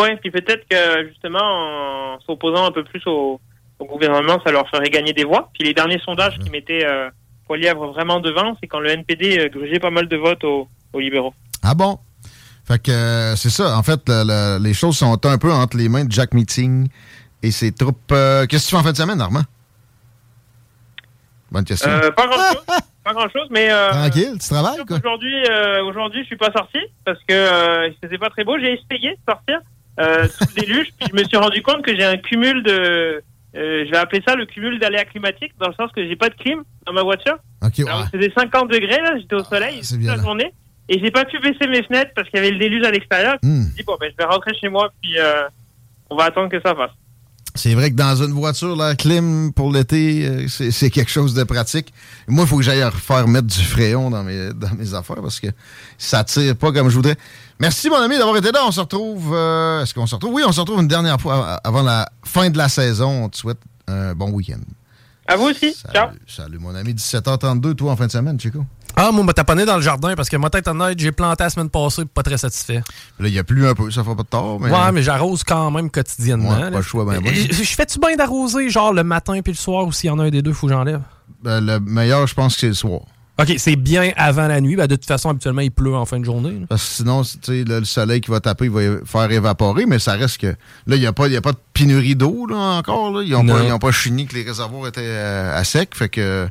[0.00, 3.40] Ouais, puis peut-être que justement, en s'opposant un peu plus au,
[3.78, 5.50] au gouvernement, ça leur ferait gagner des voix.
[5.54, 6.84] Puis les derniers sondages qui mettaient
[7.46, 11.32] Poilièvre vraiment devant, c'est quand le NPD grugeait pas mal de votes au, aux libéraux.
[11.62, 11.98] Ah bon?
[12.66, 13.76] Fait que euh, c'est ça.
[13.78, 16.88] En fait, le- le- les choses sont un peu entre les mains de Jack Meeting
[17.42, 18.10] et ses troupes.
[18.12, 19.42] Euh, Qu'est-ce que tu fais en fin de semaine, Normand?
[21.50, 21.88] Bonne question.
[21.88, 22.64] Euh, pas grand-chose,
[23.04, 23.70] pas grand-chose, mais...
[23.70, 24.96] euh, Tranquille, tu travailles, quoi?
[24.98, 25.34] Aujourd'hui,
[25.86, 28.58] aujourd'hui, je suis pas sorti parce que il faisait pas très beau.
[28.58, 29.60] J'ai essayé de sortir
[30.28, 33.22] sous le déluge, puis je me suis rendu compte que j'ai un cumul de...
[33.54, 36.34] je vais appeler ça le cumul d'aléas climatiques, dans le sens que j'ai pas de
[36.34, 37.36] clim dans ma voiture.
[37.64, 40.52] OK, Alors, il faisait 50 degrés, là, j'étais au soleil toute la journée,
[40.88, 43.36] et j'ai pas pu baisser mes fenêtres parce qu'il y avait le déluge à l'extérieur.
[43.42, 45.42] Je me suis dit, bon, ben, je vais rentrer chez moi, puis euh,
[46.10, 46.90] on va attendre que ça passe.
[47.54, 51.42] C'est vrai que dans une voiture, la clim pour l'été, euh, c'est quelque chose de
[51.42, 51.90] pratique.
[52.28, 55.40] Moi, il faut que j'aille refaire mettre du fréon dans mes, dans mes affaires parce
[55.40, 55.46] que
[55.96, 57.16] ça tire pas comme je voudrais.
[57.58, 58.60] Merci, mon ami, d'avoir été là.
[58.66, 59.32] On se retrouve.
[59.34, 60.34] euh, Est-ce qu'on se retrouve?
[60.34, 63.24] Oui, on se retrouve une dernière fois av- avant la fin de la saison.
[63.24, 63.58] On te souhaite
[63.88, 64.60] un bon week-end.
[65.26, 65.74] À vous aussi.
[65.94, 66.10] Ciao.
[66.26, 66.92] Salut, mon ami.
[66.92, 68.66] 17h32, toi, en fin de semaine, Chico.
[68.98, 71.50] Ah, moi, m'a taponné dans le jardin parce que ma tête honnête, j'ai planté la
[71.50, 72.82] semaine passée, pas très satisfait.
[73.20, 74.58] Là, il y a plus un peu, ça fera pas de tort.
[74.58, 74.70] Mais...
[74.70, 76.54] Ouais, mais j'arrose quand même quotidiennement.
[76.54, 76.70] Ouais, là.
[76.70, 77.20] pas le choix, ben.
[77.24, 80.24] Je fais-tu bien d'arroser, genre le matin puis le soir, ou s'il y en a
[80.24, 81.02] un des deux, faut que j'enlève?
[81.42, 83.00] Ben, le meilleur, je pense que c'est le soir.
[83.38, 84.76] OK, c'est bien avant la nuit.
[84.76, 86.52] Ben, de toute façon, habituellement, il pleut en fin de journée.
[86.60, 86.66] là.
[86.70, 90.12] Parce que sinon, là, le soleil qui va taper, il va faire évaporer, mais ça
[90.14, 90.46] reste que.
[90.86, 93.10] Là, il n'y a, pas- y a pas de pénurie d'eau, là, encore.
[93.12, 93.22] Là.
[93.22, 93.68] Ils n'ont Non.
[93.72, 95.94] pas, pas chini que les réservoirs étaient euh, à sec.
[95.94, 96.48] Fait que.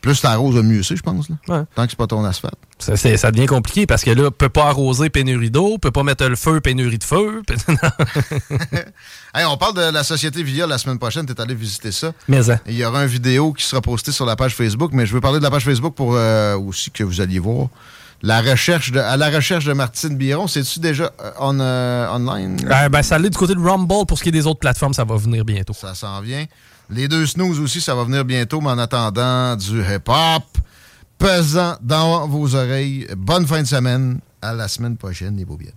[0.00, 1.28] Plus t'arroses, le mieux c'est, je pense.
[1.28, 1.66] Là.
[1.74, 2.54] Tant que c'est pas ton asphalte.
[2.78, 6.02] Ça, c'est- ça devient compliqué parce que là, peut pas arroser pénurie d'eau, peut pas
[6.04, 7.42] mettre le feu, pénurie de feu.
[9.34, 11.26] Hey, on parle de la société Via la semaine prochaine.
[11.26, 12.12] T'es allé visiter ça.
[12.28, 12.58] Mais hein.
[12.66, 15.20] Il y aura une vidéo qui sera postée sur la page Facebook, mais je veux
[15.20, 17.68] parler de la page Facebook pour euh, aussi que vous alliez voir.
[18.22, 22.56] La recherche de, à la recherche de Martine Biron, c'est-tu déjà euh, on, euh, online?
[22.68, 24.06] Euh, ben, ça l'est du côté de Rumble.
[24.08, 25.72] Pour ce qui est des autres plateformes, ça va venir bientôt.
[25.74, 26.46] Ça s'en vient.
[26.90, 30.44] Les deux snooze aussi, ça va venir bientôt, mais en attendant, du hip-hop
[31.18, 33.06] pesant dans vos oreilles.
[33.16, 34.20] Bonne fin de semaine.
[34.40, 35.72] À la semaine prochaine, les beaux bien.